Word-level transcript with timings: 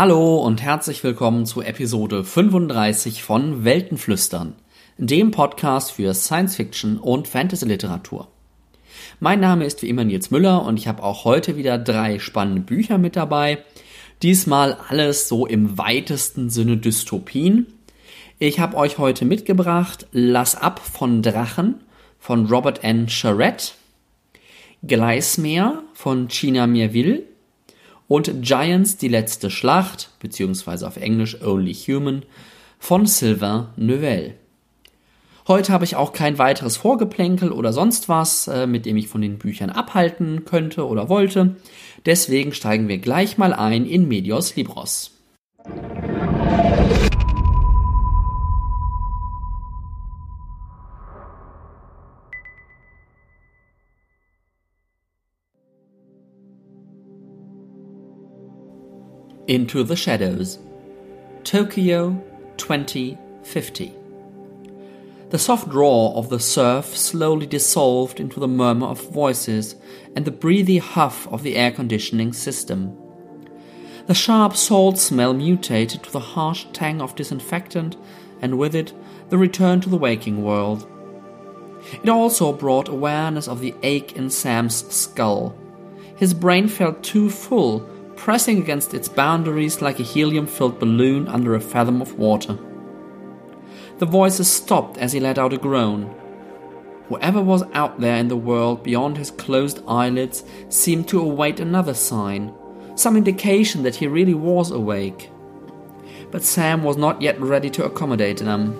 Hallo 0.00 0.36
und 0.36 0.62
herzlich 0.62 1.02
willkommen 1.02 1.44
zu 1.44 1.60
Episode 1.60 2.22
35 2.22 3.24
von 3.24 3.64
Weltenflüstern, 3.64 4.54
dem 4.96 5.32
Podcast 5.32 5.90
für 5.90 6.14
Science 6.14 6.54
Fiction 6.54 6.98
und 6.98 7.26
Fantasy 7.26 7.66
Literatur. 7.66 8.28
Mein 9.18 9.40
Name 9.40 9.64
ist 9.64 9.82
wie 9.82 9.88
immer 9.88 10.04
Nils 10.04 10.30
Müller 10.30 10.64
und 10.64 10.78
ich 10.78 10.86
habe 10.86 11.02
auch 11.02 11.24
heute 11.24 11.56
wieder 11.56 11.78
drei 11.78 12.20
spannende 12.20 12.60
Bücher 12.60 12.96
mit 12.96 13.16
dabei. 13.16 13.64
Diesmal 14.22 14.78
alles 14.88 15.26
so 15.26 15.46
im 15.46 15.78
weitesten 15.78 16.48
Sinne 16.48 16.76
Dystopien. 16.76 17.66
Ich 18.38 18.60
habe 18.60 18.76
euch 18.76 18.98
heute 18.98 19.24
mitgebracht 19.24 20.06
Lass 20.12 20.54
ab 20.54 20.78
von 20.78 21.22
Drachen 21.22 21.80
von 22.20 22.46
Robert 22.46 22.84
N. 22.84 23.08
Charette, 23.08 23.72
Gleismeer 24.86 25.82
von 25.92 26.28
China 26.28 26.68
Mirville 26.68 27.24
und 28.08 28.42
Giants 28.42 28.96
die 28.96 29.08
letzte 29.08 29.50
Schlacht, 29.50 30.10
beziehungsweise 30.18 30.86
auf 30.88 30.96
Englisch 30.96 31.40
Only 31.42 31.74
Human, 31.74 32.22
von 32.78 33.06
Sylvain 33.06 33.66
Neuvel. 33.76 34.34
Heute 35.46 35.72
habe 35.72 35.84
ich 35.84 35.96
auch 35.96 36.12
kein 36.12 36.38
weiteres 36.38 36.76
Vorgeplänkel 36.76 37.52
oder 37.52 37.72
sonst 37.72 38.08
was, 38.08 38.48
äh, 38.48 38.66
mit 38.66 38.84
dem 38.84 38.96
ich 38.96 39.08
von 39.08 39.22
den 39.22 39.38
Büchern 39.38 39.70
abhalten 39.70 40.44
könnte 40.44 40.86
oder 40.86 41.08
wollte. 41.08 41.56
Deswegen 42.04 42.52
steigen 42.52 42.88
wir 42.88 42.98
gleich 42.98 43.38
mal 43.38 43.52
ein 43.54 43.86
in 43.86 44.08
Medios 44.08 44.56
Libros. 44.56 45.12
Into 59.48 59.82
the 59.82 59.96
Shadows. 59.96 60.58
Tokyo 61.42 62.22
2050. 62.58 63.94
The 65.30 65.38
soft 65.38 65.72
roar 65.72 66.14
of 66.16 66.28
the 66.28 66.38
surf 66.38 66.94
slowly 66.94 67.46
dissolved 67.46 68.20
into 68.20 68.40
the 68.40 68.46
murmur 68.46 68.88
of 68.88 69.10
voices 69.10 69.74
and 70.14 70.26
the 70.26 70.30
breathy 70.30 70.76
huff 70.76 71.26
of 71.28 71.42
the 71.42 71.56
air 71.56 71.70
conditioning 71.70 72.34
system. 72.34 72.94
The 74.06 74.12
sharp 74.12 74.54
salt 74.54 74.98
smell 74.98 75.32
mutated 75.32 76.02
to 76.02 76.12
the 76.12 76.20
harsh 76.20 76.66
tang 76.74 77.00
of 77.00 77.16
disinfectant, 77.16 77.96
and 78.42 78.58
with 78.58 78.74
it, 78.74 78.92
the 79.30 79.38
return 79.38 79.80
to 79.80 79.88
the 79.88 79.96
waking 79.96 80.44
world. 80.44 80.86
It 82.02 82.10
also 82.10 82.52
brought 82.52 82.90
awareness 82.90 83.48
of 83.48 83.60
the 83.60 83.74
ache 83.82 84.12
in 84.12 84.28
Sam's 84.28 84.86
skull. 84.94 85.56
His 86.18 86.34
brain 86.34 86.68
felt 86.68 87.02
too 87.02 87.30
full 87.30 87.88
pressing 88.18 88.58
against 88.58 88.94
its 88.94 89.08
boundaries 89.08 89.80
like 89.80 90.00
a 90.00 90.02
helium 90.02 90.46
filled 90.46 90.78
balloon 90.80 91.28
under 91.28 91.54
a 91.54 91.60
fathom 91.60 92.02
of 92.02 92.18
water. 92.18 92.58
The 93.98 94.06
voices 94.06 94.50
stopped 94.50 94.98
as 94.98 95.12
he 95.12 95.20
let 95.20 95.38
out 95.38 95.52
a 95.52 95.56
groan. 95.56 96.14
Whoever 97.08 97.40
was 97.40 97.62
out 97.72 98.00
there 98.00 98.16
in 98.16 98.26
the 98.28 98.36
world 98.36 98.82
beyond 98.82 99.16
his 99.16 99.30
closed 99.30 99.80
eyelids 99.86 100.42
seemed 100.68 101.08
to 101.08 101.20
await 101.20 101.60
another 101.60 101.94
sign, 101.94 102.52
some 102.96 103.16
indication 103.16 103.84
that 103.84 103.94
he 103.94 104.08
really 104.08 104.34
was 104.34 104.72
awake. 104.72 105.30
But 106.32 106.42
Sam 106.42 106.82
was 106.82 106.96
not 106.96 107.22
yet 107.22 107.40
ready 107.40 107.70
to 107.70 107.84
accommodate 107.84 108.38
them. 108.38 108.74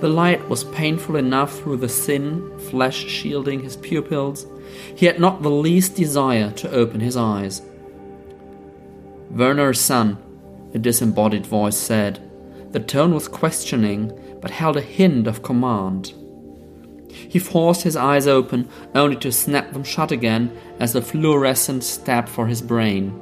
The 0.00 0.08
light 0.08 0.46
was 0.48 0.64
painful 0.64 1.16
enough 1.16 1.58
through 1.60 1.78
the 1.78 1.88
thin 1.88 2.58
flesh 2.58 3.06
shielding 3.06 3.60
his 3.60 3.76
pupils. 3.76 4.46
He 4.94 5.06
had 5.06 5.20
not 5.20 5.42
the 5.42 5.50
least 5.50 5.94
desire 5.94 6.50
to 6.50 6.70
open 6.70 7.00
his 7.00 7.16
eyes. 7.16 7.62
Werner's 9.30 9.80
son, 9.80 10.18
a 10.74 10.78
disembodied 10.78 11.46
voice 11.46 11.76
said. 11.76 12.20
The 12.72 12.80
tone 12.80 13.14
was 13.14 13.28
questioning, 13.28 14.12
but 14.40 14.50
held 14.50 14.76
a 14.76 14.82
hint 14.82 15.26
of 15.26 15.42
command. 15.42 16.12
He 17.10 17.38
forced 17.38 17.82
his 17.82 17.96
eyes 17.96 18.26
open, 18.26 18.68
only 18.94 19.16
to 19.16 19.32
snap 19.32 19.72
them 19.72 19.84
shut 19.84 20.12
again 20.12 20.56
as 20.78 20.92
the 20.92 21.02
fluorescent 21.02 21.82
stabbed 21.84 22.28
for 22.28 22.46
his 22.46 22.62
brain. 22.62 23.18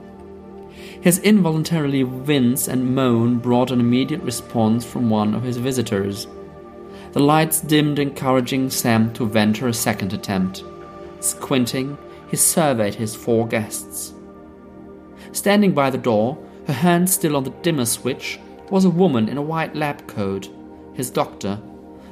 His 1.01 1.19
involuntarily 1.21 2.05
wince 2.05 2.69
and 2.69 2.95
moan 2.95 3.39
brought 3.39 3.71
an 3.71 3.81
immediate 3.81 4.23
response 4.23 4.85
from 4.85 5.09
one 5.09 5.35
of 5.35 5.43
his 5.43 5.57
visitors. 5.57 6.27
The 7.13 7.21
lights 7.21 7.61
dimmed, 7.61 7.99
encouraging 7.99 8.71
Sam 8.71 9.13
to 9.15 9.27
venture 9.27 9.69
a 9.69 9.75
second 9.75 10.13
attempt. 10.13 10.65
Squinting, 11.21 11.97
he 12.29 12.37
surveyed 12.37 12.97
his 12.97 13.15
four 13.15 13.47
guests. 13.47 14.13
Standing 15.37 15.73
by 15.73 15.91
the 15.91 15.99
door, 15.99 16.39
her 16.67 16.73
hand 16.73 17.11
still 17.11 17.37
on 17.37 17.45
the 17.45 17.51
dimmer 17.61 17.85
switch, 17.85 18.41
was 18.71 18.87
a 18.87 18.91
woman 18.91 19.29
in 19.29 19.37
a 19.37 19.43
white 19.43 19.77
lab 19.77 20.07
coat, 20.07 20.49
his 20.95 21.11
doctor. 21.11 21.61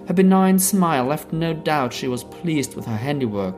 Her 0.06 0.12
benign 0.12 0.58
smile 0.58 1.06
left 1.06 1.32
no 1.32 1.54
doubt 1.54 1.94
she 1.94 2.06
was 2.06 2.22
pleased 2.22 2.74
with 2.74 2.84
her 2.84 2.98
handiwork. 2.98 3.56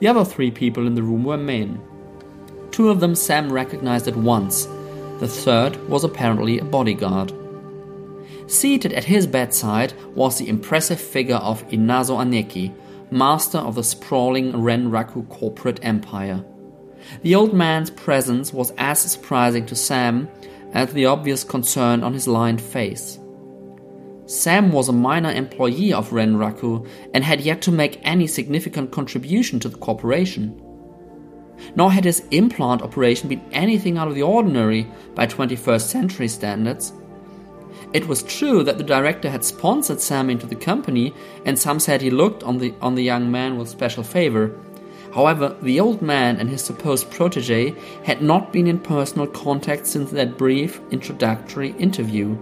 The 0.00 0.08
other 0.08 0.26
three 0.26 0.50
people 0.50 0.86
in 0.86 0.94
the 0.94 1.02
room 1.02 1.24
were 1.24 1.38
men. 1.38 1.80
Two 2.70 2.90
of 2.90 3.00
them 3.00 3.14
Sam 3.14 3.50
recognized 3.50 4.06
at 4.08 4.14
once. 4.14 4.66
The 5.20 5.26
third 5.26 5.88
was 5.88 6.04
apparently 6.04 6.58
a 6.58 6.64
bodyguard. 6.64 7.32
Seated 8.46 8.92
at 8.92 9.04
his 9.04 9.26
bedside 9.26 9.94
was 10.14 10.36
the 10.36 10.50
impressive 10.50 11.00
figure 11.00 11.36
of 11.36 11.66
Inazo 11.70 12.18
Aneki, 12.18 12.74
master 13.10 13.56
of 13.56 13.74
the 13.74 13.84
sprawling 13.84 14.52
Renraku 14.52 15.26
corporate 15.30 15.80
empire. 15.82 16.44
The 17.22 17.34
old 17.34 17.54
man's 17.54 17.90
presence 17.90 18.52
was 18.52 18.72
as 18.78 18.98
surprising 19.00 19.66
to 19.66 19.76
Sam 19.76 20.28
as 20.72 20.92
the 20.92 21.06
obvious 21.06 21.44
concern 21.44 22.02
on 22.02 22.14
his 22.14 22.28
lined 22.28 22.60
face. 22.60 23.18
Sam 24.26 24.70
was 24.70 24.88
a 24.88 24.92
minor 24.92 25.32
employee 25.32 25.92
of 25.92 26.10
Renraku 26.10 26.86
and 27.12 27.24
had 27.24 27.40
yet 27.40 27.62
to 27.62 27.72
make 27.72 28.00
any 28.02 28.28
significant 28.28 28.92
contribution 28.92 29.58
to 29.60 29.68
the 29.68 29.78
corporation. 29.78 30.60
Nor 31.74 31.90
had 31.90 32.04
his 32.04 32.22
implant 32.30 32.82
operation 32.82 33.28
been 33.28 33.42
anything 33.50 33.98
out 33.98 34.06
of 34.06 34.14
the 34.14 34.22
ordinary 34.22 34.86
by 35.14 35.26
21st 35.26 35.80
century 35.80 36.28
standards. 36.28 36.92
It 37.92 38.06
was 38.06 38.22
true 38.22 38.62
that 38.62 38.78
the 38.78 38.84
director 38.84 39.28
had 39.28 39.44
sponsored 39.44 40.00
Sam 40.00 40.30
into 40.30 40.46
the 40.46 40.54
company, 40.54 41.12
and 41.44 41.58
some 41.58 41.80
said 41.80 42.00
he 42.00 42.10
looked 42.10 42.44
on 42.44 42.58
the, 42.58 42.72
on 42.80 42.94
the 42.94 43.02
young 43.02 43.32
man 43.32 43.58
with 43.58 43.68
special 43.68 44.04
favor. 44.04 44.56
However, 45.14 45.56
the 45.62 45.80
old 45.80 46.02
man 46.02 46.36
and 46.36 46.48
his 46.48 46.62
supposed 46.62 47.10
protege 47.10 47.74
had 48.04 48.22
not 48.22 48.52
been 48.52 48.66
in 48.66 48.78
personal 48.78 49.26
contact 49.26 49.86
since 49.86 50.10
that 50.12 50.38
brief 50.38 50.80
introductory 50.90 51.74
interview. 51.78 52.36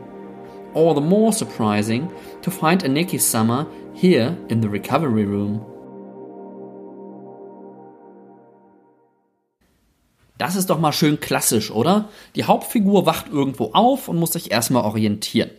All 0.74 0.94
the 0.94 1.00
more 1.00 1.32
surprising 1.32 2.10
to 2.42 2.50
find 2.50 2.82
Aniki 2.82 3.18
Summer 3.18 3.66
here 3.94 4.36
in 4.50 4.60
the 4.60 4.68
recovery 4.68 5.24
room. 5.24 5.64
Das 10.36 10.54
ist 10.54 10.70
doch 10.70 10.78
mal 10.78 10.92
schön 10.92 11.18
klassisch, 11.18 11.70
oder? 11.70 12.10
Die 12.36 12.44
Hauptfigur 12.44 13.06
wacht 13.06 13.28
irgendwo 13.28 13.70
auf 13.72 14.08
und 14.08 14.18
muss 14.18 14.32
sich 14.32 14.52
erstmal 14.52 14.84
orientieren. 14.84 15.50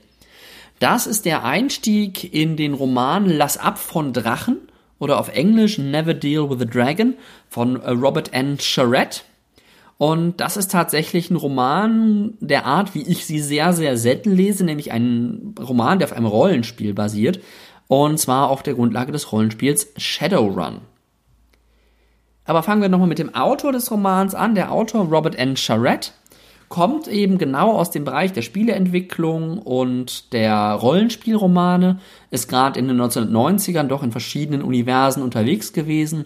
Das 0.79 1.05
ist 1.05 1.25
der 1.25 1.43
Einstieg 1.43 2.33
in 2.33 2.55
den 2.55 2.73
Roman 2.73 3.27
Lass 3.29 3.57
ab 3.57 3.77
von 3.77 4.13
Drachen 4.13 4.68
oder 4.99 5.19
auf 5.19 5.33
Englisch 5.33 5.77
Never 5.77 6.13
Deal 6.13 6.49
with 6.49 6.61
a 6.61 6.65
Dragon 6.65 7.15
von 7.47 7.81
äh, 7.81 7.91
Robert 7.91 8.33
N. 8.33 8.57
Charette. 8.59 9.21
Und 9.97 10.39
das 10.39 10.55
ist 10.55 10.71
tatsächlich 10.71 11.29
ein 11.29 11.35
Roman 11.35 12.33
der 12.39 12.65
Art, 12.65 12.95
wie 12.95 13.01
ich 13.01 13.25
sie 13.25 13.39
sehr, 13.39 13.73
sehr 13.73 13.97
selten 13.97 14.31
lese, 14.31 14.63
nämlich 14.63 14.91
ein 14.91 15.55
Roman, 15.59 15.99
der 15.99 16.07
auf 16.07 16.15
einem 16.15 16.25
Rollenspiel 16.25 16.93
basiert. 16.93 17.41
Und 17.87 18.17
zwar 18.17 18.49
auf 18.49 18.63
der 18.63 18.75
Grundlage 18.75 19.11
des 19.11 19.31
Rollenspiels 19.31 19.91
Shadowrun. 19.97 20.81
Aber 22.45 22.63
fangen 22.63 22.81
wir 22.81 22.89
nochmal 22.89 23.07
mit 23.07 23.19
dem 23.19 23.35
Autor 23.35 23.73
des 23.73 23.91
Romans 23.91 24.35
an. 24.35 24.55
Der 24.55 24.71
Autor 24.71 25.05
Robert 25.05 25.35
N. 25.35 25.55
Charette 25.57 26.11
kommt 26.69 27.07
eben 27.07 27.39
genau 27.39 27.73
aus 27.73 27.89
dem 27.89 28.05
Bereich 28.05 28.31
der 28.31 28.43
Spieleentwicklung 28.43 29.57
und 29.57 30.33
der 30.33 30.73
Rollenspielromane, 30.73 31.99
ist 32.29 32.47
gerade 32.47 32.79
in 32.79 32.87
den 32.87 33.01
1990ern 33.01 33.87
doch 33.87 34.03
in 34.03 34.11
verschiedenen 34.11 34.61
Universen 34.61 35.23
unterwegs 35.23 35.73
gewesen 35.73 36.25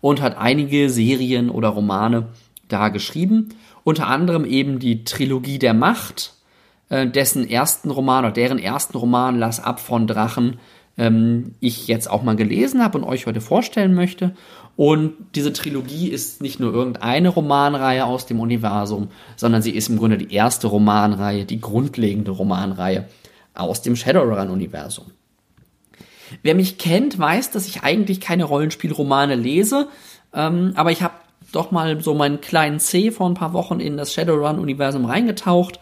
und 0.00 0.22
hat 0.22 0.38
einige 0.38 0.88
Serien 0.88 1.50
oder 1.50 1.68
Romane 1.68 2.28
da 2.68 2.88
geschrieben, 2.88 3.50
unter 3.82 4.06
anderem 4.06 4.44
eben 4.44 4.78
die 4.78 5.02
Trilogie 5.02 5.58
der 5.58 5.74
Macht, 5.74 6.34
äh, 6.88 7.08
dessen 7.08 7.48
ersten 7.48 7.90
Roman 7.90 8.24
oder 8.24 8.32
deren 8.32 8.60
ersten 8.60 8.96
Roman 8.96 9.38
Lass 9.38 9.58
ab 9.58 9.80
von 9.80 10.06
Drachen 10.06 10.60
ähm, 11.00 11.54
ich 11.60 11.88
jetzt 11.88 12.10
auch 12.10 12.22
mal 12.22 12.36
gelesen 12.36 12.84
habe 12.84 12.98
und 12.98 13.04
euch 13.04 13.26
heute 13.26 13.40
vorstellen 13.40 13.94
möchte. 13.94 14.34
Und 14.76 15.14
diese 15.34 15.52
Trilogie 15.52 16.08
ist 16.08 16.42
nicht 16.42 16.60
nur 16.60 16.72
irgendeine 16.72 17.30
Romanreihe 17.30 18.04
aus 18.04 18.26
dem 18.26 18.38
Universum, 18.38 19.08
sondern 19.36 19.62
sie 19.62 19.72
ist 19.72 19.88
im 19.88 19.98
Grunde 19.98 20.18
die 20.18 20.32
erste 20.32 20.66
Romanreihe, 20.66 21.46
die 21.46 21.60
grundlegende 21.60 22.30
Romanreihe 22.30 23.08
aus 23.54 23.82
dem 23.82 23.96
Shadowrun-Universum. 23.96 25.06
Wer 26.42 26.54
mich 26.54 26.78
kennt, 26.78 27.18
weiß, 27.18 27.50
dass 27.50 27.66
ich 27.66 27.82
eigentlich 27.82 28.20
keine 28.20 28.44
Rollenspielromane 28.44 29.34
lese, 29.34 29.88
ähm, 30.32 30.72
aber 30.76 30.92
ich 30.92 31.02
habe 31.02 31.14
doch 31.50 31.72
mal 31.72 32.00
so 32.00 32.14
meinen 32.14 32.40
kleinen 32.40 32.78
C 32.78 33.10
vor 33.10 33.28
ein 33.28 33.34
paar 33.34 33.52
Wochen 33.54 33.80
in 33.80 33.96
das 33.96 34.12
Shadowrun-Universum 34.12 35.06
reingetaucht, 35.06 35.80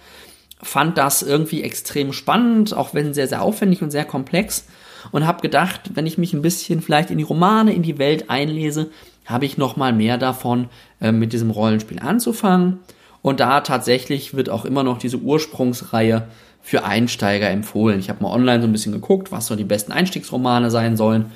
fand 0.62 0.96
das 0.96 1.22
irgendwie 1.22 1.62
extrem 1.62 2.12
spannend, 2.12 2.74
auch 2.74 2.94
wenn 2.94 3.14
sehr, 3.14 3.28
sehr 3.28 3.42
aufwendig 3.42 3.82
und 3.82 3.90
sehr 3.90 4.04
komplex 4.04 4.64
und 5.12 5.26
habe 5.26 5.42
gedacht, 5.42 5.90
wenn 5.94 6.06
ich 6.06 6.18
mich 6.18 6.32
ein 6.32 6.42
bisschen 6.42 6.82
vielleicht 6.82 7.10
in 7.10 7.18
die 7.18 7.24
Romane, 7.24 7.72
in 7.72 7.82
die 7.82 7.98
Welt 7.98 8.30
einlese, 8.30 8.90
habe 9.26 9.44
ich 9.44 9.58
noch 9.58 9.76
mal 9.76 9.92
mehr 9.92 10.18
davon, 10.18 10.68
äh, 11.00 11.12
mit 11.12 11.32
diesem 11.32 11.50
Rollenspiel 11.50 12.00
anzufangen. 12.00 12.78
Und 13.22 13.40
da 13.40 13.60
tatsächlich 13.60 14.34
wird 14.34 14.48
auch 14.48 14.64
immer 14.64 14.82
noch 14.82 14.98
diese 14.98 15.18
Ursprungsreihe 15.18 16.28
für 16.62 16.84
Einsteiger 16.84 17.50
empfohlen. 17.50 17.98
Ich 17.98 18.10
habe 18.10 18.22
mal 18.22 18.32
online 18.32 18.62
so 18.62 18.68
ein 18.68 18.72
bisschen 18.72 18.92
geguckt, 18.92 19.32
was 19.32 19.46
so 19.46 19.56
die 19.56 19.64
besten 19.64 19.92
Einstiegsromane 19.92 20.70
sein 20.70 20.96
sollen. 20.96 21.26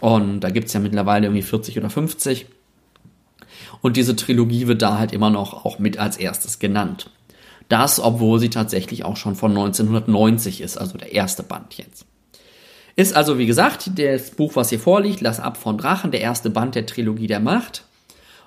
Und 0.00 0.40
da 0.40 0.50
gibt 0.50 0.68
es 0.68 0.72
ja 0.74 0.80
mittlerweile 0.80 1.26
irgendwie 1.26 1.42
40 1.42 1.78
oder 1.78 1.90
50. 1.90 2.46
Und 3.80 3.96
diese 3.96 4.16
Trilogie 4.16 4.66
wird 4.66 4.82
da 4.82 4.98
halt 4.98 5.12
immer 5.12 5.30
noch 5.30 5.64
auch 5.64 5.78
mit 5.78 5.98
als 5.98 6.16
erstes 6.16 6.58
genannt. 6.58 7.10
Das, 7.68 8.00
obwohl 8.00 8.38
sie 8.38 8.50
tatsächlich 8.50 9.04
auch 9.04 9.16
schon 9.16 9.34
von 9.34 9.50
1990 9.52 10.60
ist, 10.60 10.76
also 10.76 10.98
der 10.98 11.12
erste 11.12 11.42
Band 11.42 11.74
jetzt. 11.74 12.06
Ist 12.96 13.16
also, 13.16 13.38
wie 13.38 13.46
gesagt, 13.46 13.90
das 13.98 14.30
Buch, 14.30 14.54
was 14.54 14.70
hier 14.70 14.78
vorliegt, 14.78 15.20
Lass 15.20 15.40
ab 15.40 15.56
von 15.56 15.78
Drachen, 15.78 16.10
der 16.10 16.20
erste 16.20 16.50
Band 16.50 16.74
der 16.74 16.86
Trilogie 16.86 17.26
der 17.26 17.40
Macht. 17.40 17.84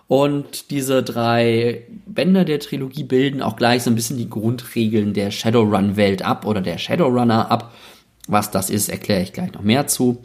Und 0.07 0.71
diese 0.71 1.03
drei 1.03 1.83
Bände 2.05 2.45
der 2.45 2.59
Trilogie 2.59 3.03
bilden 3.03 3.41
auch 3.41 3.57
gleich 3.57 3.83
so 3.83 3.89
ein 3.89 3.95
bisschen 3.95 4.17
die 4.17 4.29
Grundregeln 4.29 5.13
der 5.13 5.31
Shadowrun-Welt 5.31 6.21
ab 6.21 6.45
oder 6.45 6.61
der 6.61 6.77
Shadowrunner 6.77 7.51
ab. 7.51 7.73
Was 8.27 8.49
das 8.51 8.69
ist, 8.69 8.88
erkläre 8.88 9.21
ich 9.21 9.33
gleich 9.33 9.51
noch 9.53 9.63
mehr 9.63 9.88
zu. 9.88 10.21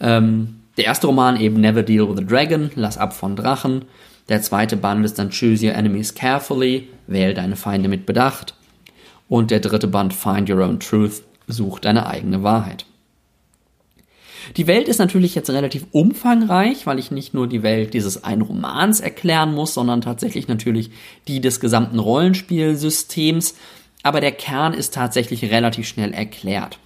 Ähm, 0.00 0.60
der 0.76 0.86
erste 0.86 1.08
Roman 1.08 1.40
eben 1.40 1.60
Never 1.60 1.82
Deal 1.82 2.08
with 2.08 2.18
a 2.18 2.26
Dragon, 2.26 2.70
Lass 2.76 2.96
ab 2.96 3.12
von 3.12 3.34
Drachen. 3.34 3.86
Der 4.28 4.40
zweite 4.40 4.76
Band 4.76 5.04
ist 5.04 5.18
dann 5.18 5.30
Choose 5.30 5.66
Your 5.66 5.74
Enemies 5.74 6.14
Carefully, 6.14 6.88
wähl 7.08 7.34
deine 7.34 7.56
Feinde 7.56 7.88
mit 7.88 8.06
Bedacht. 8.06 8.54
Und 9.28 9.50
der 9.50 9.60
dritte 9.60 9.88
Band 9.88 10.14
Find 10.14 10.48
Your 10.48 10.64
Own 10.64 10.78
Truth, 10.78 11.22
such 11.48 11.80
deine 11.80 12.06
eigene 12.06 12.42
Wahrheit. 12.44 12.86
Die 14.56 14.66
Welt 14.66 14.88
ist 14.88 14.98
natürlich 14.98 15.34
jetzt 15.34 15.50
relativ 15.50 15.86
umfangreich, 15.92 16.86
weil 16.86 16.98
ich 16.98 17.10
nicht 17.10 17.34
nur 17.34 17.46
die 17.46 17.62
Welt 17.62 17.94
dieses 17.94 18.24
einen 18.24 18.42
Romans 18.42 19.00
erklären 19.00 19.54
muss, 19.54 19.74
sondern 19.74 20.00
tatsächlich 20.00 20.48
natürlich 20.48 20.90
die 21.28 21.40
des 21.40 21.60
gesamten 21.60 21.98
Rollenspielsystems. 21.98 23.54
Aber 24.02 24.20
der 24.20 24.32
Kern 24.32 24.74
ist 24.74 24.94
tatsächlich 24.94 25.50
relativ 25.50 25.88
schnell 25.88 26.12
erklärt. 26.12 26.78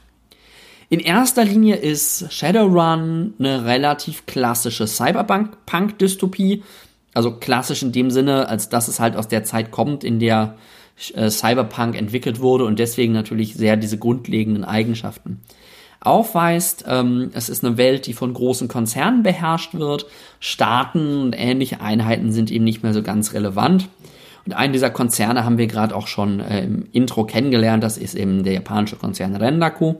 In 0.90 1.00
erster 1.00 1.44
Linie 1.44 1.76
ist 1.76 2.32
Shadowrun 2.32 3.34
eine 3.38 3.64
relativ 3.66 4.24
klassische 4.26 4.86
Cyberpunk-Dystopie. 4.86 6.62
Also 7.12 7.32
klassisch 7.32 7.82
in 7.82 7.92
dem 7.92 8.10
Sinne, 8.10 8.48
als 8.48 8.68
dass 8.68 8.88
es 8.88 9.00
halt 9.00 9.16
aus 9.16 9.28
der 9.28 9.44
Zeit 9.44 9.70
kommt, 9.70 10.04
in 10.04 10.18
der 10.18 10.56
äh, 11.14 11.28
Cyberpunk 11.28 11.96
entwickelt 11.96 12.40
wurde 12.40 12.64
und 12.64 12.78
deswegen 12.78 13.12
natürlich 13.12 13.54
sehr 13.54 13.76
diese 13.76 13.98
grundlegenden 13.98 14.64
Eigenschaften 14.64 15.40
aufweist. 16.00 16.84
Ähm, 16.86 17.30
es 17.34 17.48
ist 17.48 17.64
eine 17.64 17.76
Welt, 17.76 18.06
die 18.06 18.12
von 18.12 18.32
großen 18.32 18.68
Konzernen 18.68 19.22
beherrscht 19.22 19.74
wird. 19.74 20.06
Staaten 20.40 21.20
und 21.22 21.34
ähnliche 21.36 21.80
Einheiten 21.80 22.32
sind 22.32 22.50
eben 22.50 22.64
nicht 22.64 22.82
mehr 22.82 22.94
so 22.94 23.02
ganz 23.02 23.34
relevant. 23.34 23.88
Und 24.46 24.52
einen 24.54 24.72
dieser 24.72 24.90
Konzerne 24.90 25.44
haben 25.44 25.58
wir 25.58 25.66
gerade 25.66 25.94
auch 25.94 26.06
schon 26.06 26.40
äh, 26.40 26.64
im 26.64 26.86
Intro 26.92 27.24
kennengelernt. 27.24 27.82
Das 27.82 27.98
ist 27.98 28.14
eben 28.14 28.44
der 28.44 28.54
japanische 28.54 28.96
Konzern 28.96 29.36
Rendaku. 29.36 29.96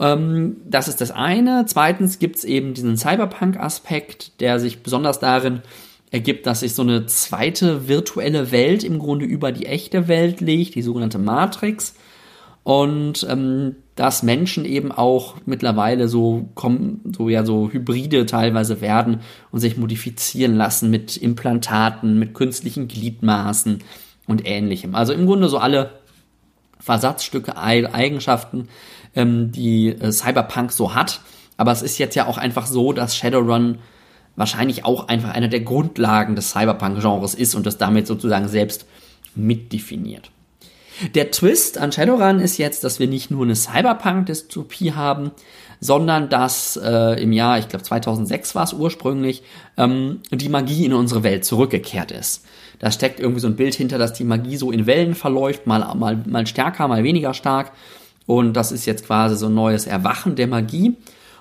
Ähm, 0.00 0.56
das 0.64 0.88
ist 0.88 1.00
das 1.00 1.10
eine. 1.10 1.64
Zweitens 1.66 2.18
gibt 2.18 2.36
es 2.36 2.44
eben 2.44 2.74
diesen 2.74 2.96
Cyberpunk-Aspekt, 2.96 4.40
der 4.40 4.60
sich 4.60 4.82
besonders 4.82 5.18
darin 5.18 5.60
ergibt, 6.10 6.46
dass 6.46 6.60
sich 6.60 6.74
so 6.74 6.82
eine 6.82 7.06
zweite 7.06 7.88
virtuelle 7.88 8.52
Welt 8.52 8.84
im 8.84 8.98
Grunde 8.98 9.24
über 9.26 9.50
die 9.50 9.66
echte 9.66 10.06
Welt 10.06 10.40
legt, 10.40 10.76
die 10.76 10.82
sogenannte 10.82 11.18
Matrix 11.18 11.96
und 12.64 13.26
ähm, 13.28 13.76
dass 13.94 14.22
Menschen 14.22 14.64
eben 14.64 14.90
auch 14.90 15.36
mittlerweile 15.46 16.08
so 16.08 16.48
kommen, 16.54 17.12
so 17.16 17.28
ja 17.28 17.44
so 17.44 17.70
Hybride 17.70 18.26
teilweise 18.26 18.80
werden 18.80 19.20
und 19.52 19.60
sich 19.60 19.76
modifizieren 19.76 20.56
lassen 20.56 20.90
mit 20.90 21.16
Implantaten, 21.16 22.18
mit 22.18 22.34
künstlichen 22.34 22.88
Gliedmaßen 22.88 23.80
und 24.26 24.46
ähnlichem. 24.46 24.94
Also 24.94 25.12
im 25.12 25.26
Grunde 25.26 25.48
so 25.48 25.58
alle 25.58 25.90
Versatzstücke, 26.80 27.56
Eigenschaften, 27.56 28.68
ähm, 29.14 29.52
die 29.52 29.88
äh, 29.88 30.10
Cyberpunk 30.10 30.72
so 30.72 30.94
hat. 30.94 31.20
Aber 31.56 31.70
es 31.70 31.82
ist 31.82 31.98
jetzt 31.98 32.16
ja 32.16 32.26
auch 32.26 32.38
einfach 32.38 32.66
so, 32.66 32.92
dass 32.92 33.16
Shadowrun 33.16 33.78
wahrscheinlich 34.36 34.84
auch 34.84 35.08
einfach 35.08 35.30
eine 35.30 35.48
der 35.48 35.60
Grundlagen 35.60 36.34
des 36.34 36.50
Cyberpunk-Genres 36.50 37.34
ist 37.34 37.54
und 37.54 37.66
das 37.66 37.78
damit 37.78 38.06
sozusagen 38.06 38.48
selbst 38.48 38.86
mitdefiniert. 39.36 40.30
Der 41.14 41.30
Twist 41.30 41.78
an 41.78 41.92
Shadowrun 41.92 42.40
ist 42.40 42.58
jetzt, 42.58 42.84
dass 42.84 42.98
wir 42.98 43.06
nicht 43.06 43.30
nur 43.30 43.44
eine 43.44 43.56
Cyberpunk-Dystopie 43.56 44.92
haben, 44.92 45.32
sondern 45.80 46.28
dass 46.28 46.78
äh, 46.82 47.20
im 47.22 47.32
Jahr, 47.32 47.58
ich 47.58 47.68
glaube 47.68 47.82
2006 47.84 48.54
war 48.54 48.64
es 48.64 48.72
ursprünglich, 48.72 49.42
ähm, 49.76 50.20
die 50.30 50.48
Magie 50.48 50.84
in 50.84 50.94
unsere 50.94 51.22
Welt 51.22 51.44
zurückgekehrt 51.44 52.10
ist. 52.10 52.44
Da 52.78 52.90
steckt 52.90 53.20
irgendwie 53.20 53.40
so 53.40 53.48
ein 53.48 53.56
Bild 53.56 53.74
hinter, 53.74 53.98
dass 53.98 54.12
die 54.12 54.24
Magie 54.24 54.56
so 54.56 54.70
in 54.70 54.86
Wellen 54.86 55.14
verläuft, 55.14 55.66
mal, 55.66 55.94
mal, 55.94 56.22
mal 56.26 56.46
stärker, 56.46 56.88
mal 56.88 57.04
weniger 57.04 57.34
stark. 57.34 57.72
Und 58.26 58.54
das 58.54 58.72
ist 58.72 58.86
jetzt 58.86 59.06
quasi 59.06 59.36
so 59.36 59.46
ein 59.46 59.54
neues 59.54 59.86
Erwachen 59.86 60.36
der 60.36 60.46
Magie. 60.46 60.96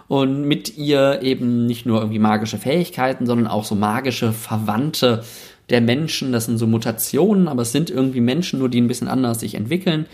Und 0.08 0.44
mit 0.44 0.78
ihr 0.78 1.22
eben 1.22 1.66
nicht 1.66 1.86
nur 1.86 2.00
irgendwie 2.00 2.20
magische 2.20 2.58
Fähigkeiten, 2.58 3.26
sondern 3.26 3.48
auch 3.48 3.64
so 3.64 3.74
magische 3.74 4.34
Verwandte 4.34 5.24
der 5.70 5.82
Menschen. 5.82 6.32
Das 6.32 6.46
sind 6.46 6.58
so 6.58 6.68
Mutationen, 6.68 7.48
aber 7.48 7.62
es 7.62 7.72
sind 7.72 7.90
irgendwie 7.90 8.22
Menschen, 8.22 8.60
nur 8.60 8.70
die 8.70 8.82
ein 8.82 8.88
bisschen 8.88 9.08
anders 9.08 9.40
sich 9.40 9.56
entwickeln. 9.56 10.06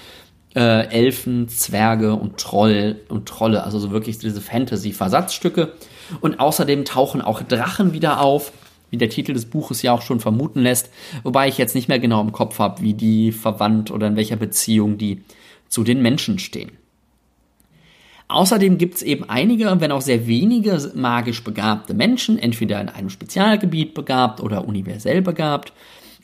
Äh, 0.55 0.87
Elfen, 0.87 1.47
Zwerge 1.47 2.13
und 2.13 2.37
Troll 2.37 3.01
und 3.09 3.27
Trolle, 3.27 3.63
also 3.63 3.77
so 3.77 3.91
wirklich 3.91 4.17
diese 4.17 4.41
Fantasy-Versatzstücke. 4.41 5.73
Und 6.21 6.39
außerdem 6.39 6.85
tauchen 6.85 7.21
auch 7.21 7.43
Drachen 7.43 7.93
wieder 7.93 8.21
auf, 8.21 8.51
wie 8.89 8.97
der 8.97 9.09
Titel 9.09 9.33
des 9.33 9.45
Buches 9.45 9.83
ja 9.83 9.93
auch 9.93 10.01
schon 10.01 10.19
vermuten 10.19 10.61
lässt, 10.61 10.89
wobei 11.23 11.47
ich 11.47 11.59
jetzt 11.59 11.75
nicht 11.75 11.87
mehr 11.87 11.99
genau 11.99 12.21
im 12.21 12.31
Kopf 12.31 12.57
habe, 12.57 12.81
wie 12.81 12.95
die 12.95 13.31
verwandt 13.31 13.91
oder 13.91 14.07
in 14.07 14.15
welcher 14.15 14.35
Beziehung 14.35 14.97
die 14.97 15.21
zu 15.67 15.83
den 15.83 16.01
Menschen 16.01 16.39
stehen. 16.39 16.71
Außerdem 18.29 18.77
gibt 18.77 18.95
es 18.95 19.01
eben 19.01 19.27
einige, 19.27 19.81
wenn 19.81 19.91
auch 19.91 20.01
sehr 20.01 20.27
wenige 20.27 20.91
magisch 20.93 21.43
begabte 21.43 21.95
Menschen, 21.95 22.37
entweder 22.37 22.79
in 22.79 22.87
einem 22.87 23.09
Spezialgebiet 23.09 23.95
begabt 23.95 24.39
oder 24.39 24.67
universell 24.67 25.23
begabt. 25.23 25.73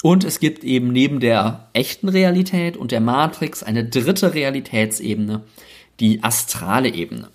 Und 0.03 0.23
es 0.23 0.39
gibt 0.39 0.63
eben 0.63 0.91
neben 0.91 1.19
der 1.19 1.67
echten 1.73 2.07
Realität 2.07 2.77
und 2.77 2.91
der 2.91 3.01
Matrix 3.01 3.63
eine 3.63 3.85
dritte 3.85 4.35
Realitätsebene, 4.35 5.41
die 5.99 6.23
astrale 6.23 6.89
Ebene. 6.89 7.29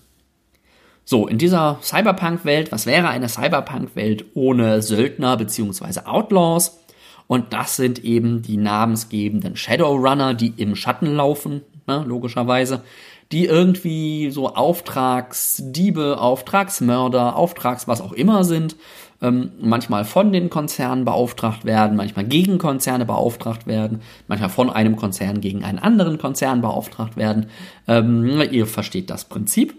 So, 1.05 1.27
in 1.27 1.39
dieser 1.39 1.81
Cyberpunk-Welt, 1.83 2.71
was 2.71 2.87
wäre 2.87 3.09
eine 3.09 3.29
Cyberpunk-Welt 3.29 4.27
ohne 4.35 4.83
Söldner 4.83 5.37
bzw. 5.37 6.03
Outlaws? 6.05 6.79
Und 7.27 7.53
das 7.53 7.75
sind 7.75 8.05
eben 8.05 8.43
die 8.43 8.57
namensgebenden 8.57 9.57
Shadowrunner, 9.57 10.35
die 10.35 10.53
im 10.57 10.77
Schatten 10.77 11.13
laufen, 11.13 11.63
ne, 11.89 12.05
logischerweise, 12.07 12.85
die 13.33 13.47
irgendwie 13.47 14.31
so 14.31 14.55
Auftragsdiebe, 14.55 16.19
Auftragsmörder, 16.21 17.37
Auftrags 17.37 17.87
was 17.87 18.01
auch 18.01 18.13
immer 18.13 18.45
sind, 18.45 18.77
ähm, 19.23 19.53
manchmal 19.61 20.05
von 20.05 20.33
den 20.33 20.51
Konzernen 20.51 21.05
beauftragt 21.05 21.65
werden, 21.65 21.97
manchmal 21.97 22.25
gegen 22.25 22.59
Konzerne 22.59 23.05
beauftragt 23.05 23.67
werden, 23.67 24.01
manchmal 24.29 24.51
von 24.51 24.71
einem 24.71 24.97
Konzern 24.97 25.41
gegen 25.41 25.63
einen 25.65 25.79
anderen 25.79 26.19
Konzern 26.19 26.61
beauftragt 26.61 27.17
werden. 27.17 27.47
Ähm, 27.87 28.41
ihr 28.51 28.67
versteht 28.67 29.11
das 29.11 29.25
Prinzip. 29.27 29.75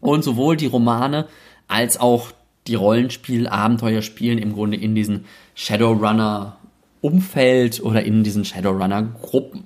Und 0.00 0.22
sowohl 0.22 0.56
die 0.56 0.66
Romane 0.66 1.26
als 1.66 1.98
auch 1.98 2.32
die 2.66 2.74
Rollenspiel, 2.74 3.48
Abenteuerspielen 3.48 4.38
im 4.38 4.52
Grunde 4.52 4.76
in 4.76 4.94
diesen 4.94 5.24
Shadowrunner 5.54 6.56
Umfeld 7.00 7.82
oder 7.82 8.02
in 8.04 8.22
diesen 8.22 8.44
Shadowrunner 8.44 9.02
Gruppen. 9.02 9.64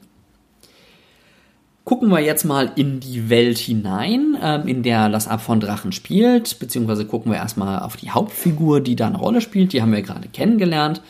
Gucken 1.88 2.11
wir 2.11 2.21
jetzt 2.21 2.45
mal 2.45 2.71
in 2.76 3.00
die 3.00 3.30
Welt 3.30 3.57
hinein, 3.57 4.37
ähm, 4.42 4.68
in 4.68 4.83
der 4.83 5.09
das 5.09 5.26
Ab 5.26 5.40
von 5.40 5.59
Drachen 5.59 5.92
spielt, 5.92 6.59
beziehungsweise 6.59 7.07
gucken 7.07 7.33
wir 7.33 7.38
erstmal 7.38 7.78
auf 7.78 7.97
die 7.97 8.11
Hauptfigur, 8.11 8.83
die 8.83 8.95
da 8.95 9.07
eine 9.07 9.16
Rolle 9.16 9.40
spielt. 9.40 9.73
Die 9.73 9.80
haben 9.80 9.92
wir 9.92 10.02
gerade 10.02 10.28
kennengelernt. 10.28 11.00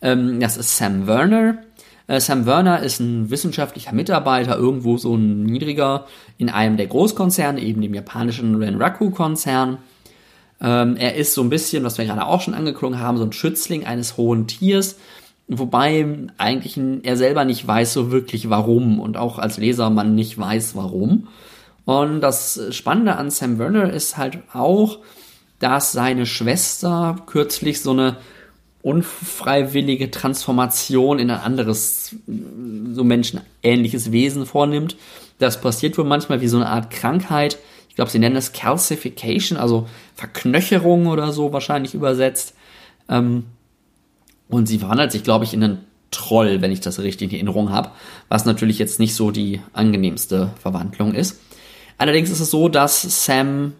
Ähm, 0.00 0.38
das 0.38 0.56
ist 0.56 0.76
Sam 0.76 1.08
Werner. 1.08 1.58
Äh, 2.06 2.20
Sam 2.20 2.46
Werner 2.46 2.84
ist 2.84 3.00
ein 3.00 3.30
wissenschaftlicher 3.30 3.92
Mitarbeiter, 3.92 4.56
irgendwo 4.56 4.96
so 4.96 5.16
ein 5.16 5.42
niedriger, 5.42 6.06
in 6.36 6.50
einem 6.50 6.76
der 6.76 6.86
Großkonzerne, 6.86 7.60
eben 7.60 7.82
dem 7.82 7.94
japanischen 7.94 8.54
Renraku-Konzern. 8.54 9.78
Ähm, 10.60 10.94
er 10.94 11.16
ist 11.16 11.34
so 11.34 11.42
ein 11.42 11.50
bisschen, 11.50 11.82
was 11.82 11.98
wir 11.98 12.04
gerade 12.04 12.24
auch 12.24 12.42
schon 12.42 12.54
angeklungen 12.54 13.00
haben, 13.00 13.18
so 13.18 13.24
ein 13.24 13.32
Schützling 13.32 13.86
eines 13.86 14.16
hohen 14.16 14.46
Tiers 14.46 14.98
Wobei 15.48 16.06
eigentlich 16.36 16.78
er 17.02 17.16
selber 17.16 17.46
nicht 17.46 17.66
weiß 17.66 17.94
so 17.94 18.10
wirklich 18.10 18.50
warum 18.50 19.00
und 19.00 19.16
auch 19.16 19.38
als 19.38 19.56
Leser 19.56 19.88
man 19.88 20.14
nicht 20.14 20.38
weiß 20.38 20.76
warum. 20.76 21.28
Und 21.86 22.20
das 22.20 22.60
Spannende 22.70 23.16
an 23.16 23.30
Sam 23.30 23.58
Werner 23.58 23.90
ist 23.90 24.18
halt 24.18 24.40
auch, 24.52 24.98
dass 25.58 25.92
seine 25.92 26.26
Schwester 26.26 27.16
kürzlich 27.26 27.80
so 27.80 27.92
eine 27.92 28.18
unfreiwillige 28.82 30.10
Transformation 30.10 31.18
in 31.18 31.30
ein 31.30 31.40
anderes, 31.40 32.14
so 32.92 33.04
menschenähnliches 33.04 34.12
Wesen 34.12 34.44
vornimmt. 34.44 34.96
Das 35.38 35.60
passiert 35.62 35.96
wohl 35.96 36.04
manchmal 36.04 36.42
wie 36.42 36.48
so 36.48 36.58
eine 36.58 36.68
Art 36.68 36.90
Krankheit. 36.90 37.58
Ich 37.88 37.94
glaube, 37.94 38.10
sie 38.10 38.18
nennen 38.18 38.36
es 38.36 38.52
Calcification, 38.52 39.58
also 39.58 39.88
Verknöcherung 40.14 41.06
oder 41.06 41.32
so 41.32 41.52
wahrscheinlich 41.54 41.94
übersetzt. 41.94 42.54
Ähm, 43.08 43.44
und 44.48 44.66
sie 44.66 44.78
verwandelt 44.78 45.12
sich, 45.12 45.22
glaube 45.22 45.44
ich, 45.44 45.54
in 45.54 45.62
einen 45.62 45.84
Troll, 46.10 46.62
wenn 46.62 46.72
ich 46.72 46.80
das 46.80 46.98
richtig 47.00 47.32
in 47.32 47.36
Erinnerung 47.36 47.70
habe, 47.70 47.90
was 48.28 48.44
natürlich 48.44 48.78
jetzt 48.78 48.98
nicht 48.98 49.14
so 49.14 49.30
die 49.30 49.60
angenehmste 49.72 50.50
Verwandlung 50.60 51.14
ist. 51.14 51.40
Allerdings 51.98 52.30
ist 52.30 52.40
es 52.40 52.50
so, 52.50 52.68
dass 52.68 53.24
Sam 53.24 53.74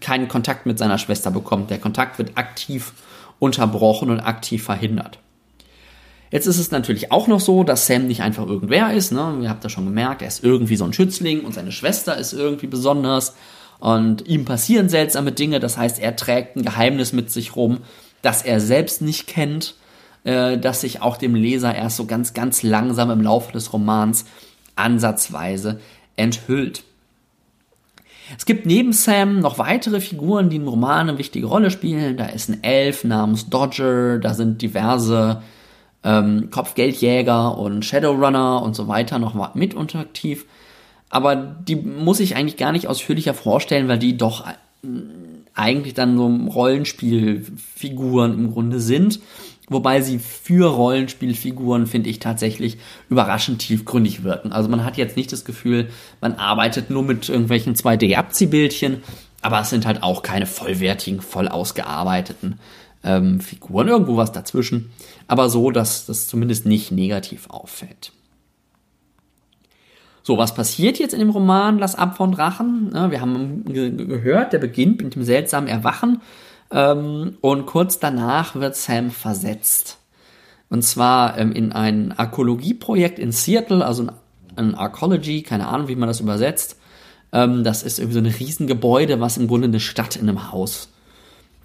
keinen 0.00 0.28
Kontakt 0.28 0.66
mit 0.66 0.78
seiner 0.78 0.98
Schwester 0.98 1.30
bekommt. 1.30 1.70
Der 1.70 1.78
Kontakt 1.78 2.18
wird 2.18 2.36
aktiv 2.36 2.92
unterbrochen 3.38 4.10
und 4.10 4.20
aktiv 4.20 4.64
verhindert. 4.64 5.18
Jetzt 6.30 6.46
ist 6.46 6.58
es 6.58 6.70
natürlich 6.70 7.12
auch 7.12 7.28
noch 7.28 7.40
so, 7.40 7.62
dass 7.62 7.86
Sam 7.86 8.08
nicht 8.08 8.22
einfach 8.22 8.46
irgendwer 8.46 8.92
ist. 8.92 9.12
Ne? 9.12 9.38
Ihr 9.42 9.48
habt 9.48 9.62
ja 9.62 9.70
schon 9.70 9.84
gemerkt, 9.84 10.22
er 10.22 10.28
ist 10.28 10.42
irgendwie 10.42 10.76
so 10.76 10.84
ein 10.84 10.92
Schützling 10.92 11.44
und 11.44 11.54
seine 11.54 11.72
Schwester 11.72 12.16
ist 12.16 12.32
irgendwie 12.32 12.66
besonders. 12.66 13.36
Und 13.78 14.26
ihm 14.26 14.44
passieren 14.44 14.88
seltsame 14.88 15.32
Dinge. 15.32 15.60
Das 15.60 15.76
heißt, 15.76 16.00
er 16.00 16.16
trägt 16.16 16.56
ein 16.56 16.62
Geheimnis 16.62 17.12
mit 17.12 17.30
sich 17.30 17.54
rum, 17.54 17.78
das 18.26 18.42
er 18.42 18.58
selbst 18.58 19.02
nicht 19.02 19.28
kennt, 19.28 19.76
äh, 20.24 20.58
das 20.58 20.80
sich 20.80 21.00
auch 21.00 21.16
dem 21.16 21.36
Leser 21.36 21.72
erst 21.72 21.96
so 21.96 22.06
ganz, 22.06 22.34
ganz 22.34 22.64
langsam 22.64 23.08
im 23.12 23.22
Laufe 23.22 23.52
des 23.52 23.72
Romans 23.72 24.24
ansatzweise 24.74 25.80
enthüllt. 26.16 26.82
Es 28.36 28.44
gibt 28.44 28.66
neben 28.66 28.92
Sam 28.92 29.38
noch 29.38 29.58
weitere 29.58 30.00
Figuren, 30.00 30.50
die 30.50 30.56
im 30.56 30.66
Roman 30.66 31.08
eine 31.08 31.18
wichtige 31.18 31.46
Rolle 31.46 31.70
spielen. 31.70 32.16
Da 32.16 32.26
ist 32.26 32.48
ein 32.48 32.64
Elf 32.64 33.04
namens 33.04 33.48
Dodger, 33.48 34.18
da 34.18 34.34
sind 34.34 34.60
diverse 34.60 35.40
ähm, 36.02 36.50
Kopfgeldjäger 36.50 37.56
und 37.56 37.84
Shadowrunner 37.84 38.60
und 38.60 38.74
so 38.74 38.88
weiter 38.88 39.20
noch 39.20 39.54
mit 39.54 39.74
unteraktiv. 39.74 40.46
Aber 41.10 41.36
die 41.36 41.76
muss 41.76 42.18
ich 42.18 42.34
eigentlich 42.34 42.56
gar 42.56 42.72
nicht 42.72 42.88
ausführlicher 42.88 43.34
vorstellen, 43.34 43.86
weil 43.86 44.00
die 44.00 44.16
doch 44.16 44.44
äh, 44.44 44.88
eigentlich 45.56 45.94
dann 45.94 46.16
so 46.16 46.26
Rollenspielfiguren 46.26 48.34
im 48.34 48.52
Grunde 48.52 48.80
sind. 48.80 49.20
Wobei 49.68 50.00
sie 50.00 50.20
für 50.20 50.70
Rollenspielfiguren, 50.70 51.88
finde 51.88 52.08
ich, 52.08 52.20
tatsächlich 52.20 52.78
überraschend 53.08 53.58
tiefgründig 53.58 54.22
wirken. 54.22 54.52
Also 54.52 54.68
man 54.68 54.84
hat 54.84 54.96
jetzt 54.96 55.16
nicht 55.16 55.32
das 55.32 55.44
Gefühl, 55.44 55.88
man 56.20 56.34
arbeitet 56.34 56.88
nur 56.88 57.02
mit 57.02 57.28
irgendwelchen 57.28 57.74
2D-Abziehbildchen, 57.74 59.02
aber 59.42 59.60
es 59.60 59.70
sind 59.70 59.84
halt 59.84 60.04
auch 60.04 60.22
keine 60.22 60.46
vollwertigen, 60.46 61.20
voll 61.20 61.48
ausgearbeiteten 61.48 62.60
ähm, 63.02 63.40
Figuren. 63.40 63.88
Irgendwo 63.88 64.16
was 64.16 64.30
dazwischen. 64.30 64.92
Aber 65.26 65.48
so, 65.48 65.72
dass 65.72 66.06
das 66.06 66.28
zumindest 66.28 66.66
nicht 66.66 66.92
negativ 66.92 67.50
auffällt. 67.50 68.12
So, 70.26 70.38
was 70.38 70.56
passiert 70.56 70.98
jetzt 70.98 71.14
in 71.14 71.20
dem 71.20 71.30
Roman 71.30 71.78
Lass 71.78 71.94
ab 71.94 72.16
von 72.16 72.32
Drachen? 72.32 72.92
Wir 72.92 73.20
haben 73.20 73.62
gehört, 73.64 74.52
der 74.52 74.58
beginnt 74.58 75.00
mit 75.00 75.14
dem 75.14 75.22
seltsamen 75.22 75.68
Erwachen 75.68 76.20
ähm, 76.72 77.38
und 77.42 77.66
kurz 77.66 78.00
danach 78.00 78.56
wird 78.56 78.74
Sam 78.74 79.12
versetzt. 79.12 79.98
Und 80.68 80.82
zwar 80.82 81.38
ähm, 81.38 81.52
in 81.52 81.70
ein 81.70 82.10
Archäologieprojekt 82.10 83.20
in 83.20 83.30
Seattle, 83.30 83.86
also 83.86 84.08
ein 84.56 84.74
Archaeology, 84.74 85.42
keine 85.42 85.68
Ahnung, 85.68 85.86
wie 85.86 85.94
man 85.94 86.08
das 86.08 86.18
übersetzt. 86.18 86.76
Ähm, 87.30 87.62
das 87.62 87.84
ist 87.84 88.00
irgendwie 88.00 88.14
so 88.14 88.24
ein 88.24 88.26
Riesengebäude, 88.26 89.20
was 89.20 89.36
im 89.36 89.46
Grunde 89.46 89.68
eine 89.68 89.78
Stadt 89.78 90.16
in 90.16 90.28
einem 90.28 90.50
Haus 90.50 90.88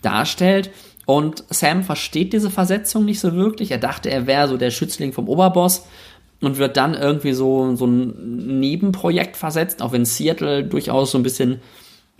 darstellt. 0.04 0.70
Und 1.08 1.46
Sam 1.50 1.82
versteht 1.82 2.32
diese 2.32 2.52
Versetzung 2.52 3.06
nicht 3.06 3.22
so 3.22 3.34
wirklich. 3.34 3.72
Er 3.72 3.80
dachte, 3.80 4.12
er 4.12 4.28
wäre 4.28 4.48
so 4.48 4.58
der 4.58 4.70
Schützling 4.70 5.14
vom 5.14 5.28
Oberboss 5.28 5.88
und 6.42 6.58
wird 6.58 6.76
dann 6.78 6.94
irgendwie 6.94 7.34
so, 7.34 7.76
so 7.76 7.86
ein 7.86 8.60
Nebenprojekt 8.60 9.38
versetzt, 9.38 9.82
auch 9.82 9.92
wenn 9.94 10.06
Seattle 10.06 10.64
durchaus 10.64 11.12
so 11.12 11.18
ein 11.18 11.24
bisschen 11.24 11.62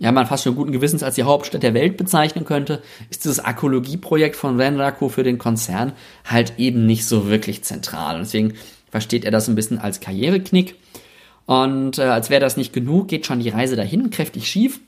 ja, 0.02 0.10
man 0.10 0.26
fast 0.26 0.42
schon 0.42 0.56
guten 0.56 0.72
Gewissens 0.72 1.04
als 1.04 1.14
die 1.14 1.22
Hauptstadt 1.22 1.62
der 1.62 1.74
Welt 1.74 1.96
bezeichnen 1.96 2.44
könnte, 2.44 2.82
ist 3.08 3.24
dieses 3.24 3.38
Archäologieprojekt 3.38 4.34
von 4.34 4.60
Renraku 4.60 5.08
für 5.08 5.22
den 5.22 5.38
Konzern 5.38 5.92
halt 6.24 6.54
eben 6.58 6.86
nicht 6.86 7.06
so 7.06 7.28
wirklich 7.28 7.62
zentral. 7.62 8.18
Deswegen 8.18 8.54
versteht 8.90 9.24
er 9.24 9.30
das 9.30 9.48
ein 9.48 9.54
bisschen 9.54 9.78
als 9.78 10.00
Karriereknick. 10.00 10.74
Und 11.46 11.98
äh, 11.98 12.02
als 12.02 12.30
wäre 12.30 12.40
das 12.40 12.56
nicht 12.56 12.72
genug, 12.72 13.06
geht 13.06 13.26
schon 13.26 13.38
die 13.38 13.48
Reise 13.50 13.76
dahin 13.76 14.10
kräftig 14.10 14.48
schief. 14.48 14.80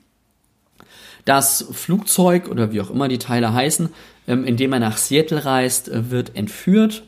Das 1.24 1.64
Flugzeug 1.70 2.48
oder 2.48 2.72
wie 2.72 2.80
auch 2.80 2.90
immer 2.90 3.06
die 3.06 3.18
Teile 3.18 3.52
heißen, 3.52 3.90
ähm, 4.26 4.44
in 4.44 4.56
dem 4.56 4.72
er 4.72 4.80
nach 4.80 4.96
Seattle 4.96 5.44
reist, 5.44 5.88
äh, 5.88 6.10
wird 6.10 6.34
entführt. 6.34 7.04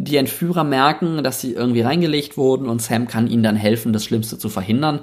Die 0.00 0.16
Entführer 0.16 0.62
merken, 0.62 1.24
dass 1.24 1.40
sie 1.40 1.54
irgendwie 1.54 1.80
reingelegt 1.80 2.36
wurden 2.36 2.68
und 2.68 2.80
Sam 2.80 3.08
kann 3.08 3.26
ihnen 3.26 3.42
dann 3.42 3.56
helfen, 3.56 3.92
das 3.92 4.04
Schlimmste 4.04 4.38
zu 4.38 4.48
verhindern. 4.48 5.00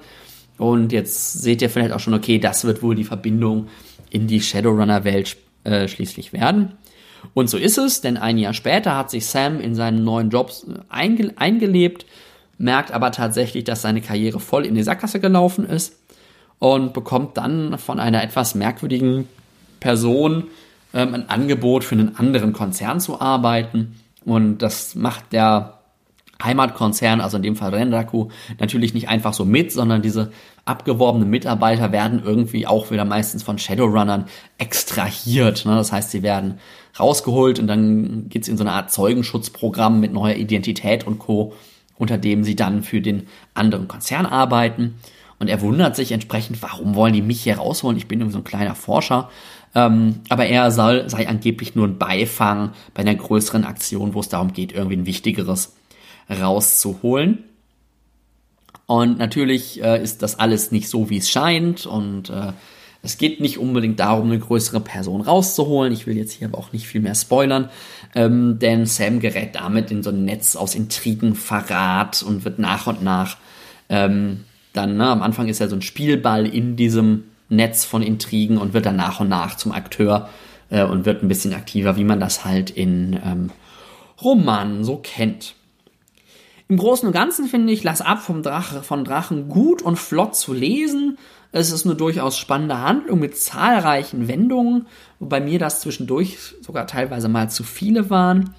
Und 0.58 0.94
jetzt 0.94 1.34
seht 1.42 1.62
ihr 1.62 1.70
vielleicht 1.70 1.92
auch 1.92 2.00
schon, 2.00 2.14
okay, 2.14 2.40
das 2.40 2.64
wird 2.64 2.82
wohl 2.82 2.96
die 2.96 3.04
Verbindung 3.04 3.68
in 4.10 4.28
die 4.28 4.40
Shadowrunner-Welt 4.40 5.36
äh, 5.66 5.90
schließlich 5.90 6.32
werden. 6.32 6.78
Und 7.34 7.50
so 7.50 7.58
ist 7.58 7.78
es, 7.78 8.00
denn 8.00 8.16
ein 8.16 8.38
Jahr 8.38 8.54
später 8.54 8.96
hat 8.96 9.12
sich 9.12 9.26
Sam 9.26 9.60
in 9.60 9.76
seinen 9.76 10.06
neuen 10.06 10.30
Jobs 10.30 10.64
äh, 10.64 10.80
einge 10.88 11.34
eingelebt, 11.36 12.06
merkt 12.58 12.92
aber 12.92 13.12
tatsächlich, 13.12 13.66
dass 13.66 13.82
seine 13.82 14.00
Karriere 14.00 14.40
voll 14.40 14.66
in 14.66 14.76
die 14.76 14.84
Sackgasse 14.84 15.20
gelaufen 15.20 15.66
ist 15.66 16.00
und 16.60 16.94
bekommt 16.94 17.36
dann 17.36 17.78
von 17.78 18.00
einer 18.00 18.24
etwas 18.24 18.56
merkwürdigen 18.56 19.28
Person 19.82 20.46
ähm, 20.94 21.14
ein 21.16 21.30
Angebot 21.30 21.84
für 21.84 21.96
einen 21.96 22.16
anderen 22.16 22.54
Konzern 22.54 23.02
zu 23.02 23.20
arbeiten. 23.20 24.00
Und 24.26 24.58
das 24.60 24.96
macht 24.96 25.32
der 25.32 25.80
Heimatkonzern, 26.44 27.22
also 27.22 27.38
in 27.38 27.44
dem 27.44 27.56
Fall 27.56 27.74
Renraku, 27.74 28.30
natürlich 28.60 28.94
nicht 28.94 29.08
einfach 29.08 29.34
so 29.34 29.46
mit, 29.46 29.72
sondern 29.72 30.02
diese 30.02 30.32
abgeworbenen 30.66 31.30
Mitarbeiter 31.30 31.92
werden 31.92 32.22
irgendwie 32.26 32.68
auch 32.68 32.92
wieder 32.92 33.06
meistens 33.06 33.44
von 33.44 33.58
Shadowrunnern 33.58 34.26
extrahiert. 34.58 35.66
Ne? 35.66 35.76
Das 35.76 35.92
heißt, 35.92 36.12
sie 36.12 36.24
werden 36.24 36.60
rausgeholt 37.00 37.60
und 37.60 37.68
dann 37.68 38.28
geht's 38.30 38.48
in 38.48 38.58
so 38.58 38.64
eine 38.64 38.74
Art 38.74 38.92
Zeugenschutzprogramm 38.92 40.00
mit 40.00 40.12
neuer 40.12 40.36
Identität 40.36 41.06
und 41.06 41.20
Co., 41.20 41.54
unter 41.98 42.18
dem 42.18 42.44
sie 42.44 42.58
dann 42.58 42.84
für 42.84 43.00
den 43.00 43.28
anderen 43.54 43.88
Konzern 43.88 44.26
arbeiten. 44.26 44.96
Und 45.40 45.50
er 45.50 45.62
wundert 45.62 45.96
sich 45.96 46.12
entsprechend, 46.12 46.62
warum 46.62 46.96
wollen 46.96 47.14
die 47.14 47.22
mich 47.22 47.42
hier 47.42 47.58
rausholen? 47.58 47.98
Ich 47.98 48.08
bin 48.08 48.20
irgendwie 48.20 48.34
so 48.34 48.40
ein 48.40 48.46
kleiner 48.46 48.76
Forscher. 48.76 49.30
Ähm, 49.76 50.22
aber 50.30 50.46
er 50.48 50.72
soll, 50.72 51.10
sei 51.10 51.28
angeblich 51.28 51.76
nur 51.76 51.88
ein 51.88 51.98
Beifang 51.98 52.72
bei 52.94 53.02
einer 53.02 53.16
größeren 53.16 53.66
Aktion, 53.66 54.14
wo 54.14 54.22
es 54.22 54.30
darum 54.30 54.54
geht, 54.54 54.72
irgendwie 54.72 54.96
ein 54.96 55.06
wichtigeres 55.06 55.76
rauszuholen. 56.30 57.44
Und 58.88 59.18
natürlich 59.18 59.84
äh, 59.84 60.02
ist 60.02 60.22
das 60.22 60.40
alles 60.40 60.72
nicht 60.72 60.90
so, 60.90 61.10
wie 61.10 61.18
es 61.18 61.30
scheint. 61.30 61.86
Und 61.86 62.30
äh, 62.30 62.54
es 63.02 63.18
geht 63.18 63.42
nicht 63.42 63.58
unbedingt 63.58 64.00
darum, 64.00 64.28
eine 64.28 64.40
größere 64.40 64.80
Person 64.80 65.22
rauszuholen. 65.22 65.92
Ich 65.92 66.08
will 66.08 66.18
jetzt 66.18 66.32
hier 66.32 66.48
aber 66.48 66.58
auch 66.58 66.72
nicht 66.72 66.88
viel 66.88 67.02
mehr 67.02 67.16
spoilern. 67.16 67.70
Ähm, 68.16 68.60
denn 68.60 68.86
Sam 68.86 69.20
gerät 69.20 69.56
damit 69.56 69.92
in 69.92 70.04
so 70.04 70.10
ein 70.10 70.26
Netz 70.26 70.56
aus 70.56 70.74
Intrigen, 70.74 71.36
Verrat 71.36 72.24
und 72.24 72.46
wird 72.46 72.60
nach 72.60 72.88
und 72.88 73.04
nach 73.04 73.38
ähm, 73.90 74.46
dann, 74.74 74.98
ne, 74.98 75.08
am 75.08 75.22
Anfang 75.22 75.48
ist 75.48 75.62
er 75.62 75.70
so 75.70 75.76
ein 75.76 75.82
Spielball 75.82 76.46
in 76.46 76.76
diesem 76.76 77.24
Netz 77.50 77.86
von 77.86 78.02
Intrigen 78.02 78.58
und 78.58 78.74
wird 78.74 78.86
dann 78.86 78.96
nach 78.96 79.20
und 79.20 79.30
nach 79.30 79.56
zum 79.56 79.72
Akteur 79.72 80.30
äh, 80.70 80.84
und 80.84 81.06
wird 81.06 81.24
ein 81.24 81.28
bisschen 81.28 81.54
aktiver, 81.54 81.98
wie 81.98 82.04
man 82.04 82.20
das 82.20 82.46
halt 82.46 82.70
in 82.70 83.20
ähm, 83.24 83.52
Romanen 84.22 84.84
so 84.84 84.98
kennt. 84.98 85.56
Im 86.68 86.78
Großen 86.78 87.06
und 87.06 87.14
Ganzen 87.14 87.48
finde 87.48 87.72
ich 87.72 87.84
Lass 87.84 88.02
ab 88.02 88.22
vom 88.22 88.42
Drache, 88.42 88.82
von 88.82 89.04
Drachen 89.04 89.50
gut 89.50 89.82
und 89.82 89.98
flott 89.98 90.36
zu 90.36 90.54
lesen. 90.54 91.18
Es 91.52 91.72
ist 91.72 91.86
eine 91.86 91.96
durchaus 91.96 92.38
spannende 92.38 92.80
Handlung 92.80 93.20
mit 93.20 93.38
zahlreichen 93.38 94.28
Wendungen, 94.28 94.88
wobei 95.20 95.40
mir 95.40 95.60
das 95.60 95.82
zwischendurch 95.82 96.38
sogar 96.62 96.88
teilweise 96.88 97.30
mal 97.30 97.50
zu 97.50 97.64
viele 97.64 98.10
waren. 98.10 98.56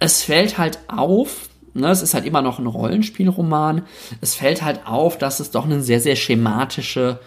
Es 0.00 0.22
fällt 0.22 0.58
halt 0.58 0.80
auf, 0.88 1.48
ne, 1.72 1.88
es 1.88 2.02
ist 2.02 2.14
halt 2.14 2.26
immer 2.26 2.42
noch 2.42 2.58
ein 2.58 2.66
Rollenspielroman, 2.66 3.82
es 4.20 4.34
fällt 4.34 4.62
halt 4.62 4.86
auf, 4.86 5.16
dass 5.16 5.38
es 5.38 5.52
doch 5.52 5.64
eine 5.64 5.80
sehr, 5.82 6.00
sehr 6.00 6.16
schematische 6.16 7.20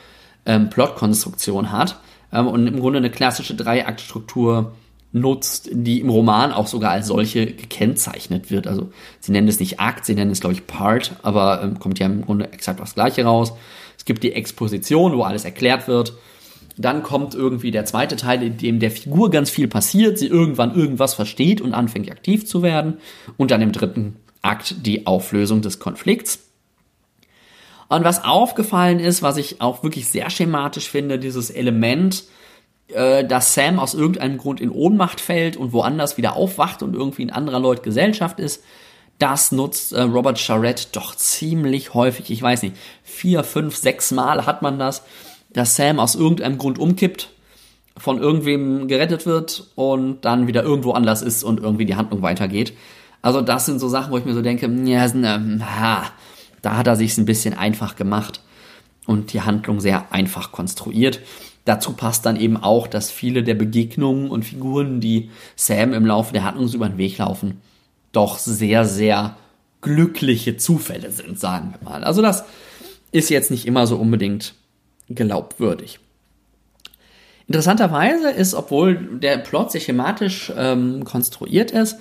ähm, 0.48 0.72
Plotkonstruktion 0.72 1.72
hat 1.72 2.00
ähm, 2.34 2.48
und 2.48 2.66
im 2.66 2.80
Grunde 2.80 2.98
eine 2.98 3.12
klassische 3.12 3.54
Dreiaktstruktur 3.54 4.72
nutzt, 5.12 5.70
die 5.72 6.00
im 6.00 6.10
Roman 6.10 6.52
auch 6.52 6.68
sogar 6.68 6.92
als 6.92 7.08
solche 7.08 7.46
gekennzeichnet 7.46 8.50
wird. 8.50 8.68
Also 8.68 8.90
sie 9.20 9.32
nennen 9.32 9.48
es 9.48 9.60
nicht 9.60 9.80
Akt, 9.80 10.06
sie 10.06 10.16
nennen 10.16 10.32
es, 10.32 10.42
glaube 10.42 10.54
ich, 10.54 10.68
Part, 10.68 11.14
aber 11.22 11.62
ähm, 11.62 11.80
kommt 11.80 12.00
ja 12.00 12.08
im 12.08 12.24
Grunde 12.24 12.52
exakt 12.52 12.80
das 12.80 12.96
gleiche 12.96 13.24
raus. 13.24 13.54
Es 13.98 14.06
gibt 14.06 14.24
die 14.24 14.34
Exposition, 14.34 15.16
wo 15.16 15.24
alles 15.24 15.46
erklärt 15.46 15.88
wird. 15.88 16.14
Dann 16.78 17.02
kommt 17.02 17.34
irgendwie 17.34 17.72
der 17.72 17.86
zweite 17.86 18.16
Teil, 18.16 18.44
in 18.44 18.58
dem 18.58 18.80
der 18.80 18.92
Figur 18.92 19.32
ganz 19.32 19.50
viel 19.50 19.68
passiert, 19.68 20.20
sie 20.20 20.28
irgendwann 20.28 20.76
irgendwas 20.76 21.16
versteht 21.16 21.60
und 21.60 21.74
anfängt 21.74 22.12
aktiv 22.12 22.46
zu 22.46 22.62
werden. 22.62 22.98
Und 23.36 23.50
dann 23.50 23.64
im 23.64 23.72
dritten 23.72 24.18
Akt 24.44 24.86
die 24.86 25.08
Auflösung 25.08 25.62
des 25.62 25.80
Konflikts. 25.80 26.47
Und 27.90 28.04
was 28.04 28.24
aufgefallen 28.24 29.00
ist, 29.00 29.22
was 29.22 29.38
ich 29.38 29.62
auch 29.62 29.84
wirklich 29.84 30.08
sehr 30.08 30.30
schematisch 30.30 30.90
finde, 30.90 31.20
dieses 31.20 31.50
Element, 31.50 32.26
äh, 32.90 33.26
dass 33.26 33.54
Sam 33.54 33.80
aus 33.80 33.94
irgendeinem 33.94 34.38
Grund 34.38 34.60
in 34.60 34.72
Ohnmacht 34.72 35.22
fällt 35.22 35.58
und 35.58 35.74
woanders 35.74 36.18
wieder 36.18 36.36
aufwacht 36.36 36.84
und 36.84 36.96
irgendwie 36.96 37.24
in 37.24 37.32
anderer 37.32 37.60
Leute 37.60 37.82
Gesellschaft 37.82 38.40
ist. 38.40 38.64
Das 39.20 39.52
nutzt 39.52 39.94
äh, 39.94 40.02
Robert 40.02 40.38
Charette 40.40 40.88
doch 40.92 41.16
ziemlich 41.16 41.94
häufig. 41.94 42.30
Ich 42.30 42.42
weiß 42.42 42.62
nicht, 42.62 42.76
vier, 43.04 43.44
fünf, 43.44 43.76
sechs 43.76 44.12
Mal 44.12 44.46
hat 44.46 44.62
man 44.62 44.78
das, 44.78 45.04
dass 45.52 45.76
Sam 45.76 46.00
aus 46.00 46.16
irgendeinem 46.16 46.58
Grund 46.58 46.78
umkippt, 46.78 47.30
von 47.98 48.20
irgendwem 48.20 48.88
gerettet 48.88 49.26
wird 49.26 49.72
und 49.76 50.22
dann 50.24 50.46
wieder 50.46 50.62
irgendwo 50.62 50.92
anders 50.92 51.22
ist 51.22 51.44
und 51.44 51.60
irgendwie 51.60 51.86
die 51.86 51.96
Handlung 51.96 52.22
weitergeht. 52.22 52.74
Also 53.24 53.42
das 53.42 53.66
sind 53.66 53.80
so 53.80 53.88
Sachen, 53.88 54.12
wo 54.12 54.18
ich 54.18 54.26
mir 54.26 54.36
so 54.36 54.44
denke, 54.44 54.68
ja, 54.86 55.06
ähm, 55.06 55.64
da 56.68 56.76
hat 56.76 56.88
er 56.88 56.98
sich 56.98 57.18
ein 57.18 57.24
bisschen 57.24 57.54
einfach 57.54 57.96
gemacht 57.96 58.42
und 59.06 59.32
die 59.32 59.40
Handlung 59.40 59.80
sehr 59.80 60.12
einfach 60.12 60.52
konstruiert. 60.52 61.22
Dazu 61.64 61.94
passt 61.94 62.26
dann 62.26 62.36
eben 62.36 62.58
auch, 62.58 62.88
dass 62.88 63.10
viele 63.10 63.42
der 63.42 63.56
Begegnungen 63.56 64.30
und 64.30 64.44
Figuren, 64.44 65.00
die 65.00 65.30
Sam 65.56 65.94
im 65.94 66.06
Laufe 66.06 66.34
der 66.34 66.44
Handlung 66.44 66.70
über 66.74 66.90
den 66.90 66.98
Weg 66.98 67.20
laufen, 67.20 67.62
doch 68.12 68.38
sehr, 68.38 68.84
sehr 68.84 69.38
glückliche 69.80 70.58
Zufälle 70.58 71.10
sind, 71.10 71.40
sagen 71.40 71.74
wir 71.80 71.90
mal. 71.90 72.04
Also 72.04 72.22
das 72.22 72.44
ist 73.14 73.30
jetzt 73.30 73.50
nicht 73.50 73.66
immer 73.66 73.88
so 73.88 73.96
unbedingt 73.96 74.54
glaubwürdig. 75.08 76.02
Interessanterweise 77.48 78.30
ist, 78.30 78.54
obwohl 78.54 79.20
der 79.20 79.38
Plot 79.38 79.72
sehr 79.72 79.80
schematisch 79.80 80.52
ähm, 80.58 81.06
konstruiert 81.06 81.72
ist, 81.72 81.96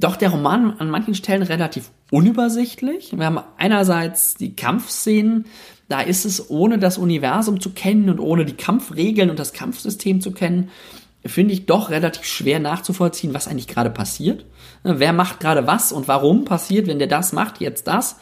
doch 0.00 0.16
der 0.16 0.30
Roman 0.30 0.74
an 0.78 0.90
manchen 0.90 1.14
Stellen 1.14 1.42
relativ 1.42 1.90
unübersichtlich. 2.10 3.16
Wir 3.16 3.26
haben 3.26 3.40
einerseits 3.56 4.34
die 4.34 4.54
Kampfszenen, 4.54 5.46
da 5.88 6.00
ist 6.00 6.24
es, 6.24 6.50
ohne 6.50 6.78
das 6.78 6.98
Universum 6.98 7.60
zu 7.60 7.70
kennen 7.70 8.10
und 8.10 8.20
ohne 8.20 8.44
die 8.44 8.56
Kampfregeln 8.56 9.30
und 9.30 9.38
das 9.38 9.52
Kampfsystem 9.52 10.20
zu 10.20 10.32
kennen, 10.32 10.70
finde 11.24 11.52
ich 11.52 11.66
doch 11.66 11.90
relativ 11.90 12.24
schwer 12.24 12.60
nachzuvollziehen, 12.60 13.34
was 13.34 13.48
eigentlich 13.48 13.68
gerade 13.68 13.90
passiert. 13.90 14.44
Wer 14.82 15.12
macht 15.12 15.40
gerade 15.40 15.66
was 15.66 15.92
und 15.92 16.08
warum 16.08 16.44
passiert, 16.44 16.86
wenn 16.86 16.98
der 16.98 17.08
das 17.08 17.32
macht, 17.32 17.60
jetzt 17.60 17.86
das. 17.86 18.16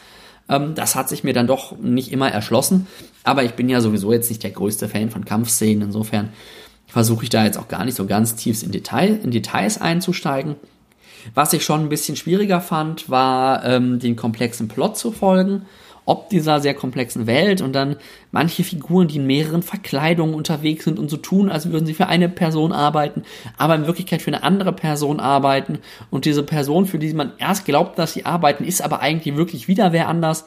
Ähm, 0.49 0.75
das 0.75 0.95
hat 0.95 1.09
sich 1.09 1.23
mir 1.23 1.33
dann 1.33 1.47
doch 1.47 1.77
nicht 1.77 2.11
immer 2.11 2.29
erschlossen. 2.29 2.87
Aber 3.23 3.43
ich 3.43 3.53
bin 3.53 3.69
ja 3.69 3.81
sowieso 3.81 4.11
jetzt 4.13 4.29
nicht 4.29 4.43
der 4.43 4.51
größte 4.51 4.87
Fan 4.87 5.11
von 5.11 5.25
Kampfszenen. 5.25 5.83
Insofern 5.83 6.29
versuche 6.87 7.23
ich 7.23 7.29
da 7.29 7.43
jetzt 7.43 7.57
auch 7.57 7.67
gar 7.67 7.85
nicht 7.85 7.95
so 7.95 8.05
ganz 8.05 8.35
tief 8.35 8.63
in, 8.63 8.71
Detail, 8.71 9.19
in 9.23 9.31
Details 9.31 9.79
einzusteigen. 9.79 10.55
Was 11.33 11.53
ich 11.53 11.63
schon 11.63 11.81
ein 11.81 11.89
bisschen 11.89 12.15
schwieriger 12.15 12.61
fand, 12.61 13.09
war 13.09 13.63
ähm, 13.65 13.99
den 13.99 14.15
komplexen 14.15 14.67
Plot 14.67 14.97
zu 14.97 15.11
folgen 15.11 15.65
ob 16.07 16.29
dieser 16.29 16.61
sehr 16.61 16.73
komplexen 16.73 17.27
Welt 17.27 17.61
und 17.61 17.73
dann 17.73 17.97
manche 18.31 18.63
Figuren, 18.63 19.09
die 19.09 19.17
in 19.17 19.27
mehreren 19.27 19.61
Verkleidungen 19.61 20.35
unterwegs 20.35 20.85
sind 20.85 20.99
und 20.99 21.09
so 21.09 21.17
tun, 21.17 21.49
als 21.49 21.69
würden 21.69 21.85
sie 21.85 21.93
für 21.93 22.07
eine 22.07 22.29
Person 22.29 22.71
arbeiten, 22.71 23.23
aber 23.57 23.75
in 23.75 23.85
Wirklichkeit 23.85 24.21
für 24.21 24.31
eine 24.31 24.41
andere 24.41 24.71
Person 24.71 25.19
arbeiten 25.19 25.79
und 26.09 26.23
diese 26.23 26.43
Person, 26.43 26.85
für 26.85 26.97
die 26.97 27.13
man 27.13 27.33
erst 27.39 27.65
glaubt, 27.65 27.99
dass 27.99 28.13
sie 28.13 28.25
arbeiten, 28.25 28.63
ist 28.63 28.81
aber 28.81 29.01
eigentlich 29.01 29.35
wirklich 29.35 29.67
wieder 29.67 29.91
wer 29.91 30.07
anders. 30.07 30.45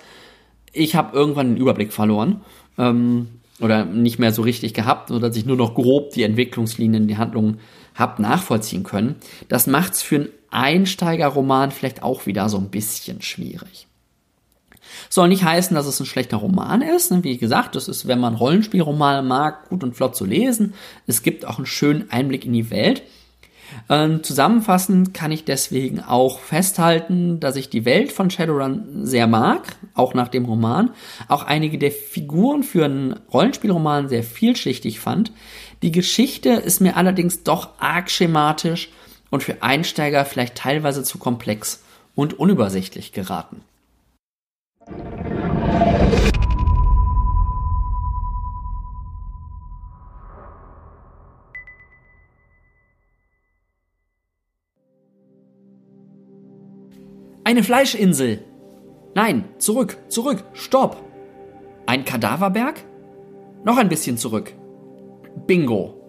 Ich 0.72 0.96
habe 0.96 1.14
irgendwann 1.14 1.48
den 1.48 1.56
Überblick 1.58 1.92
verloren 1.92 2.40
ähm, 2.78 3.28
oder 3.60 3.84
nicht 3.84 4.18
mehr 4.18 4.32
so 4.32 4.40
richtig 4.40 4.72
gehabt, 4.72 5.10
sodass 5.10 5.36
ich 5.36 5.44
nur 5.44 5.58
noch 5.58 5.74
grob 5.74 6.12
die 6.12 6.22
Entwicklungslinien, 6.22 7.06
die 7.06 7.18
Handlungen 7.18 7.60
habe 7.94 8.22
nachvollziehen 8.22 8.82
können. 8.82 9.16
Das 9.48 9.66
macht 9.66 9.92
es 9.92 10.00
für 10.00 10.16
einen 10.16 10.28
Einsteigerroman 10.50 11.70
vielleicht 11.70 12.02
auch 12.02 12.26
wieder 12.26 12.48
so 12.48 12.58
ein 12.58 12.70
bisschen 12.70 13.22
schwierig. 13.22 13.86
Soll 15.08 15.28
nicht 15.28 15.44
heißen, 15.44 15.74
dass 15.74 15.86
es 15.86 16.00
ein 16.00 16.06
schlechter 16.06 16.38
Roman 16.38 16.82
ist. 16.82 17.10
Ne? 17.10 17.22
Wie 17.24 17.38
gesagt, 17.38 17.74
das 17.74 17.88
ist, 17.88 18.06
wenn 18.06 18.20
man 18.20 18.34
Rollenspielromane 18.34 19.26
mag, 19.26 19.68
gut 19.68 19.84
und 19.84 19.94
flott 19.94 20.16
zu 20.16 20.24
lesen. 20.24 20.74
Es 21.06 21.22
gibt 21.22 21.46
auch 21.46 21.58
einen 21.58 21.66
schönen 21.66 22.10
Einblick 22.10 22.44
in 22.44 22.52
die 22.52 22.70
Welt. 22.70 23.02
Ähm, 23.88 24.22
zusammenfassend 24.24 25.14
kann 25.14 25.30
ich 25.30 25.44
deswegen 25.44 26.00
auch 26.00 26.40
festhalten, 26.40 27.38
dass 27.38 27.54
ich 27.54 27.70
die 27.70 27.84
Welt 27.84 28.10
von 28.10 28.30
Shadowrun 28.30 29.06
sehr 29.06 29.28
mag, 29.28 29.76
auch 29.94 30.12
nach 30.12 30.28
dem 30.28 30.44
Roman. 30.44 30.90
Auch 31.28 31.44
einige 31.44 31.78
der 31.78 31.92
Figuren 31.92 32.64
für 32.64 32.84
einen 32.84 33.14
Rollenspielroman 33.32 34.08
sehr 34.08 34.24
vielschichtig 34.24 34.98
fand. 34.98 35.32
Die 35.82 35.92
Geschichte 35.92 36.50
ist 36.50 36.80
mir 36.80 36.96
allerdings 36.96 37.42
doch 37.44 37.70
arg 37.78 38.10
schematisch 38.10 38.90
und 39.30 39.42
für 39.42 39.62
Einsteiger 39.62 40.24
vielleicht 40.24 40.56
teilweise 40.56 41.02
zu 41.02 41.18
komplex 41.18 41.82
und 42.14 42.38
unübersichtlich 42.38 43.12
geraten. 43.12 43.62
Eine 57.42 57.64
Fleischinsel. 57.64 58.44
Nein, 59.14 59.44
zurück, 59.58 59.96
zurück, 60.08 60.44
stopp. 60.52 61.02
Ein 61.86 62.04
Kadaverberg? 62.04 62.84
Noch 63.64 63.76
ein 63.76 63.88
bisschen 63.88 64.16
zurück. 64.16 64.52
Bingo. 65.46 65.99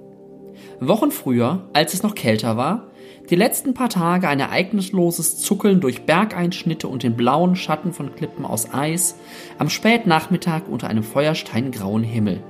Wochen 0.79 1.11
früher, 1.11 1.63
als 1.73 1.93
es 1.93 2.03
noch 2.03 2.15
kälter 2.15 2.57
war, 2.57 2.87
die 3.29 3.35
letzten 3.35 3.73
paar 3.73 3.89
Tage 3.89 4.27
ein 4.27 4.39
ereignisloses 4.39 5.37
Zuckeln 5.37 5.79
durch 5.79 6.05
Bergeinschnitte 6.05 6.87
und 6.87 7.03
den 7.03 7.15
blauen 7.15 7.55
Schatten 7.55 7.93
von 7.93 8.13
Klippen 8.15 8.45
aus 8.45 8.73
Eis, 8.73 9.15
am 9.57 9.69
Spätnachmittag 9.69 10.63
unter 10.69 10.89
einem 10.89 11.03
feuersteingrauen 11.03 12.03
Himmel. 12.03 12.43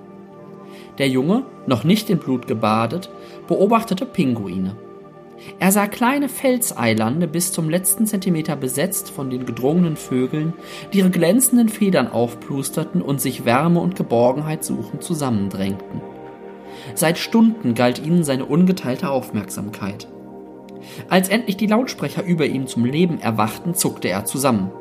Der 0.98 1.08
Junge, 1.08 1.44
noch 1.68 1.84
nicht 1.84 2.10
in 2.10 2.18
Blut 2.18 2.48
gebadet, 2.48 3.10
beobachtete 3.48 4.06
Pinguine. 4.06 4.76
Er 5.60 5.72
sah 5.72 5.88
kleine 5.88 6.30
Felseilande 6.30 7.28
bis 7.28 7.52
zum 7.52 7.70
letzten 7.70 8.06
Zentimeter 8.06 8.56
besetzt 8.56 9.10
von 9.10 9.30
den 9.30 9.46
gedrungenen 9.46 9.96
Vögeln, 9.96 10.54
die 10.94 11.00
ihre 11.00 11.10
glänzenden 11.10 11.70
Federn 11.70 12.08
aufplusterten 12.08 13.02
und 13.02 13.22
sich 13.22 13.46
Wärme 13.46 13.80
und 13.80 13.96
Geborgenheit 13.96 14.64
suchend 14.64 15.04
zusammendrängten. 15.04 16.11
Seit 16.96 17.18
Stunden 17.18 17.76
galt 17.76 18.00
ihnen 18.00 18.24
seine 18.24 18.46
ungeteilte 18.46 19.10
Aufmerksamkeit. 19.10 20.08
Als 21.10 21.30
endlich 21.30 21.58
die 21.58 21.68
Lautsprecher 21.68 22.24
über 22.24 22.46
ihm 22.46 22.68
zum 22.68 22.86
Leben 22.86 23.20
erwachten, 23.20 23.76
zuckte 23.76 24.10
er 24.10 24.26
zusammen. 24.26 24.72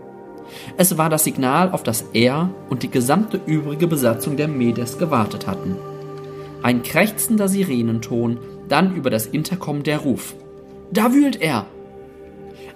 Es 0.76 0.98
war 0.98 1.10
das 1.10 1.24
Signal, 1.24 1.70
auf 1.70 1.82
das 1.82 2.06
er 2.12 2.50
und 2.68 2.82
die 2.82 2.90
gesamte 2.90 3.40
übrige 3.46 3.86
Besatzung 3.86 4.36
der 4.36 4.48
Medes 4.48 4.98
gewartet 4.98 5.46
hatten. 5.46 5.76
Ein 6.62 6.82
krächzender 6.82 7.48
Sirenenton, 7.48 8.38
dann 8.68 8.94
über 8.94 9.10
das 9.10 9.26
Intercom 9.26 9.82
der 9.82 9.98
Ruf. 9.98 10.34
Da 10.92 11.12
wühlt 11.12 11.40
er! 11.40 11.66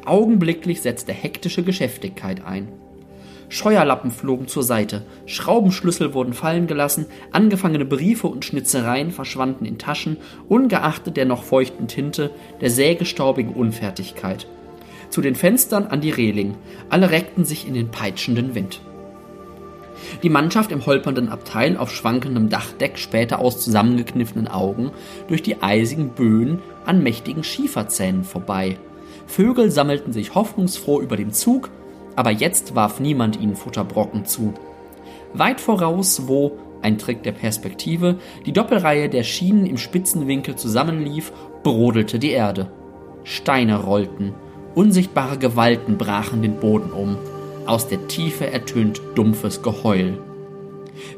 Augenblicklich 0.04 0.82
setzte 0.82 1.12
hektische 1.12 1.62
Geschäftigkeit 1.62 2.44
ein. 2.44 2.68
Scheuerlappen 3.48 4.10
flogen 4.10 4.48
zur 4.48 4.62
Seite, 4.62 5.02
Schraubenschlüssel 5.26 6.14
wurden 6.14 6.32
fallen 6.32 6.66
gelassen, 6.66 7.06
angefangene 7.30 7.84
Briefe 7.84 8.26
und 8.26 8.44
Schnitzereien 8.44 9.10
verschwanden 9.10 9.64
in 9.64 9.78
Taschen, 9.78 10.16
ungeachtet 10.48 11.16
der 11.16 11.24
noch 11.24 11.44
feuchten 11.44 11.86
Tinte, 11.86 12.30
der 12.60 12.70
sägestaubigen 12.70 13.52
Unfertigkeit. 13.52 14.46
Zu 15.10 15.20
den 15.20 15.34
Fenstern 15.34 15.86
an 15.86 16.00
die 16.00 16.10
Reling, 16.10 16.56
alle 16.88 17.10
reckten 17.10 17.44
sich 17.44 17.68
in 17.68 17.74
den 17.74 17.90
peitschenden 17.90 18.54
Wind. 18.54 18.80
Die 20.22 20.28
Mannschaft 20.30 20.72
im 20.72 20.86
holpernden 20.86 21.28
Abteil 21.28 21.76
auf 21.76 21.94
schwankendem 21.94 22.48
Dachdeck 22.48 22.98
später 22.98 23.38
aus 23.38 23.60
zusammengekniffenen 23.60 24.48
Augen 24.48 24.90
durch 25.28 25.42
die 25.42 25.62
eisigen 25.62 26.10
Böen 26.10 26.60
an 26.84 27.02
mächtigen 27.02 27.44
Schieferzähnen 27.44 28.24
vorbei. 28.24 28.76
Vögel 29.26 29.70
sammelten 29.70 30.12
sich 30.12 30.34
hoffnungsfroh 30.34 31.00
über 31.00 31.16
dem 31.16 31.32
Zug, 31.32 31.70
aber 32.16 32.30
jetzt 32.30 32.74
warf 32.74 33.00
niemand 33.00 33.40
ihnen 33.40 33.56
Futterbrocken 33.56 34.24
zu. 34.24 34.54
Weit 35.32 35.60
voraus, 35.60 36.28
wo, 36.28 36.52
ein 36.82 36.98
Trick 36.98 37.22
der 37.22 37.32
Perspektive, 37.32 38.16
die 38.46 38.52
Doppelreihe 38.52 39.08
der 39.08 39.24
Schienen 39.24 39.66
im 39.66 39.78
Spitzenwinkel 39.78 40.56
zusammenlief, 40.56 41.32
brodelte 41.62 42.18
die 42.18 42.30
Erde. 42.30 42.70
Steine 43.24 43.82
rollten, 43.82 44.34
unsichtbare 44.74 45.38
Gewalten 45.38 45.96
brachen 45.96 46.42
den 46.42 46.60
Boden 46.60 46.92
um, 46.92 47.16
aus 47.66 47.88
der 47.88 48.06
Tiefe 48.06 48.50
ertönt 48.50 49.00
dumpfes 49.14 49.62
Geheul. 49.62 50.18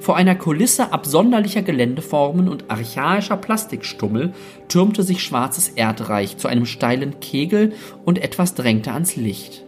Vor 0.01 0.17
einer 0.17 0.37
Kulisse 0.37 0.93
absonderlicher 0.93 1.63
Geländeformen 1.63 2.49
und 2.49 2.71
archaischer 2.71 3.37
Plastikstummel 3.37 4.33
türmte 4.69 5.03
sich 5.03 5.23
schwarzes 5.23 5.69
Erdreich 5.69 6.39
zu 6.39 6.49
einem 6.49 6.65
steilen 6.65 7.21
Kegel 7.21 7.73
und 8.05 8.23
etwas 8.23 8.55
drängte 8.55 8.93
ans 8.93 9.17
Licht. 9.17 9.66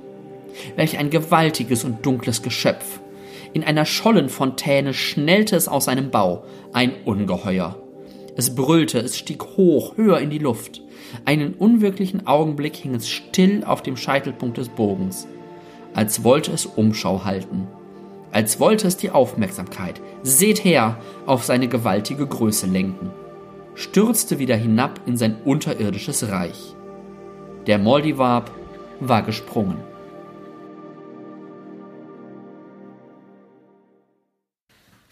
Welch 0.76 0.98
ein 0.98 1.10
gewaltiges 1.10 1.84
und 1.84 2.04
dunkles 2.04 2.42
Geschöpf. 2.42 3.00
In 3.52 3.64
einer 3.64 3.84
Schollenfontäne 3.84 4.94
schnellte 4.94 5.56
es 5.56 5.68
aus 5.68 5.86
seinem 5.86 6.10
Bau, 6.10 6.44
ein 6.72 6.92
Ungeheuer. 7.04 7.76
Es 8.36 8.54
brüllte, 8.54 8.98
es 8.98 9.18
stieg 9.18 9.42
hoch, 9.56 9.96
höher 9.96 10.20
in 10.20 10.30
die 10.30 10.38
Luft. 10.38 10.82
Einen 11.24 11.54
unwirklichen 11.54 12.26
Augenblick 12.26 12.76
hing 12.76 12.94
es 12.94 13.08
still 13.08 13.64
auf 13.64 13.82
dem 13.82 13.96
Scheitelpunkt 13.96 14.58
des 14.58 14.68
Bogens, 14.68 15.26
als 15.94 16.22
wollte 16.22 16.52
es 16.52 16.66
Umschau 16.66 17.24
halten, 17.24 17.66
als 18.30 18.60
wollte 18.60 18.86
es 18.86 18.96
die 18.96 19.10
Aufmerksamkeit, 19.10 20.00
seht 20.22 20.62
her, 20.64 21.00
auf 21.26 21.44
seine 21.44 21.66
gewaltige 21.68 22.26
Größe 22.26 22.66
lenken. 22.66 23.10
stürzte 23.74 24.38
wieder 24.38 24.56
hinab 24.56 25.00
in 25.06 25.16
sein 25.16 25.36
unterirdisches 25.44 26.28
Reich. 26.30 26.74
Der 27.66 27.78
Moldivab 27.78 28.50
war 29.00 29.22
gesprungen. 29.22 29.76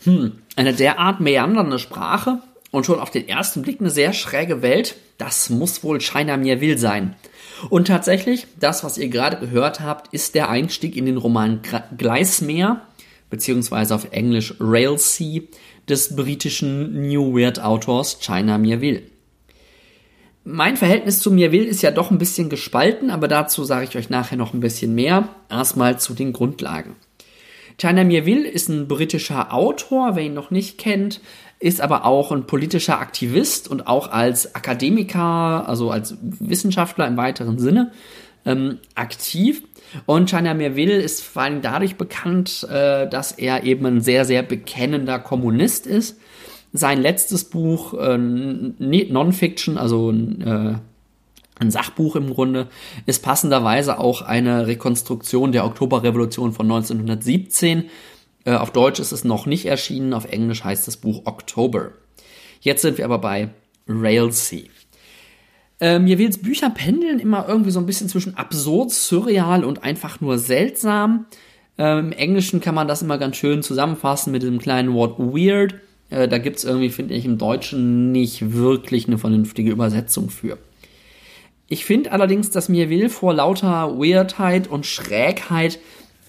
Hm, 0.06 0.38
eine 0.54 0.72
derart 0.72 1.20
meandernde 1.20 1.80
Sprache 1.80 2.38
und 2.70 2.86
schon 2.86 3.00
auf 3.00 3.10
den 3.10 3.28
ersten 3.28 3.62
Blick 3.62 3.80
eine 3.80 3.90
sehr 3.90 4.12
schräge 4.12 4.62
Welt, 4.62 4.94
das 5.18 5.50
muss 5.50 5.82
wohl 5.82 6.00
China 6.00 6.36
mir 6.36 6.60
will 6.60 6.78
sein. 6.78 7.16
Und 7.70 7.88
tatsächlich, 7.88 8.46
das, 8.60 8.84
was 8.84 8.98
ihr 8.98 9.08
gerade 9.08 9.38
gehört 9.38 9.80
habt, 9.80 10.12
ist 10.14 10.36
der 10.36 10.48
Einstieg 10.48 10.96
in 10.96 11.06
den 11.06 11.16
Roman 11.16 11.60
Gleismeer, 11.98 12.82
beziehungsweise 13.30 13.94
auf 13.94 14.12
Englisch 14.12 14.54
Railsea, 14.60 15.42
des 15.88 16.14
britischen 16.14 17.08
New 17.08 17.36
Weird 17.36 17.60
Autors 17.60 18.18
China 18.20 18.58
Mirville. 18.58 19.02
Mein 20.44 20.76
Verhältnis 20.76 21.18
zu 21.18 21.32
Mirville 21.32 21.64
ist 21.64 21.82
ja 21.82 21.90
doch 21.90 22.12
ein 22.12 22.18
bisschen 22.18 22.48
gespalten, 22.48 23.10
aber 23.10 23.26
dazu 23.26 23.64
sage 23.64 23.86
ich 23.88 23.96
euch 23.96 24.10
nachher 24.10 24.36
noch 24.36 24.54
ein 24.54 24.60
bisschen 24.60 24.94
mehr. 24.94 25.28
Erstmal 25.50 25.98
zu 25.98 26.14
den 26.14 26.32
Grundlagen. 26.32 26.94
China 27.78 28.04
Mirville 28.04 28.48
ist 28.48 28.68
ein 28.68 28.88
britischer 28.88 29.52
Autor, 29.52 30.16
wer 30.16 30.24
ihn 30.24 30.34
noch 30.34 30.50
nicht 30.50 30.78
kennt, 30.78 31.20
ist 31.58 31.80
aber 31.80 32.04
auch 32.04 32.32
ein 32.32 32.46
politischer 32.46 33.00
Aktivist 33.00 33.68
und 33.68 33.86
auch 33.86 34.10
als 34.10 34.54
Akademiker, 34.54 35.68
also 35.68 35.90
als 35.90 36.16
Wissenschaftler 36.20 37.06
im 37.06 37.16
weiteren 37.16 37.58
Sinne, 37.58 37.92
ähm, 38.44 38.78
aktiv. 38.94 39.62
Und 40.06 40.30
China 40.30 40.54
Merville 40.54 40.96
ist 40.96 41.22
vor 41.22 41.42
allem 41.42 41.62
dadurch 41.62 41.96
bekannt, 41.96 42.66
äh, 42.70 43.08
dass 43.08 43.32
er 43.32 43.64
eben 43.64 43.86
ein 43.86 44.00
sehr, 44.00 44.24
sehr 44.24 44.42
bekennender 44.42 45.18
Kommunist 45.18 45.86
ist. 45.86 46.18
Sein 46.72 47.00
letztes 47.00 47.44
Buch, 47.44 47.94
äh, 47.94 48.18
Non-Fiction, 48.18 49.78
also 49.78 50.12
äh, 50.12 50.74
ein 51.58 51.70
Sachbuch 51.70 52.16
im 52.16 52.32
Grunde, 52.32 52.68
ist 53.06 53.22
passenderweise 53.22 53.98
auch 53.98 54.22
eine 54.22 54.66
Rekonstruktion 54.66 55.52
der 55.52 55.64
Oktoberrevolution 55.64 56.52
von 56.52 56.66
1917. 56.66 57.84
Äh, 58.44 58.54
auf 58.54 58.70
Deutsch 58.72 59.00
ist 59.00 59.12
es 59.12 59.24
noch 59.24 59.46
nicht 59.46 59.66
erschienen, 59.66 60.12
auf 60.12 60.26
Englisch 60.26 60.64
heißt 60.64 60.86
das 60.86 60.96
Buch 60.96 61.22
October. 61.24 61.92
Jetzt 62.60 62.82
sind 62.82 62.98
wir 62.98 63.04
aber 63.04 63.18
bei 63.18 63.50
Railsea. 63.88 64.64
Äh, 65.80 65.98
Mirwils 65.98 66.38
Bücher 66.38 66.70
pendeln 66.70 67.18
immer 67.18 67.46
irgendwie 67.48 67.70
so 67.70 67.80
ein 67.80 67.86
bisschen 67.86 68.08
zwischen 68.08 68.36
absurd, 68.36 68.90
surreal 68.90 69.64
und 69.64 69.84
einfach 69.84 70.20
nur 70.20 70.38
seltsam. 70.38 71.26
Äh, 71.78 71.98
Im 71.98 72.12
Englischen 72.12 72.60
kann 72.60 72.74
man 72.74 72.88
das 72.88 73.02
immer 73.02 73.18
ganz 73.18 73.36
schön 73.36 73.62
zusammenfassen 73.62 74.32
mit 74.32 74.42
dem 74.42 74.58
kleinen 74.58 74.94
Wort 74.94 75.18
weird. 75.18 75.74
Äh, 76.08 76.28
da 76.28 76.38
gibt's 76.38 76.64
irgendwie, 76.64 76.90
finde 76.90 77.14
ich, 77.14 77.24
im 77.24 77.36
Deutschen 77.36 78.12
nicht 78.12 78.54
wirklich 78.54 79.06
eine 79.06 79.18
vernünftige 79.18 79.70
Übersetzung 79.70 80.30
für. 80.30 80.56
Ich 81.68 81.84
finde 81.84 82.12
allerdings, 82.12 82.50
dass 82.50 82.68
Mirwil 82.68 83.08
vor 83.08 83.34
lauter 83.34 83.98
Weirdheit 83.98 84.68
und 84.68 84.86
Schrägheit 84.86 85.78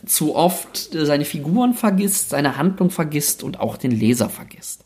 zu 0.05 0.35
oft 0.35 0.89
seine 0.91 1.25
Figuren 1.25 1.73
vergisst, 1.73 2.29
seine 2.29 2.57
Handlung 2.57 2.89
vergisst 2.89 3.43
und 3.43 3.59
auch 3.59 3.77
den 3.77 3.91
Leser 3.91 4.29
vergisst. 4.29 4.85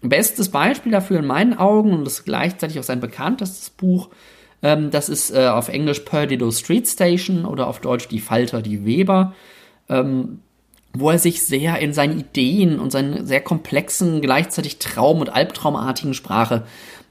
Bestes 0.00 0.48
Beispiel 0.50 0.92
dafür 0.92 1.18
in 1.18 1.26
meinen 1.26 1.58
Augen, 1.58 1.92
und 1.92 2.04
das 2.04 2.20
ist 2.20 2.24
gleichzeitig 2.24 2.78
auch 2.78 2.84
sein 2.84 3.00
bekanntestes 3.00 3.70
Buch, 3.70 4.08
ähm, 4.62 4.90
das 4.90 5.08
ist 5.08 5.30
äh, 5.30 5.48
auf 5.48 5.68
Englisch 5.68 6.00
Perdido 6.00 6.50
Street 6.50 6.88
Station 6.88 7.44
oder 7.44 7.66
auf 7.66 7.80
Deutsch 7.80 8.08
Die 8.08 8.20
Falter, 8.20 8.62
die 8.62 8.84
Weber, 8.84 9.34
ähm, 9.88 10.40
wo 10.92 11.10
er 11.10 11.18
sich 11.18 11.42
sehr 11.42 11.78
in 11.78 11.92
seinen 11.92 12.18
Ideen 12.18 12.80
und 12.80 12.90
seinen 12.90 13.26
sehr 13.26 13.40
komplexen, 13.40 14.20
gleichzeitig 14.20 14.78
traum- 14.78 15.20
und 15.20 15.28
albtraumartigen 15.28 16.14
Sprache 16.14 16.64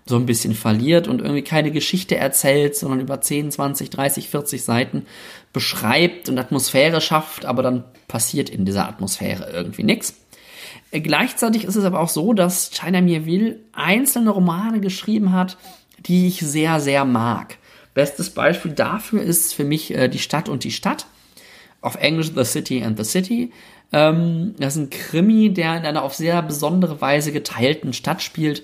so 0.09 0.15
ein 0.15 0.25
bisschen 0.25 0.53
verliert 0.53 1.07
und 1.07 1.21
irgendwie 1.21 1.43
keine 1.43 1.71
Geschichte 1.71 2.17
erzählt, 2.17 2.75
sondern 2.75 2.99
über 2.99 3.21
10, 3.21 3.51
20, 3.51 3.89
30, 3.89 4.29
40 4.29 4.63
Seiten 4.63 5.05
beschreibt 5.53 6.29
und 6.29 6.37
Atmosphäre 6.37 7.01
schafft, 7.01 7.45
aber 7.45 7.63
dann 7.63 7.83
passiert 8.07 8.49
in 8.49 8.65
dieser 8.65 8.87
Atmosphäre 8.87 9.51
irgendwie 9.51 9.83
nichts. 9.83 10.15
Äh, 10.91 11.01
gleichzeitig 11.01 11.63
ist 11.63 11.75
es 11.75 11.85
aber 11.85 11.99
auch 11.99 12.09
so, 12.09 12.33
dass 12.33 12.71
China 12.71 13.01
Mirville 13.01 13.59
einzelne 13.73 14.29
Romane 14.29 14.79
geschrieben 14.79 15.33
hat, 15.33 15.57
die 15.99 16.27
ich 16.27 16.39
sehr, 16.39 16.79
sehr 16.79 17.05
mag. 17.05 17.57
Bestes 17.93 18.29
Beispiel 18.29 18.71
dafür 18.71 19.21
ist 19.21 19.53
für 19.53 19.63
mich 19.63 19.93
äh, 19.95 20.07
Die 20.07 20.19
Stadt 20.19 20.49
und 20.49 20.63
die 20.63 20.71
Stadt. 20.71 21.07
Auf 21.81 21.95
Englisch 21.95 22.31
The 22.35 22.43
City 22.43 22.83
and 22.83 22.97
the 22.97 23.03
City. 23.03 23.51
Ähm, 23.91 24.55
das 24.59 24.75
ist 24.75 24.81
ein 24.81 24.89
Krimi, 24.89 25.53
der 25.53 25.77
in 25.77 25.85
einer 25.85 26.03
auf 26.03 26.13
sehr 26.13 26.41
besondere 26.41 27.01
Weise 27.01 27.31
geteilten 27.31 27.93
Stadt 27.93 28.21
spielt 28.21 28.63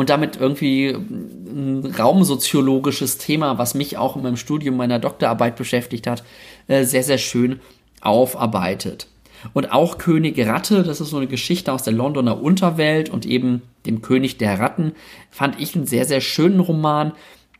und 0.00 0.08
damit 0.08 0.38
irgendwie 0.40 0.88
ein 0.88 1.94
raumsoziologisches 1.98 3.18
Thema, 3.18 3.58
was 3.58 3.74
mich 3.74 3.98
auch 3.98 4.16
in 4.16 4.22
meinem 4.22 4.38
Studium 4.38 4.78
meiner 4.78 4.98
Doktorarbeit 4.98 5.56
beschäftigt 5.56 6.06
hat, 6.06 6.24
äh, 6.68 6.84
sehr, 6.84 7.02
sehr 7.02 7.18
schön 7.18 7.60
aufarbeitet. 8.00 9.08
Und 9.52 9.72
auch 9.72 9.98
König 9.98 10.38
Ratte, 10.38 10.84
das 10.84 11.02
ist 11.02 11.10
so 11.10 11.18
eine 11.18 11.26
Geschichte 11.26 11.70
aus 11.70 11.82
der 11.82 11.92
Londoner 11.92 12.40
Unterwelt 12.40 13.10
und 13.10 13.26
eben 13.26 13.60
dem 13.84 14.00
König 14.00 14.38
der 14.38 14.58
Ratten, 14.58 14.92
fand 15.30 15.60
ich 15.60 15.76
einen 15.76 15.86
sehr, 15.86 16.06
sehr 16.06 16.22
schönen 16.22 16.60
Roman. 16.60 17.12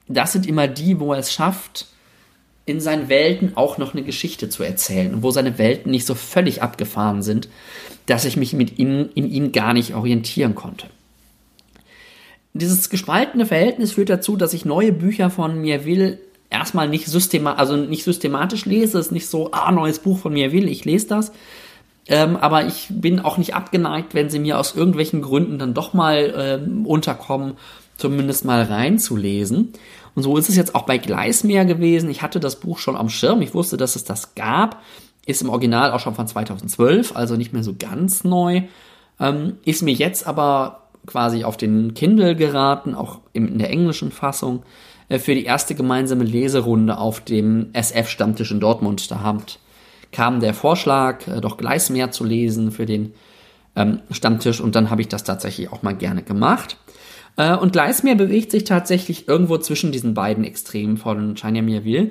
Das 0.09 0.33
sind 0.33 0.47
immer 0.47 0.67
die, 0.67 0.99
wo 0.99 1.13
er 1.13 1.19
es 1.19 1.35
schafft, 1.35 1.89
in 2.65 2.81
seinen 2.81 3.11
Welten 3.11 3.55
auch 3.55 3.77
noch 3.77 3.93
eine 3.93 4.03
Geschichte 4.03 4.49
zu 4.49 4.63
erzählen 4.63 5.13
und 5.13 5.23
wo 5.23 5.31
seine 5.31 5.59
Welten 5.59 5.91
nicht 5.91 6.07
so 6.07 6.15
völlig 6.15 6.63
abgefahren 6.63 7.21
sind, 7.21 7.51
dass 8.07 8.25
ich 8.25 8.39
mich 8.39 8.55
mit 8.55 8.79
ihnen, 8.79 9.11
in 9.13 9.31
ihnen 9.31 9.53
gar 9.53 9.75
nicht 9.75 9.95
orientieren 9.95 10.55
konnte. 10.55 10.87
Dieses 12.53 12.91
gespaltene 12.91 13.47
Verhältnis 13.47 13.93
führt 13.93 14.11
dazu, 14.11 14.37
dass 14.37 14.55
ich 14.55 14.65
neue 14.65 14.93
Bücher 14.93 15.31
von 15.31 15.61
mir 15.61 15.85
will 15.85 16.19
erstmal 16.51 16.89
nicht, 16.89 17.07
systema 17.07 17.55
also 17.55 17.77
nicht 17.77 18.05
systematisch 18.05 18.67
lese. 18.67 18.99
Es 18.99 19.07
ist 19.07 19.13
nicht 19.13 19.29
so, 19.29 19.53
ah, 19.53 19.71
neues 19.71 20.01
Buch 20.01 20.19
von 20.19 20.33
mir 20.33 20.53
will, 20.53 20.69
ich 20.69 20.85
lese 20.85 21.07
das, 21.07 21.33
ähm, 22.09 22.37
aber 22.37 22.67
ich 22.67 22.89
bin 22.91 23.21
auch 23.21 23.39
nicht 23.39 23.55
abgeneigt, 23.55 24.15
wenn 24.15 24.31
sie 24.31 24.41
mir 24.41 24.59
aus 24.59 24.75
irgendwelchen 24.75 25.23
Gründen 25.23 25.59
dann 25.59 25.75
doch 25.75 25.95
mal 25.95 26.35
ähm, 26.37 26.87
unterkommen, 26.87 27.55
zumindest 27.97 28.45
mal 28.45 28.63
reinzulesen. 28.63 29.73
Und 30.17 30.23
so 30.25 30.37
ist 30.37 30.49
es 30.49 30.57
jetzt 30.57 30.75
auch 30.75 30.83
bei 30.83 30.99
Gleismeer 30.99 31.65
gewesen. 31.65 32.11
Ich 32.11 32.23
hatte 32.23 32.41
das 32.41 32.59
Buch 32.59 32.79
schon 32.79 32.97
am 32.97 33.09
Schirm. 33.09 33.43
Ich 33.43 33.55
wusste, 33.55 33.77
dass 33.77 33.95
es 33.95 34.03
das 34.03 34.35
gab. 34.35 34.83
Ist 35.25 35.43
im 35.43 35.51
Original 35.51 35.93
auch 35.93 36.01
schon 36.01 36.17
von 36.17 36.27
2012, 36.27 37.15
also 37.15 37.37
nicht 37.37 37.53
mehr 37.53 37.63
so 37.63 37.75
ganz 37.79 38.25
neu. 38.25 38.63
Ähm, 39.21 39.59
ist 39.65 39.83
mir 39.83 39.95
jetzt 39.95 40.27
aber 40.27 40.89
quasi 41.07 41.45
auf 41.45 41.57
den 41.57 41.95
Kindle 41.95 42.37
geraten, 42.37 42.95
auch 42.95 43.21
in 43.33 43.59
der 43.59 43.71
englischen 43.71 44.13
Fassung, 44.13 44.63
äh, 45.09 45.19
für 45.19 45.35
die 45.35 45.45
erste 45.45 45.75
gemeinsame 45.75 46.25
Leserunde 46.25 46.99
auf 46.99 47.21
dem 47.21 47.71
SF-Stammtisch 47.73 48.51
in 48.51 48.61
Dortmund. 48.61 49.11
Da 49.11 49.37
kam 50.13 50.41
der 50.41 50.55
Vorschlag, 50.55 51.27
äh, 51.27 51.41
doch 51.41 51.57
Gleismeer 51.57 52.11
zu 52.11 52.25
lesen 52.25 52.71
für 52.71 52.87
den 52.87 53.13
ähm, 53.77 54.01
Stammtisch 54.11 54.61
und 54.61 54.75
dann 54.75 54.91
habe 54.91 55.03
ich 55.03 55.09
das 55.09 55.25
tatsächlich 55.25 55.73
auch 55.73 55.83
mal 55.83 55.95
gerne 55.95 56.23
gemacht. 56.23 56.77
Äh, 57.37 57.57
und 57.57 57.73
Gleismeer 57.73 58.17
bewegt 58.17 58.51
sich 58.51 58.65
tatsächlich 58.65 59.29
irgendwo 59.29 59.59
zwischen 59.59 59.93
diesen 59.93 60.15
beiden 60.15 60.45
Extremen 60.45 60.97
von 60.97 61.37
China 61.37 61.63
Mirville. 61.63 62.11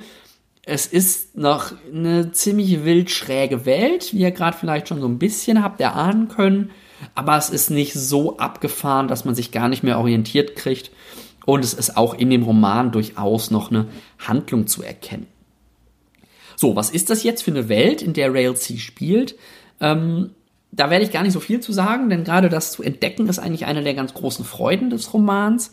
Es 0.63 0.85
ist 0.85 1.37
noch 1.37 1.73
eine 1.93 2.31
ziemlich 2.31 2.85
wild 2.85 3.09
schräge 3.09 3.65
Welt, 3.65 4.13
wie 4.13 4.19
ihr 4.19 4.31
gerade 4.31 4.57
vielleicht 4.57 4.87
schon 4.87 5.01
so 5.01 5.07
ein 5.07 5.19
bisschen 5.19 5.63
habt 5.63 5.81
erahnen 5.81 6.27
können, 6.27 6.69
aber 7.15 7.37
es 7.37 7.49
ist 7.49 7.69
nicht 7.69 7.93
so 7.93 8.37
abgefahren, 8.37 9.07
dass 9.07 9.25
man 9.25 9.35
sich 9.35 9.51
gar 9.51 9.69
nicht 9.69 9.83
mehr 9.83 9.99
orientiert 9.99 10.55
kriegt. 10.55 10.91
Und 11.45 11.63
es 11.63 11.73
ist 11.73 11.97
auch 11.97 12.13
in 12.13 12.29
dem 12.29 12.43
Roman 12.43 12.91
durchaus 12.91 13.49
noch 13.49 13.71
eine 13.71 13.87
Handlung 14.19 14.67
zu 14.67 14.83
erkennen. 14.83 15.27
So, 16.55 16.75
was 16.75 16.89
ist 16.89 17.09
das 17.09 17.23
jetzt 17.23 17.43
für 17.43 17.51
eine 17.51 17.69
Welt, 17.69 18.01
in 18.01 18.13
der 18.13 18.33
Railsea 18.33 18.77
spielt? 18.77 19.35
Ähm, 19.79 20.31
da 20.71 20.89
werde 20.89 21.05
ich 21.05 21.11
gar 21.11 21.23
nicht 21.23 21.33
so 21.33 21.39
viel 21.39 21.61
zu 21.61 21.71
sagen, 21.71 22.09
denn 22.09 22.23
gerade 22.23 22.49
das 22.49 22.71
zu 22.71 22.83
entdecken 22.83 23.27
ist 23.27 23.39
eigentlich 23.39 23.65
eine 23.65 23.81
der 23.81 23.93
ganz 23.93 24.13
großen 24.13 24.45
Freuden 24.45 24.89
des 24.89 25.13
Romans. 25.13 25.71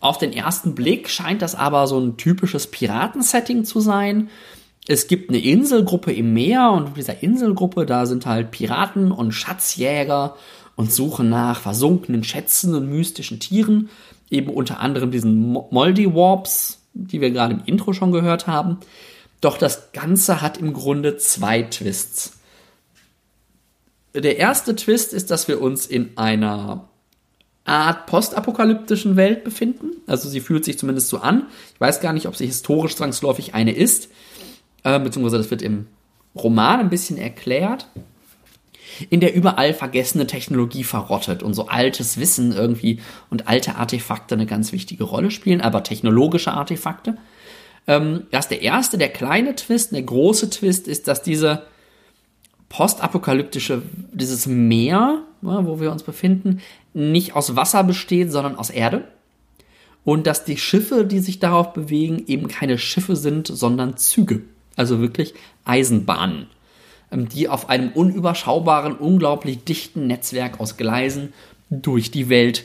Auf 0.00 0.18
den 0.18 0.32
ersten 0.32 0.74
Blick 0.74 1.08
scheint 1.08 1.42
das 1.42 1.54
aber 1.54 1.86
so 1.86 2.00
ein 2.00 2.16
typisches 2.16 2.66
Piratensetting 2.66 3.64
zu 3.64 3.80
sein. 3.80 4.30
Es 4.88 5.06
gibt 5.06 5.28
eine 5.28 5.38
Inselgruppe 5.38 6.12
im 6.12 6.32
Meer 6.32 6.72
und 6.72 6.88
in 6.88 6.94
dieser 6.94 7.22
Inselgruppe, 7.22 7.86
da 7.86 8.06
sind 8.06 8.26
halt 8.26 8.50
Piraten 8.50 9.12
und 9.12 9.30
Schatzjäger 9.30 10.34
und 10.76 10.92
suchen 10.92 11.28
nach 11.28 11.60
versunkenen 11.60 12.24
Schätzen 12.24 12.74
und 12.74 12.88
mystischen 12.88 13.40
Tieren. 13.40 13.90
Eben 14.30 14.50
unter 14.50 14.80
anderem 14.80 15.10
diesen 15.10 15.52
Moldy-Warps, 15.70 16.78
die 16.94 17.20
wir 17.20 17.30
gerade 17.30 17.54
im 17.54 17.62
Intro 17.66 17.92
schon 17.92 18.12
gehört 18.12 18.46
haben. 18.46 18.78
Doch 19.40 19.58
das 19.58 19.92
Ganze 19.92 20.40
hat 20.40 20.56
im 20.56 20.72
Grunde 20.72 21.16
zwei 21.18 21.62
Twists. 21.62 22.38
Der 24.14 24.38
erste 24.38 24.76
Twist 24.76 25.12
ist, 25.12 25.30
dass 25.30 25.48
wir 25.48 25.60
uns 25.60 25.86
in 25.86 26.16
einer 26.16 26.88
Art 27.64 28.06
postapokalyptischen 28.06 29.16
Welt 29.16 29.44
befinden. 29.44 29.90
Also 30.06 30.28
sie 30.28 30.40
fühlt 30.40 30.64
sich 30.64 30.78
zumindest 30.78 31.08
so 31.08 31.18
an. 31.18 31.46
Ich 31.74 31.80
weiß 31.80 32.00
gar 32.00 32.12
nicht, 32.12 32.26
ob 32.26 32.36
sie 32.36 32.46
historisch 32.46 32.96
zwangsläufig 32.96 33.54
eine 33.54 33.72
ist. 33.72 34.08
Äh, 34.84 34.98
beziehungsweise 34.98 35.38
das 35.38 35.50
wird 35.50 35.62
im 35.62 35.86
Roman 36.34 36.80
ein 36.80 36.90
bisschen 36.90 37.18
erklärt. 37.18 37.86
In 39.10 39.20
der 39.20 39.34
überall 39.34 39.74
vergessene 39.74 40.26
Technologie 40.26 40.84
verrottet 40.84 41.42
und 41.42 41.54
so 41.54 41.68
altes 41.68 42.18
Wissen 42.18 42.52
irgendwie 42.52 43.00
und 43.30 43.48
alte 43.48 43.76
Artefakte 43.76 44.34
eine 44.34 44.46
ganz 44.46 44.72
wichtige 44.72 45.04
Rolle 45.04 45.30
spielen, 45.30 45.60
aber 45.60 45.82
technologische 45.82 46.52
Artefakte. 46.52 47.16
Ähm, 47.86 48.24
das 48.30 48.46
ist 48.46 48.50
der 48.50 48.62
erste, 48.62 48.98
der 48.98 49.08
kleine 49.08 49.54
Twist. 49.54 49.92
Der 49.92 50.02
große 50.02 50.50
Twist 50.50 50.88
ist, 50.88 51.08
dass 51.08 51.22
diese 51.22 51.62
postapokalyptische, 52.68 53.82
dieses 54.12 54.46
Meer, 54.46 55.22
wo 55.42 55.80
wir 55.80 55.92
uns 55.92 56.02
befinden, 56.02 56.60
nicht 56.94 57.36
aus 57.36 57.54
Wasser 57.56 57.84
besteht, 57.84 58.32
sondern 58.32 58.56
aus 58.56 58.70
Erde. 58.70 59.04
Und 60.04 60.26
dass 60.26 60.44
die 60.44 60.56
Schiffe, 60.56 61.04
die 61.04 61.20
sich 61.20 61.38
darauf 61.38 61.74
bewegen, 61.74 62.24
eben 62.26 62.48
keine 62.48 62.78
Schiffe 62.78 63.14
sind, 63.14 63.46
sondern 63.46 63.96
Züge. 63.98 64.42
Also 64.74 65.00
wirklich 65.00 65.34
Eisenbahnen, 65.64 66.46
die 67.12 67.48
auf 67.48 67.68
einem 67.68 67.90
unüberschaubaren, 67.90 68.94
unglaublich 68.94 69.64
dichten 69.64 70.06
Netzwerk 70.06 70.60
aus 70.60 70.76
Gleisen 70.76 71.32
durch 71.70 72.10
die 72.10 72.28
Welt 72.28 72.64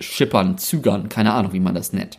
schippern, 0.00 0.58
zügern, 0.58 1.08
keine 1.08 1.32
Ahnung, 1.32 1.52
wie 1.52 1.60
man 1.60 1.74
das 1.74 1.92
nennt. 1.92 2.18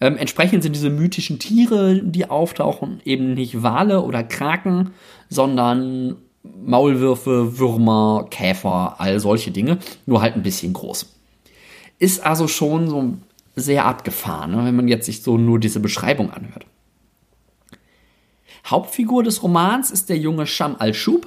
Ähm, 0.00 0.16
entsprechend 0.16 0.62
sind 0.62 0.74
diese 0.74 0.90
mythischen 0.90 1.38
Tiere, 1.38 2.00
die 2.02 2.28
auftauchen, 2.28 3.00
eben 3.04 3.34
nicht 3.34 3.62
Wale 3.62 4.02
oder 4.02 4.22
Kraken, 4.22 4.92
sondern 5.28 6.16
Maulwürfe, 6.42 7.58
Würmer, 7.58 8.26
Käfer, 8.30 8.96
all 8.98 9.20
solche 9.20 9.50
Dinge, 9.50 9.78
nur 10.06 10.22
halt 10.22 10.36
ein 10.36 10.42
bisschen 10.42 10.72
groß. 10.72 11.14
Ist 11.98 12.24
also 12.24 12.48
schon 12.48 12.88
so 12.88 13.14
sehr 13.56 13.84
abgefahren, 13.84 14.52
ne, 14.52 14.64
wenn 14.64 14.76
man 14.76 14.88
jetzt 14.88 15.06
sich 15.06 15.22
so 15.22 15.36
nur 15.36 15.58
diese 15.58 15.80
Beschreibung 15.80 16.30
anhört. 16.30 16.64
Hauptfigur 18.66 19.22
des 19.22 19.42
Romans 19.42 19.90
ist 19.90 20.08
der 20.08 20.18
junge 20.18 20.46
Sham 20.46 20.76
al-Shub. 20.78 21.26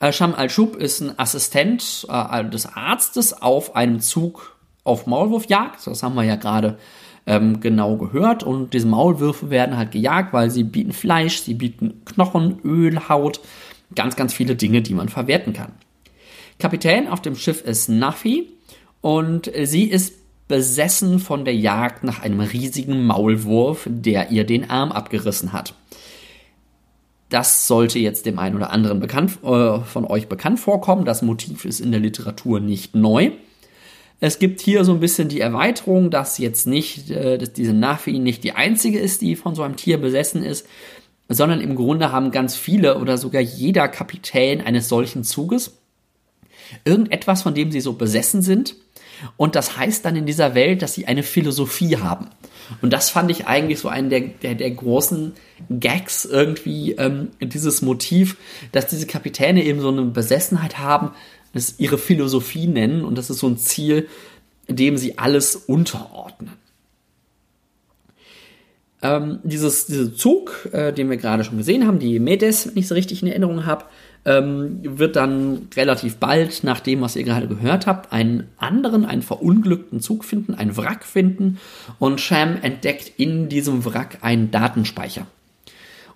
Äh, 0.00 0.12
Sham 0.12 0.34
al-Shub 0.34 0.76
ist 0.76 1.00
ein 1.00 1.18
Assistent 1.18 2.06
äh, 2.08 2.44
des 2.44 2.66
Arztes 2.66 3.40
auf 3.40 3.76
einem 3.76 4.00
Zug 4.00 4.56
auf 4.84 5.06
Maulwurfjagd. 5.06 5.86
Das 5.86 6.02
haben 6.02 6.14
wir 6.14 6.24
ja 6.24 6.36
gerade 6.36 6.78
ähm, 7.26 7.60
genau 7.60 7.96
gehört. 7.96 8.42
Und 8.42 8.74
diese 8.74 8.86
Maulwürfe 8.86 9.50
werden 9.50 9.76
halt 9.76 9.92
gejagt, 9.92 10.32
weil 10.32 10.50
sie 10.50 10.64
bieten 10.64 10.92
Fleisch, 10.92 11.40
sie 11.40 11.54
bieten 11.54 12.04
Knochen, 12.04 12.58
Öl, 12.64 13.08
Haut, 13.08 13.40
ganz, 13.94 14.16
ganz 14.16 14.34
viele 14.34 14.56
Dinge, 14.56 14.82
die 14.82 14.94
man 14.94 15.08
verwerten 15.08 15.52
kann. 15.52 15.72
Kapitän 16.58 17.08
auf 17.08 17.22
dem 17.22 17.36
Schiff 17.36 17.62
ist 17.62 17.88
Nafi 17.88 18.48
und 19.00 19.50
sie 19.64 19.84
ist 19.84 20.14
besessen 20.48 21.18
von 21.18 21.44
der 21.44 21.54
Jagd 21.54 22.04
nach 22.04 22.22
einem 22.22 22.40
riesigen 22.40 23.06
Maulwurf, 23.06 23.86
der 23.88 24.30
ihr 24.30 24.44
den 24.44 24.68
Arm 24.68 24.92
abgerissen 24.92 25.52
hat. 25.52 25.74
Das 27.32 27.66
sollte 27.66 27.98
jetzt 27.98 28.26
dem 28.26 28.38
einen 28.38 28.56
oder 28.56 28.70
anderen 28.70 29.00
bekannt, 29.00 29.38
äh, 29.42 29.80
von 29.80 30.04
euch 30.04 30.28
bekannt 30.28 30.60
vorkommen. 30.60 31.06
Das 31.06 31.22
Motiv 31.22 31.64
ist 31.64 31.80
in 31.80 31.90
der 31.90 32.00
Literatur 32.00 32.60
nicht 32.60 32.94
neu. 32.94 33.30
Es 34.20 34.38
gibt 34.38 34.60
hier 34.60 34.84
so 34.84 34.92
ein 34.92 35.00
bisschen 35.00 35.28
die 35.28 35.40
Erweiterung, 35.40 36.10
dass 36.10 36.36
jetzt 36.36 36.66
nicht, 36.66 37.10
äh, 37.10 37.38
dass 37.38 37.54
diese 37.54 37.72
Nafi 37.72 38.18
nicht 38.18 38.44
die 38.44 38.52
einzige 38.52 38.98
ist, 38.98 39.22
die 39.22 39.34
von 39.34 39.54
so 39.54 39.62
einem 39.62 39.76
Tier 39.76 39.98
besessen 39.98 40.44
ist, 40.44 40.66
sondern 41.28 41.62
im 41.62 41.74
Grunde 41.74 42.12
haben 42.12 42.32
ganz 42.32 42.54
viele 42.54 42.98
oder 42.98 43.16
sogar 43.16 43.40
jeder 43.40 43.88
Kapitän 43.88 44.60
eines 44.60 44.90
solchen 44.90 45.24
Zuges 45.24 45.78
irgendetwas, 46.84 47.42
von 47.42 47.54
dem 47.54 47.72
sie 47.72 47.80
so 47.80 47.94
besessen 47.94 48.42
sind. 48.42 48.76
Und 49.36 49.54
das 49.54 49.76
heißt 49.76 50.04
dann 50.04 50.16
in 50.16 50.26
dieser 50.26 50.54
Welt, 50.54 50.82
dass 50.82 50.94
sie 50.94 51.06
eine 51.06 51.22
Philosophie 51.22 51.96
haben. 51.96 52.28
Und 52.80 52.92
das 52.92 53.10
fand 53.10 53.30
ich 53.30 53.46
eigentlich 53.46 53.78
so 53.78 53.88
einen 53.88 54.10
der, 54.10 54.20
der, 54.20 54.54
der 54.54 54.70
großen 54.70 55.32
Gags 55.70 56.24
irgendwie, 56.24 56.92
ähm, 56.92 57.30
dieses 57.40 57.82
Motiv, 57.82 58.36
dass 58.72 58.86
diese 58.86 59.06
Kapitäne 59.06 59.64
eben 59.64 59.80
so 59.80 59.88
eine 59.88 60.02
Besessenheit 60.02 60.78
haben, 60.78 61.10
das 61.52 61.74
ihre 61.78 61.98
Philosophie 61.98 62.66
nennen 62.66 63.04
und 63.04 63.18
das 63.18 63.30
ist 63.30 63.38
so 63.38 63.48
ein 63.48 63.58
Ziel, 63.58 64.08
dem 64.68 64.96
sie 64.96 65.18
alles 65.18 65.56
unterordnen. 65.56 66.52
Ähm, 69.02 69.40
dieses, 69.42 69.86
dieser 69.86 70.14
Zug, 70.14 70.68
äh, 70.72 70.92
den 70.92 71.10
wir 71.10 71.16
gerade 71.16 71.42
schon 71.42 71.58
gesehen 71.58 71.86
haben, 71.86 71.98
die 71.98 72.20
Medes, 72.20 72.68
wenn 72.68 72.76
ich 72.76 72.84
es 72.84 72.92
richtig 72.92 73.20
in 73.22 73.28
Erinnerung 73.28 73.66
habe, 73.66 73.86
ähm, 74.24 74.80
wird 74.82 75.16
dann 75.16 75.68
relativ 75.74 76.16
bald, 76.16 76.62
nach 76.64 76.80
dem, 76.80 77.00
was 77.00 77.16
ihr 77.16 77.24
gerade 77.24 77.48
gehört 77.48 77.86
habt, 77.86 78.12
einen 78.12 78.48
anderen, 78.56 79.04
einen 79.04 79.22
verunglückten 79.22 80.00
Zug 80.00 80.24
finden, 80.24 80.54
einen 80.54 80.76
Wrack 80.76 81.04
finden 81.04 81.58
und 81.98 82.20
Sham 82.20 82.56
entdeckt 82.62 83.12
in 83.16 83.48
diesem 83.48 83.84
Wrack 83.84 84.18
einen 84.22 84.50
Datenspeicher. 84.50 85.26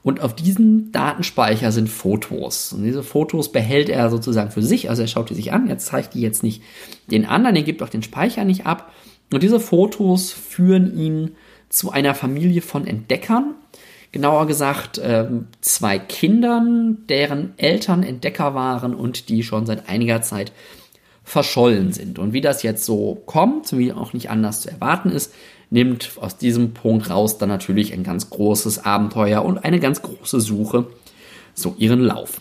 Und 0.07 0.21
auf 0.21 0.37
diesem 0.37 0.93
Datenspeicher 0.93 1.73
sind 1.73 1.89
Fotos. 1.89 2.73
Und 2.73 2.85
diese 2.85 3.03
Fotos 3.03 3.51
behält 3.51 3.89
er 3.89 4.09
sozusagen 4.09 4.53
für 4.53 4.63
sich. 4.63 4.89
Also 4.89 5.03
er 5.03 5.09
schaut 5.09 5.31
die 5.31 5.35
sich 5.35 5.53
an. 5.53 5.69
Er 5.69 5.79
zeigt 5.79 6.15
die 6.15 6.21
jetzt 6.21 6.45
nicht 6.45 6.63
den 7.11 7.27
anderen. 7.27 7.57
Er 7.57 7.65
gibt 7.65 7.83
auch 7.83 7.89
den 7.89 8.05
Speicher 8.05 8.45
nicht 8.45 8.67
ab. 8.67 8.93
Und 9.33 9.43
diese 9.43 9.59
Fotos 9.59 10.31
führen 10.31 10.97
ihn 10.97 11.33
zu 11.71 11.91
einer 11.91 12.15
Familie 12.15 12.63
von 12.63 12.87
Entdeckern. 12.87 13.57
Genauer 14.13 14.47
gesagt, 14.47 14.99
äh, 14.99 15.27
zwei 15.61 15.99
Kindern, 15.99 16.99
deren 17.09 17.53
Eltern 17.59 18.03
Entdecker 18.03 18.55
waren 18.55 18.95
und 18.95 19.29
die 19.29 19.43
schon 19.43 19.67
seit 19.67 19.89
einiger 19.89 20.23
Zeit 20.23 20.53
verschollen 21.25 21.93
sind. 21.93 22.19
Und 22.19 22.33
wie 22.33 22.41
das 22.41 22.63
jetzt 22.63 22.85
so 22.85 23.21
kommt, 23.27 23.77
wie 23.77 23.93
auch 23.93 24.13
nicht 24.13 24.31
anders 24.31 24.63
zu 24.63 24.71
erwarten 24.71 25.11
ist, 25.11 25.35
nimmt 25.71 26.13
aus 26.21 26.39
diesem 26.39 26.73
Punkt 26.73 27.11
raus 27.11 27.39
dann 27.39 27.49
natürlich 27.49 27.93
ein 27.93 28.05
ganz 28.05 28.31
großes 28.31 28.85
Abenteuer 28.85 29.45
und 29.45 29.59
eine 29.59 29.81
ganz 29.81 30.03
große 30.03 30.41
Suche 30.41 30.87
so 31.55 31.75
ihren 31.79 32.01
Lauf. 32.01 32.41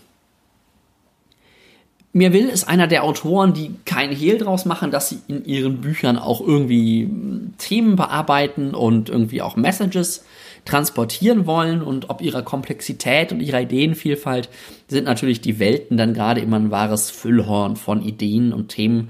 Mir 2.13 2.31
will 2.31 2.47
ist 2.47 2.69
einer 2.69 2.87
der 2.87 3.03
Autoren, 3.03 3.53
die 3.53 3.71
kein 3.83 4.11
Hehl 4.11 4.37
draus 4.37 4.63
machen, 4.63 4.89
dass 4.89 5.09
sie 5.09 5.19
in 5.27 5.43
ihren 5.43 5.81
Büchern 5.81 6.17
auch 6.17 6.39
irgendwie 6.39 7.03
hm, 7.03 7.55
Themen 7.57 7.95
bearbeiten 7.95 8.73
und 8.73 9.09
irgendwie 9.09 9.41
auch 9.41 9.57
Messages 9.57 10.23
transportieren 10.65 11.45
wollen 11.45 11.81
und 11.81 12.09
ob 12.09 12.21
ihrer 12.21 12.41
Komplexität 12.41 13.31
und 13.31 13.39
ihrer 13.39 13.61
Ideenvielfalt 13.61 14.49
sind 14.87 15.05
natürlich 15.05 15.39
die 15.39 15.59
Welten 15.59 15.95
dann 15.95 16.13
gerade 16.13 16.41
immer 16.41 16.57
ein 16.57 16.71
wahres 16.71 17.11
Füllhorn 17.11 17.75
von 17.75 18.01
Ideen 18.01 18.51
und 18.51 18.69
Themen, 18.69 19.09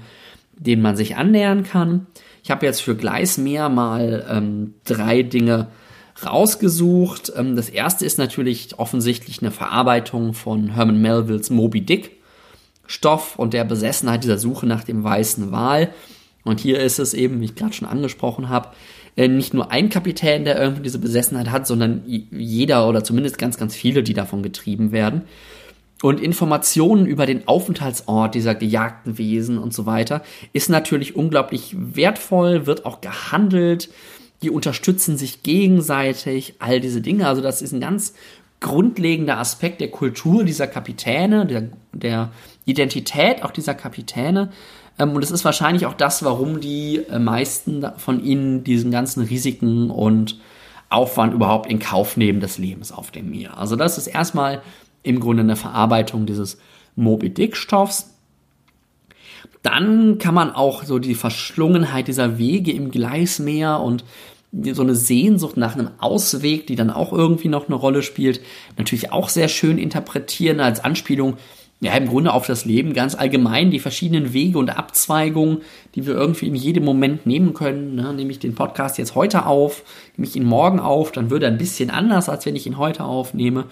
denen 0.52 0.82
man 0.82 0.96
sich 0.96 1.16
annähern 1.16 1.64
kann. 1.64 2.06
Ich 2.42 2.50
habe 2.50 2.66
jetzt 2.66 2.82
für 2.82 2.94
Gleismeer 2.94 3.68
mal 3.68 4.24
ähm, 4.30 4.74
drei 4.84 5.22
Dinge 5.22 5.68
rausgesucht. 6.24 7.32
Ähm, 7.34 7.56
das 7.56 7.70
erste 7.70 8.04
ist 8.04 8.18
natürlich 8.18 8.78
offensichtlich 8.78 9.40
eine 9.40 9.50
Verarbeitung 9.50 10.34
von 10.34 10.74
Herman 10.74 11.00
Melvilles 11.00 11.50
Moby 11.50 11.80
Dick 11.80 12.12
Stoff 12.86 13.36
und 13.36 13.52
der 13.52 13.64
Besessenheit 13.64 14.22
dieser 14.22 14.38
Suche 14.38 14.66
nach 14.66 14.84
dem 14.84 15.02
weißen 15.02 15.50
Wal. 15.50 15.90
Und 16.44 16.60
hier 16.60 16.78
ist 16.78 17.00
es 17.00 17.14
eben, 17.14 17.40
wie 17.40 17.46
ich 17.46 17.56
gerade 17.56 17.72
schon 17.72 17.88
angesprochen 17.88 18.48
habe, 18.48 18.68
nicht 19.16 19.54
nur 19.54 19.70
ein 19.70 19.88
Kapitän, 19.88 20.44
der 20.44 20.60
irgendwie 20.60 20.82
diese 20.82 20.98
Besessenheit 20.98 21.50
hat, 21.50 21.66
sondern 21.66 22.02
jeder 22.06 22.88
oder 22.88 23.02
zumindest 23.02 23.38
ganz, 23.38 23.56
ganz 23.56 23.74
viele, 23.74 24.02
die 24.02 24.14
davon 24.14 24.42
getrieben 24.42 24.92
werden. 24.92 25.22
Und 26.02 26.20
Informationen 26.20 27.06
über 27.06 27.24
den 27.24 27.48
Aufenthaltsort 27.48 28.34
dieser 28.34 28.54
gejagten 28.54 29.16
Wesen 29.16 29.56
und 29.56 29.72
so 29.72 29.86
weiter 29.86 30.22
ist 30.52 30.68
natürlich 30.68 31.16
unglaublich 31.16 31.74
wertvoll, 31.74 32.66
wird 32.66 32.84
auch 32.84 33.00
gehandelt, 33.00 33.88
die 34.42 34.50
unterstützen 34.50 35.16
sich 35.16 35.42
gegenseitig, 35.42 36.56
all 36.58 36.80
diese 36.80 37.00
Dinge. 37.00 37.26
Also 37.26 37.40
das 37.40 37.62
ist 37.62 37.72
ein 37.72 37.80
ganz 37.80 38.12
grundlegender 38.60 39.38
Aspekt 39.38 39.80
der 39.80 39.90
Kultur 39.90 40.44
dieser 40.44 40.66
Kapitäne, 40.66 41.46
der, 41.46 41.70
der 41.98 42.30
Identität 42.64 43.42
auch 43.42 43.50
dieser 43.50 43.74
Kapitäne. 43.74 44.50
Ähm, 44.98 45.10
und 45.12 45.22
es 45.22 45.30
ist 45.30 45.44
wahrscheinlich 45.44 45.86
auch 45.86 45.94
das, 45.94 46.24
warum 46.24 46.60
die 46.60 47.02
äh, 47.10 47.18
meisten 47.18 47.84
von 47.96 48.22
ihnen 48.22 48.64
diesen 48.64 48.90
ganzen 48.90 49.22
Risiken 49.22 49.90
und 49.90 50.38
Aufwand 50.88 51.34
überhaupt 51.34 51.70
in 51.70 51.78
Kauf 51.78 52.16
nehmen 52.16 52.40
des 52.40 52.58
Lebens 52.58 52.92
auf 52.92 53.10
dem 53.10 53.30
Meer. 53.30 53.58
Also 53.58 53.76
das 53.76 53.98
ist 53.98 54.06
erstmal 54.06 54.62
im 55.02 55.20
Grunde 55.20 55.42
eine 55.42 55.56
Verarbeitung 55.56 56.26
dieses 56.26 56.58
Moby 56.94 57.30
Dick 57.30 57.56
Stoffs. 57.56 58.12
Dann 59.62 60.18
kann 60.18 60.34
man 60.34 60.52
auch 60.52 60.84
so 60.84 60.98
die 60.98 61.14
Verschlungenheit 61.14 62.08
dieser 62.08 62.38
Wege 62.38 62.72
im 62.72 62.90
Gleismeer 62.90 63.80
und 63.80 64.04
so 64.72 64.82
eine 64.82 64.94
Sehnsucht 64.94 65.56
nach 65.56 65.74
einem 65.74 65.90
Ausweg, 65.98 66.66
die 66.66 66.76
dann 66.76 66.90
auch 66.90 67.12
irgendwie 67.12 67.48
noch 67.48 67.66
eine 67.66 67.74
Rolle 67.74 68.02
spielt, 68.02 68.40
natürlich 68.78 69.12
auch 69.12 69.28
sehr 69.28 69.48
schön 69.48 69.76
interpretieren 69.76 70.60
als 70.60 70.82
Anspielung 70.82 71.36
ja, 71.80 71.92
im 71.92 72.08
Grunde 72.08 72.32
auf 72.32 72.46
das 72.46 72.64
Leben 72.64 72.94
ganz 72.94 73.14
allgemein, 73.14 73.70
die 73.70 73.80
verschiedenen 73.80 74.32
Wege 74.32 74.58
und 74.58 74.70
Abzweigungen, 74.70 75.58
die 75.94 76.06
wir 76.06 76.14
irgendwie 76.14 76.46
in 76.46 76.54
jedem 76.54 76.84
Moment 76.84 77.26
nehmen 77.26 77.52
können. 77.52 77.94
Ne? 77.94 78.14
Nehme 78.14 78.30
ich 78.30 78.38
den 78.38 78.54
Podcast 78.54 78.96
jetzt 78.96 79.14
heute 79.14 79.44
auf, 79.44 79.82
nehme 80.16 80.26
ich 80.26 80.36
ihn 80.36 80.44
morgen 80.44 80.80
auf, 80.80 81.12
dann 81.12 81.30
würde 81.30 81.46
er 81.46 81.52
ein 81.52 81.58
bisschen 81.58 81.90
anders, 81.90 82.28
als 82.28 82.46
wenn 82.46 82.56
ich 82.56 82.66
ihn 82.66 82.78
heute 82.78 83.04
aufnehme 83.04 83.66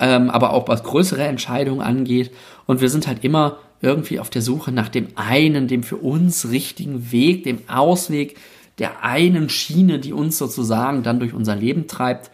ähm, 0.00 0.30
aber 0.30 0.52
auch 0.52 0.66
was 0.66 0.82
größere 0.82 1.22
Entscheidungen 1.22 1.82
angeht. 1.82 2.32
Und 2.66 2.80
wir 2.80 2.88
sind 2.88 3.06
halt 3.06 3.22
immer 3.22 3.58
irgendwie 3.82 4.18
auf 4.18 4.30
der 4.30 4.42
Suche 4.42 4.72
nach 4.72 4.88
dem 4.88 5.08
einen, 5.14 5.68
dem 5.68 5.82
für 5.82 5.96
uns 5.96 6.50
richtigen 6.50 7.12
Weg, 7.12 7.44
dem 7.44 7.60
Ausweg, 7.68 8.36
der 8.78 9.04
einen 9.04 9.48
Schiene, 9.48 9.98
die 9.98 10.12
uns 10.12 10.38
sozusagen 10.38 11.02
dann 11.02 11.20
durch 11.20 11.34
unser 11.34 11.54
Leben 11.54 11.86
treibt. 11.86 12.30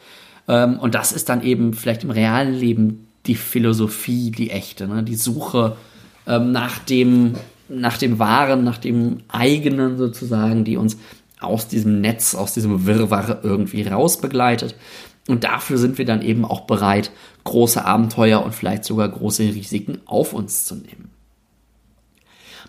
Ähm, 0.48 0.78
und 0.78 0.94
das 0.94 1.12
ist 1.12 1.28
dann 1.28 1.42
eben 1.42 1.74
vielleicht 1.74 2.04
im 2.04 2.10
realen 2.10 2.54
Leben 2.54 3.05
die 3.26 3.34
Philosophie, 3.34 4.30
die 4.30 4.50
echte, 4.50 4.88
ne? 4.88 5.02
die 5.02 5.16
Suche 5.16 5.76
ähm, 6.26 6.52
nach 6.52 6.78
dem, 6.78 7.34
nach 7.68 7.98
dem 7.98 8.18
Wahren, 8.18 8.64
nach 8.64 8.78
dem 8.78 9.18
eigenen 9.28 9.98
sozusagen, 9.98 10.64
die 10.64 10.76
uns 10.76 10.96
aus 11.40 11.68
diesem 11.68 12.00
Netz, 12.00 12.34
aus 12.34 12.54
diesem 12.54 12.86
Wirrwarr 12.86 13.40
irgendwie 13.42 13.82
rausbegleitet. 13.82 14.74
Und 15.28 15.44
dafür 15.44 15.76
sind 15.78 15.98
wir 15.98 16.04
dann 16.04 16.22
eben 16.22 16.44
auch 16.44 16.62
bereit, 16.62 17.10
große 17.44 17.84
Abenteuer 17.84 18.44
und 18.44 18.54
vielleicht 18.54 18.84
sogar 18.84 19.08
große 19.08 19.42
Risiken 19.42 20.00
auf 20.06 20.32
uns 20.32 20.64
zu 20.64 20.76
nehmen. 20.76 21.10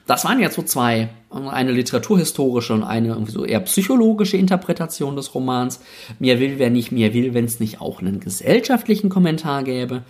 Das 0.08 0.24
waren 0.24 0.40
jetzt 0.40 0.56
so 0.56 0.64
zwei, 0.64 1.10
eine 1.30 1.72
literaturhistorische 1.72 2.74
und 2.74 2.84
eine 2.84 3.18
so 3.28 3.44
eher 3.44 3.60
psychologische 3.60 4.38
Interpretation 4.38 5.18
des 5.18 5.36
Romans. 5.36 5.82
Mir 6.18 6.40
will, 6.40 6.60
wer 6.60 6.70
nicht 6.70 6.94
mir 6.94 7.14
will, 7.14 7.34
wenn 7.34 7.44
es 7.44 7.60
nicht 7.60 7.82
auch 7.82 8.00
einen 8.00 8.22
gesellschaftlichen 8.22 9.10
Kommentar 9.10 9.64
gäbe. 9.64 10.04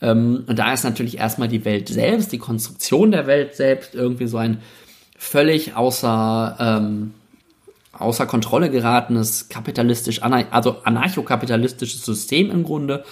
Ähm, 0.00 0.44
und 0.46 0.58
da 0.58 0.72
ist 0.72 0.84
natürlich 0.84 1.18
erstmal 1.18 1.48
die 1.48 1.64
Welt 1.64 1.88
selbst, 1.88 2.32
die 2.32 2.38
Konstruktion 2.38 3.10
der 3.10 3.26
Welt 3.26 3.56
selbst 3.56 3.94
irgendwie 3.94 4.26
so 4.26 4.38
ein 4.38 4.60
völlig 5.16 5.74
außer, 5.74 6.56
ähm, 6.60 7.14
außer 7.92 8.26
Kontrolle 8.26 8.70
geratenes 8.70 9.48
kapitalistisch, 9.48 10.22
also 10.22 10.76
anarchokapitalistisches 10.84 12.04
System 12.04 12.50
im 12.50 12.62
Grunde. 12.62 13.04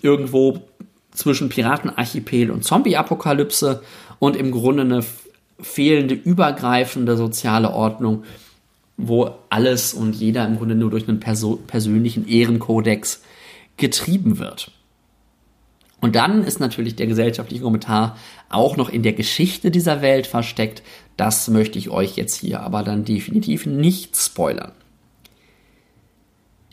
Irgendwo 0.00 0.62
zwischen 1.10 1.48
Piratenarchipel 1.48 2.52
und 2.52 2.62
Zombie-Apokalypse 2.62 3.82
und 4.20 4.36
im 4.36 4.52
Grunde 4.52 4.82
eine 4.82 5.04
fehlende 5.60 6.14
übergreifende 6.14 7.16
soziale 7.16 7.70
Ordnung, 7.70 8.22
wo 8.96 9.34
alles 9.50 9.94
und 9.94 10.14
jeder 10.14 10.46
im 10.46 10.56
Grunde 10.58 10.76
nur 10.76 10.90
durch 10.90 11.08
einen 11.08 11.18
perso 11.18 11.56
persönlichen 11.56 12.28
Ehrenkodex 12.28 13.22
getrieben 13.76 14.38
wird. 14.38 14.70
Und 16.00 16.14
dann 16.14 16.44
ist 16.44 16.60
natürlich 16.60 16.96
der 16.96 17.06
gesellschaftliche 17.06 17.62
Kommentar 17.62 18.16
auch 18.48 18.76
noch 18.76 18.88
in 18.88 19.02
der 19.02 19.14
Geschichte 19.14 19.70
dieser 19.70 20.00
Welt 20.00 20.26
versteckt. 20.26 20.82
Das 21.16 21.48
möchte 21.48 21.78
ich 21.78 21.90
euch 21.90 22.16
jetzt 22.16 22.36
hier 22.40 22.60
aber 22.60 22.82
dann 22.82 23.04
definitiv 23.04 23.66
nicht 23.66 24.16
spoilern. 24.16 24.72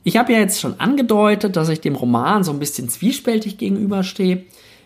Ich 0.04 0.18
habe 0.18 0.34
ja 0.34 0.40
jetzt 0.40 0.62
schon 0.62 0.80
angedeutet, 0.80 1.56
dass 1.56 1.70
ich 1.70 1.82
dem 1.82 1.96
Roman 1.96 2.44
so 2.44 2.52
ein 2.52 2.60
bisschen 2.60 2.90
zwiespältig 2.90 3.58
gegenüberstehe. 3.58 4.44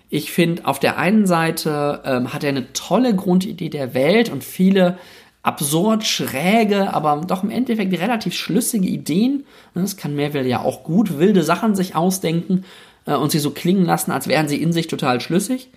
Ich 0.10 0.32
finde, 0.32 0.65
auf 0.65 0.80
der 0.80 0.97
einen 0.97 1.28
Seite 1.28 2.02
ähm, 2.06 2.34
hat 2.34 2.43
er 2.45 2.49
eine 2.49 2.71
tolle 2.71 3.13
Grundidee 3.13 3.67
der 3.67 3.93
Welt 3.93 4.30
und 4.30 4.45
viele 4.45 4.97
absurd 5.43 6.06
schräge, 6.06 6.93
aber 6.93 7.21
doch 7.28 7.43
im 7.43 7.49
Endeffekt 7.49 7.93
relativ 7.99 8.34
schlüssige 8.34 8.88
Ideen. 8.88 9.45
Das 9.73 9.97
kann 9.97 10.15
Melville 10.15 10.47
ja 10.47 10.62
auch 10.62 10.84
gut 10.84 11.17
wilde 11.17 11.43
Sachen 11.43 11.75
sich 11.75 11.95
ausdenken 11.95 12.63
äh, 13.09 13.15
und 13.15 13.31
sie 13.31 13.39
so 13.39 13.51
klingen 13.51 13.85
lassen, 13.85 14.11
als 14.11 14.27
wären 14.27 14.47
sie 14.47 14.61
in 14.61 14.71
sich 14.71 14.87
total 14.87 15.19
schlüssig. 15.19 15.69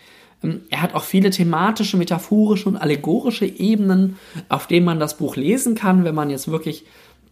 Ähm, 0.44 0.60
er 0.70 0.82
hat 0.82 0.94
auch 0.94 1.04
viele 1.04 1.30
thematische, 1.30 1.96
metaphorische 1.96 2.68
und 2.68 2.76
allegorische 2.76 3.46
Ebenen, 3.46 4.18
auf 4.48 4.66
denen 4.66 4.86
man 4.86 5.00
das 5.00 5.16
Buch 5.16 5.36
lesen 5.36 5.74
kann, 5.74 6.04
wenn 6.04 6.14
man 6.14 6.30
jetzt 6.30 6.48
wirklich 6.48 6.84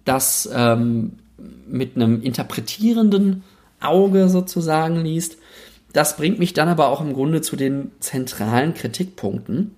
das 0.05 0.49
ähm, 0.53 1.19
mit 1.69 1.97
einem 1.97 2.23
interpretierenden 2.23 3.45
Auge 3.81 4.29
sozusagen 4.29 5.03
liest. 5.03 5.37
Das 5.93 6.17
bringt 6.17 6.39
mich 6.39 6.53
dann 6.53 6.69
aber 6.69 6.89
auch 6.89 7.01
im 7.01 7.13
Grunde 7.13 7.41
zu 7.41 7.57
den 7.57 7.91
zentralen 8.01 8.75
Kritikpunkten. 8.75 9.75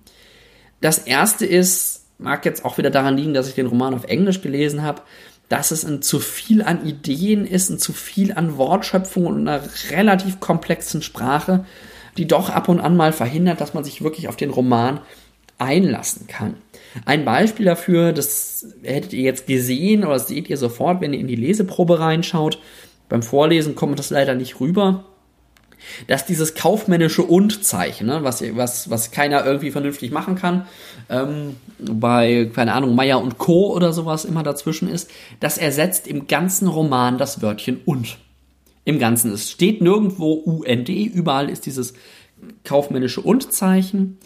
Das 0.81 0.99
erste 0.99 1.45
ist, 1.45 2.05
mag 2.17 2.45
jetzt 2.45 2.65
auch 2.65 2.77
wieder 2.77 2.89
daran 2.89 3.17
liegen, 3.17 3.33
dass 3.33 3.47
ich 3.47 3.55
den 3.55 3.67
Roman 3.67 3.93
auf 3.93 4.05
Englisch 4.05 4.41
gelesen 4.41 4.83
habe, 4.83 5.01
dass 5.49 5.71
es 5.71 5.85
ein 5.85 6.01
zu 6.01 6.19
viel 6.19 6.61
an 6.61 6.85
Ideen 6.85 7.45
ist, 7.45 7.69
ein 7.69 7.79
zu 7.79 7.93
viel 7.93 8.33
an 8.33 8.57
Wortschöpfung 8.57 9.25
und 9.25 9.47
einer 9.47 9.61
relativ 9.91 10.39
komplexen 10.39 11.01
Sprache, 11.01 11.65
die 12.17 12.27
doch 12.27 12.49
ab 12.49 12.69
und 12.69 12.79
an 12.79 12.95
mal 12.95 13.13
verhindert, 13.13 13.61
dass 13.61 13.73
man 13.73 13.83
sich 13.83 14.03
wirklich 14.03 14.27
auf 14.27 14.35
den 14.35 14.49
Roman 14.49 14.99
einlassen 15.57 16.27
kann. 16.27 16.55
Ein 17.05 17.25
Beispiel 17.25 17.65
dafür, 17.65 18.13
das 18.13 18.67
hättet 18.83 19.13
ihr 19.13 19.23
jetzt 19.23 19.47
gesehen 19.47 20.05
oder 20.05 20.19
seht 20.19 20.49
ihr 20.49 20.57
sofort, 20.57 21.01
wenn 21.01 21.13
ihr 21.13 21.19
in 21.19 21.27
die 21.27 21.35
Leseprobe 21.35 21.99
reinschaut. 21.99 22.59
Beim 23.09 23.23
Vorlesen 23.23 23.75
kommt 23.75 23.99
das 23.99 24.09
leider 24.09 24.35
nicht 24.35 24.59
rüber 24.59 25.05
dass 26.07 26.25
dieses 26.25 26.55
kaufmännische 26.55 27.23
Und-Zeichen, 27.23 28.07
ne, 28.07 28.23
was, 28.23 28.43
was, 28.55 28.89
was 28.89 29.11
keiner 29.11 29.45
irgendwie 29.45 29.71
vernünftig 29.71 30.11
machen 30.11 30.35
kann, 30.35 30.67
ähm, 31.09 31.57
bei, 31.79 32.49
keine 32.53 32.73
Ahnung, 32.73 32.95
Meier 32.95 33.21
und 33.21 33.37
Co. 33.37 33.73
oder 33.73 33.93
sowas 33.93 34.25
immer 34.25 34.43
dazwischen 34.43 34.89
ist, 34.89 35.09
das 35.39 35.57
ersetzt 35.57 36.07
im 36.07 36.27
ganzen 36.27 36.67
Roman 36.67 37.17
das 37.17 37.41
Wörtchen 37.41 37.81
Und. 37.85 38.17
Im 38.85 38.99
Ganzen. 38.99 39.31
Es 39.31 39.49
steht 39.49 39.81
nirgendwo 39.81 40.33
UND, 40.33 40.89
überall 40.89 41.49
ist 41.49 41.65
dieses 41.65 41.93
kaufmännische 42.65 43.21
Und-Zeichen. 43.21 44.17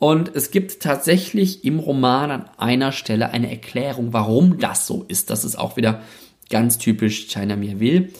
Und 0.00 0.34
es 0.34 0.50
gibt 0.50 0.80
tatsächlich 0.80 1.64
im 1.64 1.78
Roman 1.78 2.30
an 2.30 2.50
einer 2.56 2.90
Stelle 2.90 3.30
eine 3.30 3.50
Erklärung, 3.50 4.12
warum 4.12 4.58
das 4.58 4.86
so 4.86 5.04
ist. 5.06 5.28
Das 5.28 5.44
ist 5.44 5.56
auch 5.56 5.76
wieder 5.76 6.00
ganz 6.48 6.78
typisch 6.78 7.28
China 7.28 7.54
Mir 7.54 7.80
will. 7.80 8.12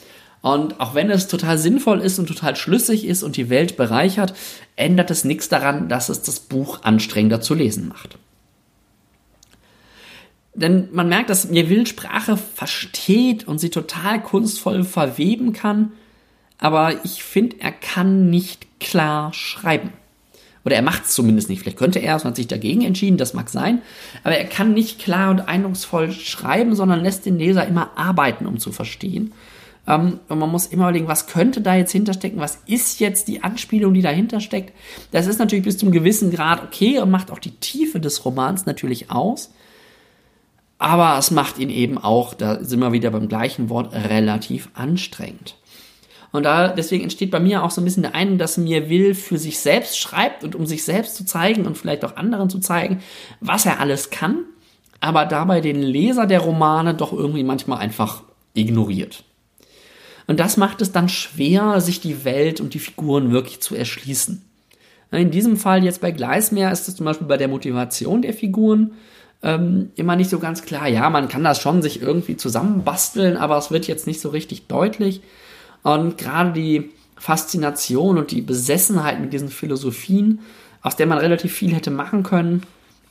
Und 0.42 0.80
auch 0.80 0.94
wenn 0.94 1.10
es 1.10 1.28
total 1.28 1.58
sinnvoll 1.58 2.00
ist 2.00 2.18
und 2.18 2.26
total 2.26 2.56
schlüssig 2.56 3.06
ist 3.06 3.22
und 3.22 3.36
die 3.36 3.50
Welt 3.50 3.76
bereichert, 3.76 4.34
ändert 4.76 5.10
es 5.10 5.24
nichts 5.24 5.48
daran, 5.48 5.88
dass 5.88 6.08
es 6.08 6.22
das 6.22 6.40
Buch 6.40 6.82
anstrengender 6.82 7.40
zu 7.40 7.54
lesen 7.54 7.88
macht. 7.88 8.18
Denn 10.54 10.88
man 10.92 11.08
merkt, 11.08 11.30
dass 11.30 11.48
Neville 11.48 11.86
Sprache 11.86 12.36
versteht 12.36 13.46
und 13.46 13.58
sie 13.58 13.70
total 13.70 14.22
kunstvoll 14.22 14.84
verweben 14.84 15.52
kann, 15.52 15.92
aber 16.58 17.04
ich 17.04 17.22
finde, 17.22 17.56
er 17.60 17.72
kann 17.72 18.28
nicht 18.30 18.66
klar 18.80 19.32
schreiben. 19.32 19.92
Oder 20.64 20.76
er 20.76 20.82
macht 20.82 21.06
es 21.06 21.14
zumindest 21.14 21.48
nicht. 21.48 21.62
Vielleicht 21.62 21.78
könnte 21.78 22.00
er 22.00 22.16
es 22.16 22.22
und 22.22 22.28
hat 22.28 22.36
sich 22.36 22.48
dagegen 22.48 22.82
entschieden, 22.82 23.16
das 23.16 23.32
mag 23.32 23.48
sein. 23.48 23.80
Aber 24.24 24.36
er 24.36 24.44
kann 24.44 24.74
nicht 24.74 24.98
klar 24.98 25.30
und 25.30 25.40
eindrucksvoll 25.40 26.12
schreiben, 26.12 26.74
sondern 26.74 27.02
lässt 27.02 27.24
den 27.24 27.38
Leser 27.38 27.66
immer 27.66 27.96
arbeiten, 27.96 28.46
um 28.46 28.58
zu 28.58 28.72
verstehen. 28.72 29.32
Ähm, 29.90 30.20
und 30.28 30.38
man 30.38 30.50
muss 30.50 30.66
immer 30.66 30.84
überlegen, 30.84 31.08
was 31.08 31.26
könnte 31.26 31.60
da 31.60 31.74
jetzt 31.74 31.90
hinterstecken? 31.90 32.38
Was 32.38 32.60
ist 32.66 33.00
jetzt 33.00 33.26
die 33.26 33.42
Anspielung, 33.42 33.92
die 33.92 34.02
dahinter 34.02 34.40
steckt? 34.40 34.72
Das 35.10 35.26
ist 35.26 35.38
natürlich 35.38 35.64
bis 35.64 35.78
zu 35.78 35.86
einem 35.86 35.92
gewissen 35.92 36.30
Grad 36.30 36.62
okay 36.62 37.00
und 37.00 37.10
macht 37.10 37.30
auch 37.32 37.40
die 37.40 37.56
Tiefe 37.56 37.98
des 37.98 38.24
Romans 38.24 38.66
natürlich 38.66 39.10
aus. 39.10 39.52
Aber 40.78 41.18
es 41.18 41.30
macht 41.30 41.58
ihn 41.58 41.70
eben 41.70 41.98
auch, 41.98 42.34
da 42.34 42.62
sind 42.62 42.80
wir 42.80 42.92
wieder 42.92 43.10
beim 43.10 43.28
gleichen 43.28 43.68
Wort, 43.68 43.92
relativ 43.92 44.70
anstrengend. 44.74 45.56
Und 46.32 46.44
da, 46.44 46.68
deswegen 46.68 47.02
entsteht 47.02 47.32
bei 47.32 47.40
mir 47.40 47.64
auch 47.64 47.72
so 47.72 47.80
ein 47.80 47.84
bisschen 47.84 48.04
der 48.04 48.14
Eindruck, 48.14 48.38
dass 48.38 48.56
mir 48.56 48.88
will 48.88 49.14
für 49.14 49.36
sich 49.36 49.58
selbst 49.58 49.98
schreibt 49.98 50.44
und 50.44 50.54
um 50.54 50.64
sich 50.64 50.84
selbst 50.84 51.16
zu 51.16 51.26
zeigen 51.26 51.66
und 51.66 51.76
vielleicht 51.76 52.04
auch 52.04 52.16
anderen 52.16 52.48
zu 52.48 52.60
zeigen, 52.60 53.02
was 53.40 53.66
er 53.66 53.80
alles 53.80 54.10
kann, 54.10 54.44
aber 55.00 55.26
dabei 55.26 55.60
den 55.60 55.82
Leser 55.82 56.26
der 56.26 56.40
Romane 56.40 56.94
doch 56.94 57.12
irgendwie 57.12 57.42
manchmal 57.42 57.78
einfach 57.78 58.22
ignoriert. 58.54 59.24
Und 60.30 60.38
das 60.38 60.56
macht 60.56 60.80
es 60.80 60.92
dann 60.92 61.08
schwer, 61.08 61.80
sich 61.80 62.00
die 62.00 62.24
Welt 62.24 62.60
und 62.60 62.74
die 62.74 62.78
Figuren 62.78 63.32
wirklich 63.32 63.58
zu 63.58 63.74
erschließen. 63.74 64.40
In 65.10 65.32
diesem 65.32 65.56
Fall 65.56 65.82
jetzt 65.82 66.00
bei 66.00 66.12
Gleismeer 66.12 66.70
ist 66.70 66.86
es 66.86 66.94
zum 66.94 67.04
Beispiel 67.06 67.26
bei 67.26 67.36
der 67.36 67.48
Motivation 67.48 68.22
der 68.22 68.32
Figuren 68.32 68.92
ähm, 69.42 69.90
immer 69.96 70.14
nicht 70.14 70.30
so 70.30 70.38
ganz 70.38 70.62
klar. 70.62 70.86
Ja, 70.86 71.10
man 71.10 71.26
kann 71.26 71.42
das 71.42 71.60
schon 71.60 71.82
sich 71.82 72.00
irgendwie 72.00 72.36
zusammenbasteln, 72.36 73.36
aber 73.36 73.58
es 73.58 73.72
wird 73.72 73.88
jetzt 73.88 74.06
nicht 74.06 74.20
so 74.20 74.28
richtig 74.28 74.68
deutlich. 74.68 75.20
Und 75.82 76.16
gerade 76.16 76.52
die 76.52 76.92
Faszination 77.16 78.16
und 78.16 78.30
die 78.30 78.42
Besessenheit 78.42 79.20
mit 79.20 79.32
diesen 79.32 79.48
Philosophien, 79.48 80.38
aus 80.80 80.94
der 80.94 81.08
man 81.08 81.18
relativ 81.18 81.52
viel 81.52 81.74
hätte 81.74 81.90
machen 81.90 82.22
können, 82.22 82.62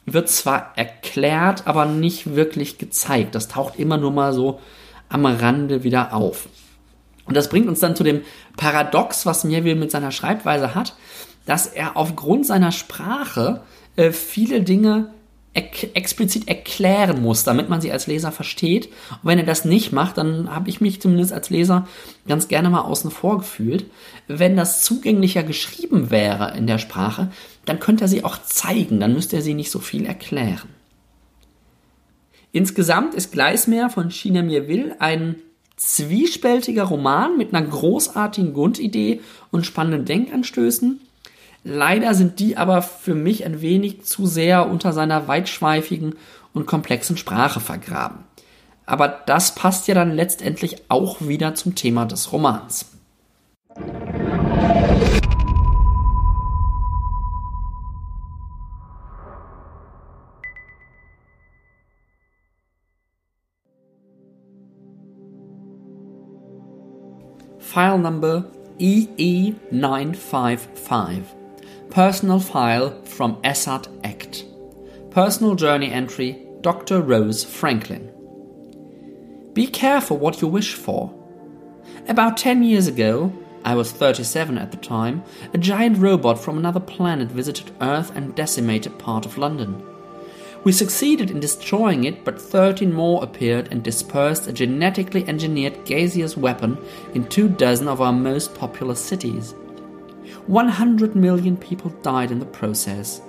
wird 0.06 0.30
zwar 0.30 0.72
erklärt, 0.78 1.68
aber 1.68 1.86
nicht 1.86 2.34
wirklich 2.34 2.78
gezeigt. 2.78 3.36
Das 3.36 3.50
taucht 3.50 3.78
immer 3.78 3.98
nur 3.98 4.12
mal 4.12 4.32
so 4.32 4.62
am 5.10 5.26
Rande 5.26 5.84
wieder 5.84 6.14
auf. 6.14 6.48
Und 7.30 7.38
das 7.38 7.48
bringt 7.48 7.68
uns 7.68 7.80
dann 7.80 7.96
zu 7.96 8.04
dem 8.04 8.24
Paradox, 8.58 9.28
was 9.28 9.44
Melville 9.44 9.76
mit 9.76 9.92
seiner 9.92 10.12
Schreibweise 10.12 10.74
hat, 10.74 10.96
dass 11.46 11.68
er 11.68 11.96
aufgrund 11.96 12.48
seiner 12.48 12.72
Sprache 12.72 13.62
äh, 13.96 14.12
viele 14.12 14.62
Dinge 14.62 15.14
ek 15.54 15.92
explizit 15.94 16.48
erklären 16.48 17.22
muss, 17.22 17.44
damit 17.44 17.70
man 17.70 17.82
sie 17.82 17.92
als 17.92 18.08
Leser 18.08 18.32
versteht. 18.32 18.88
Und 18.88 19.20
wenn 19.26 19.38
er 19.38 19.46
das 19.46 19.64
nicht 19.64 19.92
macht, 19.92 20.18
dann 20.18 20.50
habe 20.54 20.70
ich 20.70 20.82
mich 20.82 21.02
zumindest 21.02 21.32
als 21.32 21.52
Leser 21.52 21.88
ganz 22.28 22.48
gerne 22.48 22.72
mal 22.72 22.82
außen 22.82 23.12
vor 23.12 23.38
gefühlt. 23.38 23.86
Wenn 24.28 24.58
das 24.58 24.82
zugänglicher 24.82 25.44
geschrieben 25.44 26.10
wäre 26.10 26.58
in 26.58 26.66
der 26.66 26.80
Sprache, 26.80 27.32
dann 27.66 27.80
könnte 27.80 28.06
er 28.06 28.08
sie 28.08 28.24
auch 28.24 28.42
zeigen, 28.42 29.00
dann 29.00 29.14
müsste 29.14 29.36
er 29.36 29.44
sie 29.44 29.54
nicht 29.54 29.70
so 29.70 29.78
viel 29.78 30.08
erklären. 30.08 30.70
Insgesamt 32.52 33.14
ist 33.14 33.32
Gleismeer 33.32 33.92
von 33.92 34.10
China 34.10 34.42
Mir 34.42 34.68
ein 34.98 35.36
zwiespältiger 35.80 36.84
Roman 36.84 37.38
mit 37.38 37.54
einer 37.54 37.66
großartigen 37.66 38.54
Grundidee 38.54 39.22
und 39.50 39.66
spannenden 39.66 40.06
Denkanstößen. 40.06 41.00
Leider 41.64 42.14
sind 42.14 42.40
die 42.40 42.58
aber 42.58 42.82
für 42.82 43.16
mich 43.16 43.46
ein 43.46 43.62
wenig 43.62 44.04
zu 44.04 44.26
sehr 44.26 44.70
unter 44.70 44.92
seiner 44.92 45.28
weitschweifigen 45.28 46.16
und 46.54 46.66
komplexen 46.66 47.16
Sprache 47.16 47.62
vergraben. 47.62 48.26
Aber 48.86 49.08
das 49.08 49.56
passt 49.56 49.88
ja 49.88 49.94
dann 49.94 50.12
letztendlich 50.12 50.78
auch 50.90 51.22
wieder 51.22 51.56
zum 51.56 51.76
Thema 51.76 52.06
des 52.06 52.34
Romans. 52.34 52.86
File 67.80 67.98
number 67.98 68.44
EE955, 68.80 71.24
personal 71.90 72.40
file 72.42 73.02
from 73.06 73.42
ESAT 73.42 73.88
Act, 74.04 74.44
personal 75.12 75.56
journey 75.56 75.90
entry 75.90 76.46
Dr. 76.60 77.00
Rose 77.00 77.46
Franklin. 77.46 78.12
Be 79.54 79.66
careful 79.66 80.18
what 80.18 80.42
you 80.42 80.50
wish 80.50 80.74
for. 80.74 81.14
About 82.10 82.36
10 82.36 82.64
years 82.64 82.88
ago, 82.88 83.32
I 83.64 83.76
was 83.76 83.94
37 83.94 84.58
at 84.58 84.72
the 84.72 84.78
time, 84.78 85.24
a 85.54 85.58
giant 85.58 86.00
robot 86.00 86.38
from 86.38 86.58
another 86.58 86.82
planet 86.82 87.30
visited 87.30 87.72
Earth 87.80 88.14
and 88.14 88.36
decimated 88.36 89.00
part 89.00 89.26
of 89.26 89.38
London. 89.38 89.82
We 90.66 90.74
succeeded 90.74 91.32
in 91.32 91.40
destroying 91.40 92.04
it, 92.04 92.26
but 92.26 92.42
13 92.42 92.94
more 92.94 93.24
appeared 93.24 93.70
and 93.72 93.82
dispersed 93.82 94.48
a 94.48 94.52
genetically 94.52 95.26
engineered 95.26 95.86
gaseous 95.86 96.36
weapon 96.36 96.78
in 97.14 97.28
two 97.28 97.48
dozen 97.48 97.88
of 97.88 98.02
our 98.02 98.12
most 98.12 98.56
populous 98.56 99.00
cities. 99.00 99.56
100 100.48 101.16
million 101.16 101.56
people 101.56 101.92
died 102.02 102.30
in 102.30 102.40
the 102.40 102.46
process. 102.46 103.22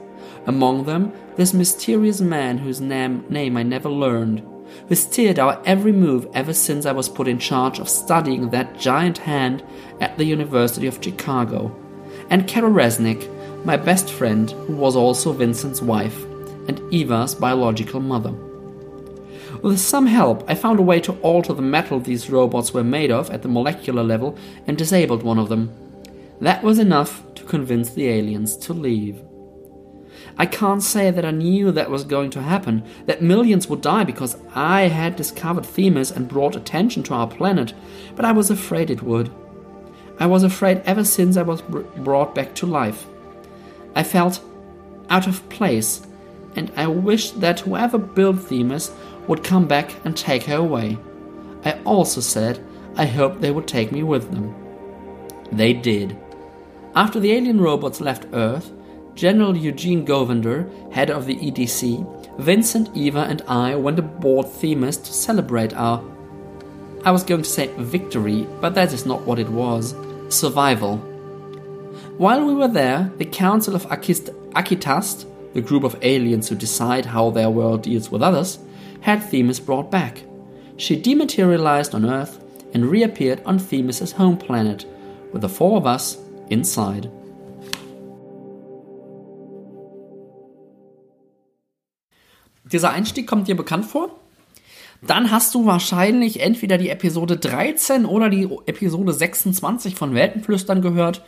Among 0.46 0.84
them, 0.84 1.12
this 1.36 1.54
mysterious 1.54 2.20
man 2.20 2.58
whose 2.58 2.80
name, 2.80 3.24
name 3.28 3.56
I 3.56 3.62
never 3.62 3.88
learned, 3.88 4.40
who 4.88 4.94
steered 4.96 5.38
our 5.38 5.62
every 5.64 5.92
move 5.92 6.26
ever 6.34 6.52
since 6.52 6.84
I 6.84 6.92
was 6.92 7.08
put 7.08 7.28
in 7.28 7.38
charge 7.38 7.78
of 7.78 7.88
studying 7.88 8.50
that 8.50 8.78
giant 8.78 9.18
hand 9.18 9.62
at 10.00 10.18
the 10.18 10.24
University 10.24 10.88
of 10.88 11.02
Chicago, 11.02 11.76
and 12.28 12.48
Carol 12.48 12.72
Resnick, 12.72 13.28
my 13.64 13.76
best 13.76 14.10
friend, 14.10 14.50
who 14.50 14.74
was 14.74 14.96
also 14.96 15.32
Vincent's 15.32 15.80
wife 15.80 16.26
and 16.68 16.80
Eva's 16.92 17.34
biological 17.34 18.00
mother. 18.00 18.32
With 19.62 19.78
some 19.78 20.06
help, 20.06 20.44
I 20.48 20.54
found 20.54 20.78
a 20.78 20.82
way 20.82 21.00
to 21.00 21.18
alter 21.20 21.52
the 21.52 21.62
metal 21.62 22.00
these 22.00 22.30
robots 22.30 22.72
were 22.72 22.84
made 22.84 23.10
of 23.10 23.30
at 23.30 23.42
the 23.42 23.48
molecular 23.48 24.02
level 24.02 24.38
and 24.66 24.78
disabled 24.78 25.22
one 25.22 25.38
of 25.38 25.48
them. 25.48 25.72
That 26.40 26.62
was 26.62 26.78
enough 26.78 27.22
to 27.34 27.44
convince 27.44 27.90
the 27.90 28.08
aliens 28.08 28.56
to 28.58 28.72
leave. 28.72 29.22
I 30.38 30.46
can't 30.46 30.82
say 30.82 31.10
that 31.10 31.24
I 31.24 31.30
knew 31.30 31.70
that 31.72 31.90
was 31.90 32.04
going 32.04 32.30
to 32.30 32.42
happen, 32.42 32.82
that 33.06 33.20
millions 33.20 33.68
would 33.68 33.82
die 33.82 34.04
because 34.04 34.38
I 34.54 34.82
had 34.82 35.16
discovered 35.16 35.66
Themis 35.66 36.10
and 36.10 36.28
brought 36.28 36.56
attention 36.56 37.02
to 37.04 37.14
our 37.14 37.28
planet, 37.28 37.74
but 38.16 38.24
I 38.24 38.32
was 38.32 38.50
afraid 38.50 38.90
it 38.90 39.02
would. 39.02 39.30
I 40.18 40.26
was 40.26 40.42
afraid 40.42 40.82
ever 40.84 41.04
since 41.04 41.36
I 41.36 41.42
was 41.42 41.60
brought 41.62 42.34
back 42.34 42.54
to 42.56 42.66
life. 42.66 43.06
I 43.94 44.02
felt 44.02 44.42
out 45.10 45.26
of 45.26 45.46
place, 45.48 46.06
and 46.56 46.72
I 46.76 46.86
wished 46.86 47.40
that 47.40 47.60
whoever 47.60 47.98
built 47.98 48.40
Themis 48.40 48.92
would 49.28 49.44
come 49.44 49.66
back 49.66 49.94
and 50.04 50.16
take 50.16 50.44
her 50.44 50.56
away. 50.56 50.98
I 51.64 51.78
also 51.84 52.20
said 52.20 52.64
I 52.96 53.06
hoped 53.06 53.40
they 53.40 53.50
would 53.50 53.68
take 53.68 53.92
me 53.92 54.02
with 54.02 54.30
them. 54.30 54.54
They 55.52 55.72
did. 55.72 56.16
After 56.94 57.20
the 57.20 57.32
alien 57.32 57.60
robots 57.60 58.00
left 58.00 58.26
Earth, 58.32 58.72
General 59.14 59.56
Eugene 59.56 60.06
Govender, 60.06 60.68
head 60.92 61.10
of 61.10 61.26
the 61.26 61.36
EDC, 61.36 62.38
Vincent, 62.38 62.88
Eva, 62.96 63.20
and 63.20 63.42
I 63.42 63.74
went 63.74 63.98
aboard 63.98 64.48
Themis 64.48 64.96
to 64.96 65.12
celebrate 65.12 65.74
our. 65.74 66.02
I 67.04 67.10
was 67.10 67.22
going 67.22 67.42
to 67.42 67.48
say 67.48 67.68
victory, 67.78 68.46
but 68.60 68.74
that 68.74 68.92
is 68.92 69.06
not 69.06 69.22
what 69.22 69.38
it 69.38 69.48
was 69.48 69.94
survival. 70.28 70.98
While 72.16 72.44
we 72.44 72.54
were 72.54 72.68
there, 72.68 73.12
the 73.18 73.24
Council 73.24 73.74
of 73.74 73.86
Akist- 73.86 74.34
Akitast, 74.50 75.24
the 75.54 75.60
group 75.60 75.84
of 75.84 75.96
aliens 76.02 76.48
who 76.48 76.54
decide 76.54 77.06
how 77.06 77.30
their 77.30 77.50
world 77.50 77.82
deals 77.82 78.10
with 78.10 78.22
others, 78.22 78.58
had 79.00 79.22
Themis 79.22 79.60
brought 79.60 79.90
back. 79.90 80.22
She 80.76 81.00
dematerialized 81.00 81.94
on 81.94 82.04
Earth 82.04 82.42
and 82.72 82.90
reappeared 82.90 83.42
on 83.44 83.58
Themis' 83.58 84.12
home 84.12 84.36
planet, 84.36 84.86
with 85.32 85.42
the 85.42 85.48
four 85.48 85.76
of 85.76 85.86
us 85.86 86.18
inside. 86.48 87.10
Dieser 92.64 92.90
Einstieg 92.90 93.26
kommt 93.26 93.48
dir 93.48 93.56
bekannt 93.56 93.84
vor? 93.84 94.10
Dann 95.02 95.30
hast 95.30 95.54
du 95.54 95.66
wahrscheinlich 95.66 96.40
entweder 96.40 96.78
die 96.78 96.90
Episode 96.90 97.36
13 97.36 98.04
oder 98.04 98.28
die 98.28 98.48
Episode 98.66 99.12
26 99.12 99.96
von 99.96 100.14
Weltenflüstern 100.14 100.82
gehört 100.82 101.22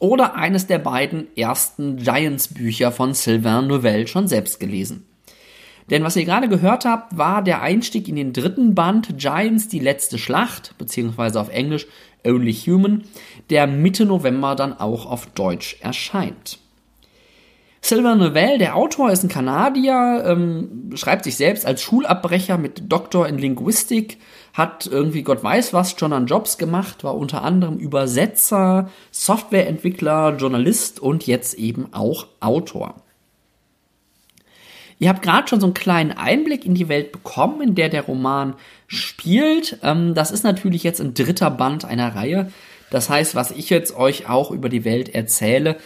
oder 0.00 0.34
eines 0.34 0.66
der 0.66 0.78
beiden 0.78 1.28
ersten 1.36 1.96
Giants-Bücher 1.96 2.92
von 2.92 3.14
Sylvain 3.14 3.66
Novelle 3.66 4.06
schon 4.06 4.28
selbst 4.28 4.60
gelesen. 4.60 5.06
Denn 5.90 6.02
was 6.02 6.16
ihr 6.16 6.24
gerade 6.24 6.48
gehört 6.48 6.84
habt, 6.84 7.18
war 7.18 7.42
der 7.42 7.60
Einstieg 7.60 8.08
in 8.08 8.16
den 8.16 8.32
dritten 8.32 8.74
Band 8.74 9.18
Giants, 9.18 9.68
die 9.68 9.80
letzte 9.80 10.18
Schlacht, 10.18 10.74
beziehungsweise 10.78 11.40
auf 11.40 11.50
Englisch 11.50 11.86
Only 12.26 12.54
Human, 12.54 13.04
der 13.50 13.66
Mitte 13.66 14.06
November 14.06 14.54
dann 14.54 14.72
auch 14.72 15.06
auf 15.06 15.26
Deutsch 15.26 15.76
erscheint. 15.80 16.58
Sylvain 17.82 18.16
Novell, 18.16 18.56
der 18.56 18.76
Autor, 18.76 19.12
ist 19.12 19.24
ein 19.24 19.28
Kanadier, 19.28 20.24
ähm, 20.26 20.90
schreibt 20.94 21.24
sich 21.24 21.36
selbst 21.36 21.66
als 21.66 21.82
Schulabbrecher 21.82 22.56
mit 22.56 22.90
Doktor 22.90 23.28
in 23.28 23.36
Linguistik, 23.36 24.16
hat 24.54 24.86
irgendwie 24.86 25.24
Gott 25.24 25.42
weiß 25.42 25.74
was 25.74 25.98
schon 25.98 26.12
an 26.12 26.26
Jobs 26.26 26.56
gemacht, 26.56 27.04
war 27.04 27.16
unter 27.16 27.42
anderem 27.42 27.76
Übersetzer, 27.76 28.88
Softwareentwickler, 29.10 30.36
Journalist 30.36 31.00
und 31.00 31.26
jetzt 31.26 31.54
eben 31.54 31.92
auch 31.92 32.28
Autor. 32.40 32.94
Ihr 35.00 35.08
habt 35.08 35.22
gerade 35.22 35.48
schon 35.48 35.60
so 35.60 35.66
einen 35.66 35.74
kleinen 35.74 36.12
Einblick 36.12 36.64
in 36.64 36.74
die 36.74 36.88
Welt 36.88 37.10
bekommen, 37.10 37.60
in 37.60 37.74
der 37.74 37.88
der 37.88 38.02
Roman 38.02 38.54
spielt. 38.86 39.78
Ähm, 39.82 40.14
das 40.14 40.30
ist 40.30 40.44
natürlich 40.44 40.84
jetzt 40.84 41.00
ein 41.00 41.14
dritter 41.14 41.50
Band 41.50 41.84
einer 41.84 42.14
Reihe. 42.14 42.52
Das 42.90 43.10
heißt, 43.10 43.34
was 43.34 43.50
ich 43.50 43.70
jetzt 43.70 43.96
euch 43.96 44.28
auch 44.28 44.52
über 44.52 44.68
die 44.68 44.84
Welt 44.84 45.12
erzähle, 45.12 45.78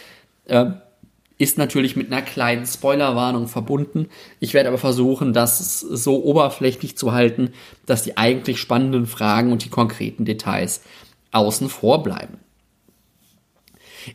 äh, 0.45 0.67
ist 1.39 1.57
natürlich 1.57 1.95
mit 1.95 2.13
einer 2.13 2.23
kleinen 2.23 2.67
Spoilerwarnung 2.67 3.47
verbunden. 3.47 4.09
Ich 4.41 4.55
werde 4.55 4.69
aber 4.69 4.79
versuchen, 4.79 5.33
das 5.33 5.81
so 5.81 6.23
oberflächlich 6.25 6.97
zu 6.97 7.13
halten, 7.13 7.53
dass 7.87 8.03
die 8.03 8.17
eigentlich 8.17 8.59
spannenden 8.59 9.07
Fragen 9.07 9.53
und 9.53 9.65
die 9.65 9.71
konkreten 9.71 10.25
Details 10.25 10.83
außen 11.31 11.69
vor 11.69 12.03
bleiben. 12.03 12.39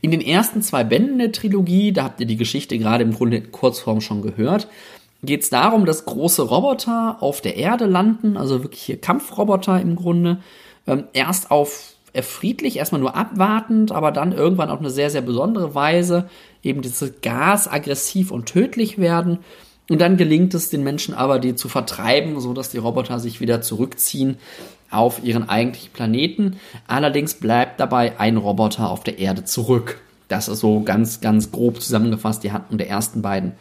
In 0.02 0.12
den 0.12 0.22
ersten 0.22 0.62
zwei 0.62 0.84
Bänden 0.84 1.20
der 1.20 1.32
Trilogie, 1.32 1.94
da 1.94 2.04
habt 2.04 2.20
ihr 2.20 2.26
die 2.26 2.38
Geschichte 2.38 2.78
gerade 2.78 3.04
im 3.04 3.14
Grunde 3.14 3.38
in 3.38 3.52
Kurzform 3.52 4.02
schon 4.02 4.22
gehört, 4.22 4.68
geht 5.24 5.44
es 5.44 5.50
darum, 5.50 5.86
dass 5.86 6.06
große 6.06 6.42
Roboter 6.42 7.18
auf 7.22 7.42
der 7.42 7.56
Erde 7.56 7.86
landen, 7.86 8.36
also 8.36 8.64
wirklich 8.64 8.82
hier 8.82 9.00
Kampfroboter 9.00 9.80
im 9.80 9.96
Grunde, 9.96 10.42
ähm, 10.88 11.06
erst 11.14 11.52
auf 11.52 11.93
friedlich, 12.22 12.78
erstmal 12.78 13.02
nur 13.02 13.16
abwartend, 13.16 13.92
aber 13.92 14.12
dann 14.12 14.32
irgendwann 14.32 14.70
auf 14.70 14.80
eine 14.80 14.92
sehr, 14.92 15.10
sehr 15.10 15.22
besondere 15.22 15.74
Weise 15.74 16.30
eben 16.62 16.84
dieses 16.84 17.22
Gas 17.22 17.68
aggressiv 17.68 18.30
und 18.30 18.46
tödlich 18.46 19.00
werden. 19.00 19.40
Und 19.90 20.00
dann 20.00 20.16
gelingt 20.16 20.54
es 20.54 20.70
den 20.70 20.84
Menschen 20.84 21.14
aber, 21.14 21.40
die 21.40 21.56
zu 21.56 21.68
vertreiben, 21.68 22.40
so 22.40 22.54
dass 22.54 22.70
die 22.70 22.78
Roboter 22.78 23.20
sich 23.20 23.42
wieder 23.42 23.62
zurückziehen 23.62 24.38
auf 24.92 25.24
ihren 25.24 25.50
eigentlichen 25.50 25.92
Planeten. 25.92 26.58
Allerdings 26.88 27.34
bleibt 27.34 27.80
dabei 27.80 28.20
ein 28.20 28.38
Roboter 28.38 28.90
auf 28.90 29.04
der 29.04 29.18
Erde 29.18 29.44
zurück. 29.44 30.00
Das 30.28 30.48
ist 30.48 30.60
so 30.60 30.82
ganz, 30.82 31.20
ganz 31.20 31.52
grob 31.52 31.82
zusammengefasst 31.82 32.44
die 32.44 32.52
Handlung 32.52 32.78
der 32.78 32.90
ersten 32.90 33.22
beiden 33.22 33.54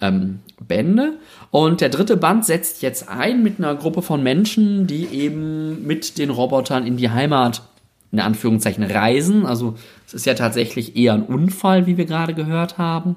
ähm, 0.00 0.40
Bände. 0.60 1.14
Und 1.50 1.80
der 1.80 1.88
dritte 1.88 2.16
Band 2.16 2.44
setzt 2.44 2.82
jetzt 2.82 3.08
ein 3.08 3.42
mit 3.42 3.58
einer 3.58 3.74
Gruppe 3.74 4.02
von 4.02 4.22
Menschen, 4.22 4.86
die 4.86 5.06
eben 5.06 5.86
mit 5.86 6.18
den 6.18 6.30
Robotern 6.30 6.86
in 6.86 6.96
die 6.96 7.10
Heimat 7.10 7.62
in 8.12 8.20
Anführungszeichen 8.20 8.84
reisen. 8.84 9.46
Also 9.46 9.74
es 10.06 10.14
ist 10.14 10.26
ja 10.26 10.34
tatsächlich 10.34 10.96
eher 10.96 11.14
ein 11.14 11.22
Unfall, 11.22 11.86
wie 11.86 11.96
wir 11.96 12.04
gerade 12.04 12.34
gehört 12.34 12.78
haben. 12.78 13.16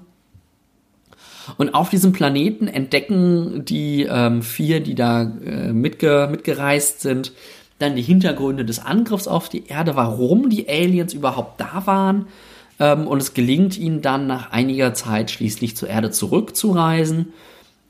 Und 1.58 1.74
auf 1.74 1.90
diesem 1.90 2.12
Planeten 2.12 2.68
entdecken 2.68 3.66
die 3.66 4.04
ähm, 4.10 4.42
vier, 4.42 4.82
die 4.82 4.96
da 4.96 5.24
äh, 5.24 5.74
mitge 5.74 6.28
mitgereist 6.30 7.02
sind, 7.02 7.32
dann 7.80 7.96
die 7.96 8.02
Hintergründe 8.02 8.66
des 8.66 8.80
Angriffs 8.80 9.28
auf 9.28 9.50
die 9.50 9.68
Erde, 9.68 9.96
warum 9.96 10.50
die 10.50 10.68
Aliens 10.70 11.14
überhaupt 11.14 11.60
da 11.60 11.86
waren. 11.86 12.28
Ähm, 12.80 13.08
und 13.08 13.22
es 13.22 13.34
gelingt 13.34 13.78
ihnen 13.78 14.02
dann 14.02 14.28
nach 14.28 14.52
einiger 14.52 14.94
Zeit 14.94 15.32
schließlich 15.32 15.76
zur 15.76 15.90
Erde 15.90 16.12
zurückzureisen. 16.12 17.34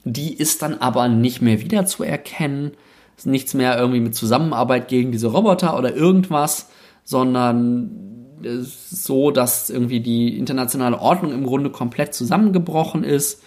Die 0.06 0.34
ist 0.34 0.62
dann 0.62 0.76
aber 0.76 1.08
nicht 1.08 1.42
mehr 1.42 1.62
wiederzuerkennen. 1.62 2.72
Es 3.18 3.26
ist 3.26 3.32
nichts 3.32 3.54
mehr 3.54 3.78
irgendwie 3.78 4.00
mit 4.00 4.16
Zusammenarbeit 4.16 4.88
gegen 4.88 5.12
diese 5.12 5.28
Roboter 5.28 5.78
oder 5.78 5.94
irgendwas, 5.94 6.70
sondern 7.04 8.10
so, 8.42 9.32
dass 9.32 9.70
irgendwie 9.70 10.00
die 10.00 10.38
internationale 10.38 11.00
Ordnung 11.00 11.34
im 11.34 11.46
Grunde 11.46 11.70
komplett 11.70 12.14
zusammengebrochen 12.14 13.04
ist. 13.04 13.42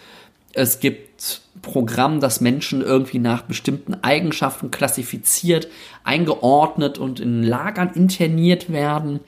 Es 0.53 0.81
gibt 0.81 1.41
Programm, 1.63 2.21
das 2.21 2.41
Menschen 2.41 2.83
irgendwie 2.83 3.19
nach 3.19 3.43
bestimmten 3.43 3.95
Eigenschaften 3.95 4.71
klassifiziert, 4.71 5.69
eingeordnet 6.05 6.99
und 6.99 7.21
in 7.21 7.43
Lagern 7.43 7.91
interniert 7.95 8.71
werden. 8.71 9.21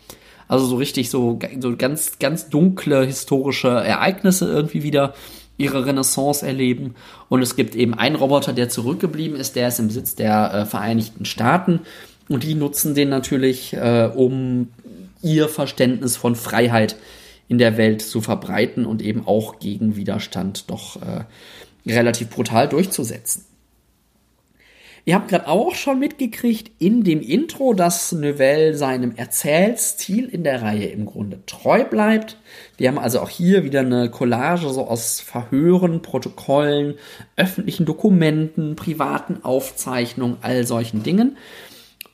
Also 0.48 0.66
so 0.66 0.76
richtig 0.76 1.08
so, 1.08 1.38
so 1.60 1.76
ganz, 1.76 2.18
ganz 2.18 2.50
dunkle 2.50 3.06
historische 3.06 3.68
Ereignisse 3.68 4.50
irgendwie 4.50 4.82
wieder 4.82 5.14
ihre 5.56 5.86
Renaissance 5.86 6.44
erleben. 6.46 6.94
Und 7.28 7.40
es 7.40 7.56
gibt 7.56 7.74
eben 7.74 7.94
einen 7.94 8.16
Roboter, 8.16 8.52
der 8.52 8.68
zurückgeblieben 8.68 9.36
ist, 9.36 9.56
der 9.56 9.68
ist 9.68 9.78
im 9.78 9.86
Besitz 9.86 10.16
der 10.16 10.52
äh, 10.52 10.66
Vereinigten 10.66 11.24
Staaten 11.24 11.80
Und 12.28 12.42
die 12.42 12.54
nutzen 12.54 12.94
den 12.94 13.08
natürlich, 13.08 13.74
äh, 13.74 14.10
um 14.14 14.68
ihr 15.22 15.48
Verständnis 15.48 16.16
von 16.16 16.36
Freiheit 16.36 16.96
in 17.48 17.58
der 17.58 17.76
Welt 17.76 18.02
zu 18.02 18.20
verbreiten 18.20 18.86
und 18.86 19.02
eben 19.02 19.26
auch 19.26 19.58
gegen 19.58 19.96
Widerstand 19.96 20.70
doch 20.70 20.96
äh, 21.02 21.24
relativ 21.90 22.30
brutal 22.30 22.68
durchzusetzen. 22.68 23.44
Ihr 25.06 25.16
habt 25.16 25.28
gerade 25.28 25.48
auch 25.48 25.74
schon 25.74 25.98
mitgekriegt 25.98 26.70
in 26.78 27.04
dem 27.04 27.20
Intro, 27.20 27.74
dass 27.74 28.12
Novell 28.12 28.72
seinem 28.72 29.14
Erzählstil 29.16 30.24
in 30.24 30.44
der 30.44 30.62
Reihe 30.62 30.86
im 30.86 31.04
Grunde 31.04 31.40
treu 31.44 31.84
bleibt. 31.84 32.38
Wir 32.78 32.88
haben 32.88 32.98
also 32.98 33.20
auch 33.20 33.28
hier 33.28 33.64
wieder 33.64 33.80
eine 33.80 34.08
Collage 34.08 34.70
so 34.70 34.86
aus 34.88 35.20
Verhören, 35.20 36.00
Protokollen, 36.00 36.94
öffentlichen 37.36 37.84
Dokumenten, 37.84 38.76
privaten 38.76 39.44
Aufzeichnungen, 39.44 40.38
all 40.40 40.66
solchen 40.66 41.02
Dingen. 41.02 41.36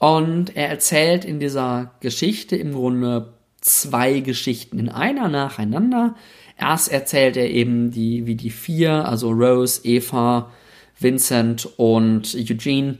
Und 0.01 0.57
er 0.57 0.71
erzählt 0.71 1.27
in 1.27 1.41
dieser 1.41 1.93
Geschichte 2.01 2.57
im 2.57 2.73
Grunde 2.73 3.35
zwei 3.61 4.21
Geschichten 4.21 4.79
in 4.79 4.89
einer 4.89 5.29
nacheinander. 5.29 6.17
Erst 6.59 6.91
erzählt 6.91 7.37
er 7.37 7.51
eben 7.51 7.91
die, 7.91 8.27
wie 8.27 8.35
die 8.35 8.49
vier, 8.49 9.07
also 9.07 9.31
Rose, 9.31 9.83
Eva, 9.85 10.51
Vincent 10.99 11.69
und 11.77 12.35
Eugene, 12.35 12.97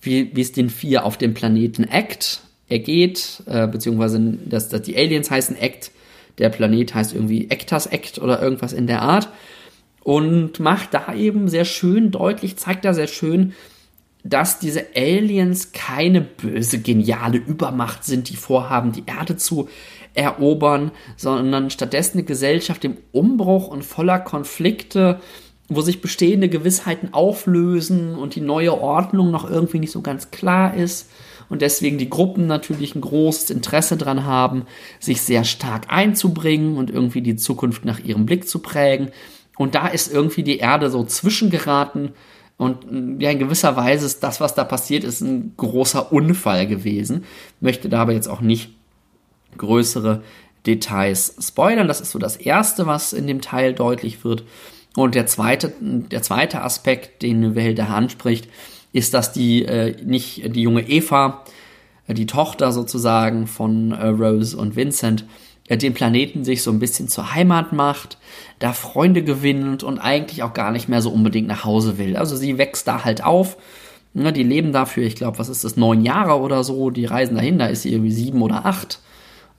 wie, 0.00 0.34
wie 0.34 0.40
es 0.40 0.50
den 0.50 0.70
vier 0.70 1.04
auf 1.04 1.16
dem 1.18 1.34
Planeten 1.34 1.84
Act 1.84 2.40
ergeht, 2.68 3.44
äh, 3.46 3.68
beziehungsweise 3.68 4.36
dass, 4.44 4.68
dass 4.68 4.82
die 4.82 4.96
Aliens 4.96 5.30
heißen 5.30 5.56
Act, 5.56 5.92
der 6.38 6.48
Planet 6.48 6.96
heißt 6.96 7.14
irgendwie 7.14 7.48
Actas 7.48 7.86
Act 7.86 8.18
oder 8.18 8.42
irgendwas 8.42 8.72
in 8.72 8.88
der 8.88 9.02
Art 9.02 9.28
und 10.02 10.58
macht 10.58 10.94
da 10.94 11.14
eben 11.14 11.48
sehr 11.48 11.64
schön 11.64 12.10
deutlich, 12.10 12.56
zeigt 12.56 12.84
da 12.84 12.92
sehr 12.92 13.06
schön, 13.06 13.52
dass 14.24 14.58
diese 14.58 14.86
Aliens 14.96 15.72
keine 15.72 16.20
böse, 16.20 16.80
geniale 16.80 17.38
Übermacht 17.38 18.04
sind, 18.04 18.30
die 18.30 18.36
vorhaben, 18.36 18.92
die 18.92 19.04
Erde 19.06 19.36
zu 19.36 19.68
erobern, 20.14 20.90
sondern 21.16 21.70
stattdessen 21.70 22.18
eine 22.18 22.26
Gesellschaft 22.26 22.84
im 22.84 22.96
Umbruch 23.12 23.68
und 23.68 23.84
voller 23.84 24.18
Konflikte 24.18 25.20
wo 25.68 25.80
sich 25.80 26.02
bestehende 26.02 26.48
Gewissheiten 26.48 27.14
auflösen 27.14 28.16
und 28.16 28.34
die 28.34 28.42
neue 28.42 28.78
Ordnung 28.78 29.30
noch 29.30 29.48
irgendwie 29.48 29.78
nicht 29.78 29.92
so 29.92 30.02
ganz 30.02 30.30
klar 30.30 30.74
ist 30.74 31.10
und 31.48 31.62
deswegen 31.62 31.98
die 31.98 32.10
Gruppen 32.10 32.46
natürlich 32.46 32.94
ein 32.94 33.00
großes 33.00 33.50
Interesse 33.50 33.96
daran 33.96 34.24
haben, 34.24 34.66
sich 35.00 35.22
sehr 35.22 35.44
stark 35.44 35.86
einzubringen 35.88 36.76
und 36.76 36.90
irgendwie 36.90 37.22
die 37.22 37.36
Zukunft 37.36 37.84
nach 37.84 38.00
ihrem 38.00 38.26
Blick 38.26 38.48
zu 38.48 38.60
prägen. 38.60 39.10
Und 39.56 39.74
da 39.74 39.86
ist 39.86 40.12
irgendwie 40.12 40.42
die 40.42 40.58
Erde 40.58 40.90
so 40.90 41.04
zwischengeraten 41.04 42.12
und 42.56 42.90
mm, 42.90 43.20
ja, 43.20 43.30
in 43.30 43.38
gewisser 43.38 43.76
Weise 43.76 44.06
ist 44.06 44.22
das, 44.22 44.40
was 44.40 44.54
da 44.54 44.64
passiert 44.64 45.04
ist, 45.04 45.20
ein 45.20 45.54
großer 45.56 46.12
Unfall 46.12 46.66
gewesen. 46.66 47.24
Möchte 47.60 47.88
da 47.88 48.02
aber 48.02 48.12
jetzt 48.12 48.28
auch 48.28 48.40
nicht 48.40 48.70
größere 49.56 50.22
Details 50.66 51.36
spoilern. 51.40 51.88
Das 51.88 52.00
ist 52.00 52.12
so 52.12 52.18
das 52.18 52.36
Erste, 52.36 52.86
was 52.86 53.12
in 53.12 53.26
dem 53.26 53.40
Teil 53.40 53.74
deutlich 53.74 54.24
wird. 54.24 54.44
Und 54.96 55.14
der 55.14 55.26
zweite, 55.26 55.72
der 55.80 56.22
zweite 56.22 56.62
Aspekt, 56.62 57.22
den 57.22 57.40
Nouvelle 57.40 57.74
da 57.74 57.86
anspricht, 57.86 58.48
ist, 58.92 59.12
dass 59.12 59.32
die 59.32 59.64
äh, 59.64 59.96
nicht 60.04 60.54
die 60.54 60.62
junge 60.62 60.88
Eva, 60.88 61.44
äh, 62.06 62.14
die 62.14 62.26
Tochter 62.26 62.70
sozusagen 62.70 63.48
von 63.48 63.90
äh, 63.90 64.06
Rose 64.06 64.56
und 64.56 64.76
Vincent, 64.76 65.26
äh, 65.68 65.76
den 65.76 65.94
Planeten 65.94 66.44
sich 66.44 66.62
so 66.62 66.70
ein 66.70 66.78
bisschen 66.78 67.08
zur 67.08 67.34
Heimat 67.34 67.72
macht, 67.72 68.18
da 68.58 68.72
Freunde 68.72 69.22
gewinnt 69.22 69.82
und 69.82 69.98
eigentlich 69.98 70.42
auch 70.42 70.52
gar 70.52 70.70
nicht 70.70 70.88
mehr 70.88 71.02
so 71.02 71.10
unbedingt 71.10 71.48
nach 71.48 71.64
Hause 71.64 71.98
will. 71.98 72.16
Also 72.16 72.36
sie 72.36 72.58
wächst 72.58 72.86
da 72.86 73.04
halt 73.04 73.24
auf. 73.24 73.56
Ne, 74.16 74.32
die 74.32 74.44
leben 74.44 74.72
dafür, 74.72 75.02
ich 75.02 75.16
glaube, 75.16 75.38
was 75.40 75.48
ist 75.48 75.64
das, 75.64 75.76
neun 75.76 76.04
Jahre 76.04 76.38
oder 76.38 76.62
so, 76.62 76.90
die 76.90 77.04
reisen 77.04 77.34
dahin, 77.34 77.58
da 77.58 77.66
ist 77.66 77.82
sie 77.82 77.92
irgendwie 77.92 78.12
sieben 78.12 78.42
oder 78.42 78.64
acht. 78.64 79.00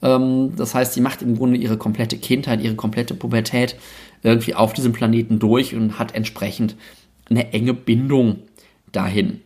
Ähm, 0.02 0.56
das 0.56 0.74
heißt, 0.74 0.94
sie 0.94 1.02
macht 1.02 1.22
im 1.22 1.36
Grunde 1.38 1.58
ihre 1.58 1.78
komplette 1.78 2.18
Kindheit, 2.18 2.62
ihre 2.62 2.76
komplette 2.76 3.16
Pubertät 3.16 3.76
irgendwie 4.24 4.56
auf 4.56 4.72
diesem 4.72 4.94
Planeten 4.94 5.40
durch 5.40 5.76
und 5.76 6.00
hat 6.00 6.16
entsprechend 6.16 6.76
eine 7.30 7.52
enge 7.52 7.74
Bindung 7.74 8.38
dahin. 8.94 9.42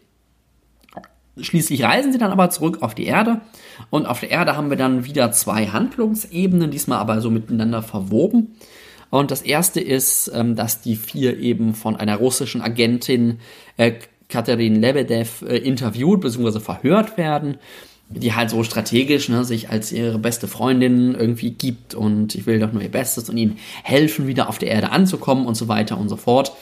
Schließlich 1.41 1.83
reisen 1.83 2.11
sie 2.11 2.17
dann 2.17 2.31
aber 2.31 2.49
zurück 2.49 2.79
auf 2.81 2.95
die 2.95 3.05
Erde 3.05 3.41
und 3.89 4.05
auf 4.05 4.19
der 4.19 4.31
Erde 4.31 4.55
haben 4.55 4.69
wir 4.69 4.77
dann 4.77 5.05
wieder 5.05 5.31
zwei 5.31 5.67
Handlungsebenen, 5.67 6.71
diesmal 6.71 6.99
aber 6.99 7.21
so 7.21 7.29
miteinander 7.29 7.81
verwoben. 7.81 8.55
Und 9.09 9.31
das 9.31 9.41
erste 9.41 9.79
ist, 9.79 10.31
ähm, 10.33 10.55
dass 10.55 10.81
die 10.81 10.95
vier 10.95 11.39
eben 11.39 11.73
von 11.73 11.95
einer 11.95 12.17
russischen 12.17 12.61
Agentin 12.61 13.39
äh, 13.77 13.93
Katharin 14.27 14.75
Lebedev 14.75 15.41
äh, 15.41 15.57
interviewt 15.57 16.21
bzw. 16.21 16.59
verhört 16.59 17.17
werden 17.17 17.57
die 18.09 18.33
halt 18.33 18.49
so 18.49 18.63
strategisch 18.63 19.29
ne, 19.29 19.45
sich 19.45 19.69
als 19.69 19.91
ihre 19.91 20.17
beste 20.17 20.47
Freundin 20.47 21.13
irgendwie 21.13 21.51
gibt 21.51 21.93
und 21.93 22.33
ich 22.33 22.47
will 22.47 22.59
doch 22.59 22.73
nur 22.73 22.81
ihr 22.81 22.89
Bestes 22.89 23.29
und 23.29 23.37
ihnen 23.37 23.57
helfen, 23.83 24.27
wieder 24.27 24.49
auf 24.49 24.57
der 24.57 24.69
Erde 24.69 24.91
anzukommen 24.91 25.45
und 25.45 25.55
so 25.55 25.67
weiter 25.67 25.97
und 25.97 26.09
so 26.09 26.17
fort. 26.17 26.53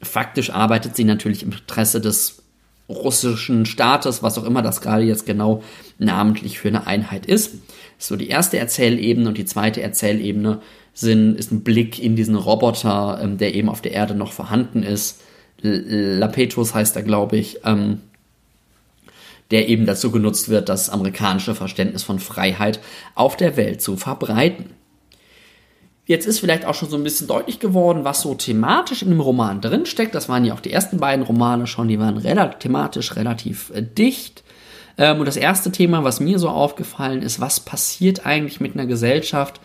Faktisch 0.00 0.50
arbeitet 0.50 0.94
sie 0.94 1.04
natürlich 1.04 1.42
im 1.42 1.52
Interesse 1.52 2.00
des 2.00 2.43
russischen 2.88 3.66
Staates, 3.66 4.22
was 4.22 4.38
auch 4.38 4.44
immer 4.44 4.62
das 4.62 4.80
gerade 4.80 5.04
jetzt 5.04 5.26
genau 5.26 5.62
namentlich 5.98 6.58
für 6.58 6.68
eine 6.68 6.86
Einheit 6.86 7.26
ist. 7.26 7.54
So 7.98 8.16
die 8.16 8.28
erste 8.28 8.58
Erzählebene 8.58 9.28
und 9.28 9.38
die 9.38 9.46
zweite 9.46 9.82
Erzählebene 9.82 10.60
sind, 10.92 11.36
ist 11.36 11.50
ein 11.50 11.62
Blick 11.62 12.02
in 12.02 12.16
diesen 12.16 12.36
Roboter, 12.36 13.20
ähm, 13.22 13.38
der 13.38 13.54
eben 13.54 13.68
auf 13.68 13.80
der 13.80 13.92
Erde 13.92 14.14
noch 14.14 14.32
vorhanden 14.32 14.82
ist. 14.82 15.22
Lapetus 15.62 16.74
heißt 16.74 16.94
er, 16.96 17.02
glaube 17.02 17.36
ich. 17.36 17.60
Ähm, 17.64 18.00
der 19.50 19.68
eben 19.68 19.86
dazu 19.86 20.10
genutzt 20.10 20.48
wird, 20.48 20.68
das 20.68 20.88
amerikanische 20.88 21.54
Verständnis 21.54 22.02
von 22.02 22.18
Freiheit 22.18 22.80
auf 23.14 23.36
der 23.36 23.56
Welt 23.56 23.82
zu 23.82 23.96
verbreiten. 23.96 24.70
Jetzt 26.06 26.26
ist 26.26 26.40
vielleicht 26.40 26.66
auch 26.66 26.74
schon 26.74 26.90
so 26.90 26.96
ein 26.96 27.02
bisschen 27.02 27.26
deutlich 27.26 27.60
geworden, 27.60 28.04
was 28.04 28.20
so 28.20 28.34
thematisch 28.34 29.02
in 29.02 29.08
dem 29.08 29.20
Roman 29.20 29.62
drinsteckt. 29.62 30.14
Das 30.14 30.28
waren 30.28 30.44
ja 30.44 30.52
auch 30.52 30.60
die 30.60 30.72
ersten 30.72 30.98
beiden 30.98 31.24
Romane 31.24 31.66
schon, 31.66 31.88
die 31.88 31.98
waren 31.98 32.18
relativ, 32.18 32.58
thematisch 32.58 33.16
relativ 33.16 33.70
äh, 33.74 33.82
dicht. 33.82 34.44
Ähm, 34.98 35.20
und 35.20 35.26
das 35.26 35.36
erste 35.36 35.72
Thema, 35.72 36.04
was 36.04 36.20
mir 36.20 36.38
so 36.38 36.50
aufgefallen 36.50 37.22
ist, 37.22 37.40
was 37.40 37.60
passiert 37.60 38.26
eigentlich 38.26 38.60
mit 38.60 38.74
einer 38.74 38.86
Gesellschaft, 38.86 39.60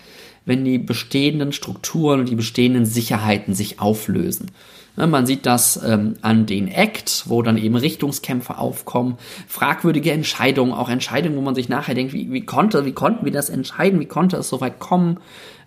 wenn 0.50 0.66
die 0.66 0.80
bestehenden 0.80 1.54
Strukturen 1.54 2.20
und 2.20 2.28
die 2.28 2.36
bestehenden 2.36 2.86
Sicherheiten 2.86 3.54
sich 3.54 3.80
auflösen. 3.80 4.50
Ne, 4.98 5.06
man 5.06 5.28
sieht 5.28 5.46
das 5.46 5.80
ähm, 5.86 6.16
an 6.22 6.48
den 6.48 6.68
Act, 6.68 7.26
wo 7.28 7.44
dann 7.44 7.58
eben 7.58 7.76
Richtungskämpfe 7.76 8.58
aufkommen, 8.58 9.18
fragwürdige 9.48 10.12
Entscheidungen, 10.12 10.74
auch 10.74 10.90
Entscheidungen, 10.90 11.38
wo 11.38 11.42
man 11.42 11.54
sich 11.54 11.70
nachher 11.70 11.94
denkt, 11.94 12.14
wie, 12.14 12.32
wie 12.32 12.42
konnte, 12.42 12.86
wie 12.86 12.94
konnten 12.94 13.26
wir 13.26 13.32
das 13.32 13.52
entscheiden, 13.52 14.00
wie 14.00 14.08
konnte 14.08 14.38
es 14.38 14.50
so 14.50 14.60
weit 14.60 14.80
kommen? 14.80 15.20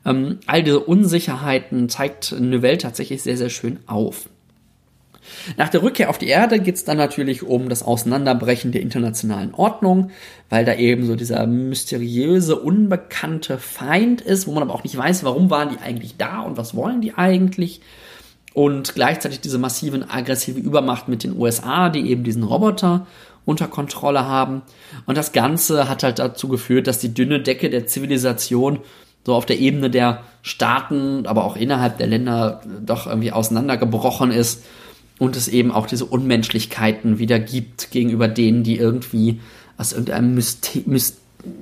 Ähm, 0.05 0.41
all 0.47 0.65
diese 0.65 0.81
Unsicherheiten 0.81 1.89
zeigt 1.89 2.35
Nouvelle 2.39 2.79
tatsächlich 2.79 3.23
sehr, 3.23 3.37
sehr 3.37 3.51
schön 3.51 3.79
auf. 3.87 4.29
Nach 5.57 5.69
der 5.69 5.83
Rückkehr 5.83 6.11
auf 6.11 6.19
die 6.19 6.29
Erde 6.29 6.61
geht 6.61 6.77
es 6.77 6.85
dann 6.85 6.97
natürlich 6.97 7.43
um 7.43 7.69
das 7.69 7.83
Auseinanderbrechen 7.83 8.73
der 8.73 8.83
internationalen 8.83 9.55
Ordnung, 9.55 10.11
weil 10.49 10.65
da 10.65 10.75
eben 10.75 11.07
so 11.07 11.17
dieser 11.17 11.47
mysteriöse, 11.47 12.57
unbekannte 12.57 13.59
Feind 13.59 14.21
ist, 14.21 14.47
wo 14.47 14.53
man 14.53 14.63
aber 14.63 14.75
auch 14.75 14.85
nicht 14.85 14.97
weiß, 14.97 15.25
warum 15.25 15.51
waren 15.51 15.71
die 15.71 15.79
eigentlich 15.79 16.17
da 16.17 16.41
und 16.41 16.57
was 16.57 16.75
wollen 16.75 17.01
die 17.01 17.15
eigentlich 17.15 17.81
und 18.55 18.95
gleichzeitig 18.95 19.41
diese 19.41 19.59
massiven 19.59 20.09
aggressive 20.09 20.61
Übermacht 20.61 21.09
mit 21.09 21.25
den 21.25 21.39
USA, 21.39 21.89
die 21.89 22.11
eben 22.11 22.25
diesen 22.25 22.43
Roboter 22.43 23.07
unter 23.45 23.67
Kontrolle 23.67 24.27
haben. 24.27 24.63
Und 25.07 25.17
das 25.17 25.33
Ganze 25.33 25.89
hat 25.89 26.03
halt 26.03 26.19
dazu 26.19 26.49
geführt, 26.49 26.87
dass 26.87 26.99
die 26.99 27.15
dünne 27.15 27.41
Decke 27.41 27.71
der 27.71 27.87
Zivilisation 27.87 28.81
so 29.25 29.35
auf 29.35 29.47
der 29.47 29.59
Ebene 29.59 29.89
der 29.89 30.23
Staaten, 30.43 31.27
aber 31.27 31.45
auch 31.45 31.57
innerhalb 31.57 31.99
der 31.99 32.09
Länder 32.09 32.61
doch 32.85 33.07
irgendwie 33.07 33.33
auseinandergebrochen 33.33 34.31
ist 34.31 34.65
und 35.23 35.37
es 35.37 35.47
eben 35.47 35.71
auch 35.71 35.87
diese 35.87 36.05
Unmenschlichkeiten 36.05 37.21
wieder 37.21 37.39
gibt 37.39 37.93
gegenüber 37.93 38.27
denen, 38.27 38.65
die 38.65 38.77
irgendwie 38.77 39.39
aus 39.77 39.93
irgendeinem 39.93 40.35
Myster 40.35 40.81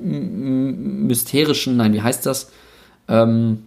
mysterischen, 0.03 1.77
nein, 1.77 1.93
wie 1.93 2.01
heißt 2.01 2.25
das? 2.25 2.51
Ähm, 3.07 3.65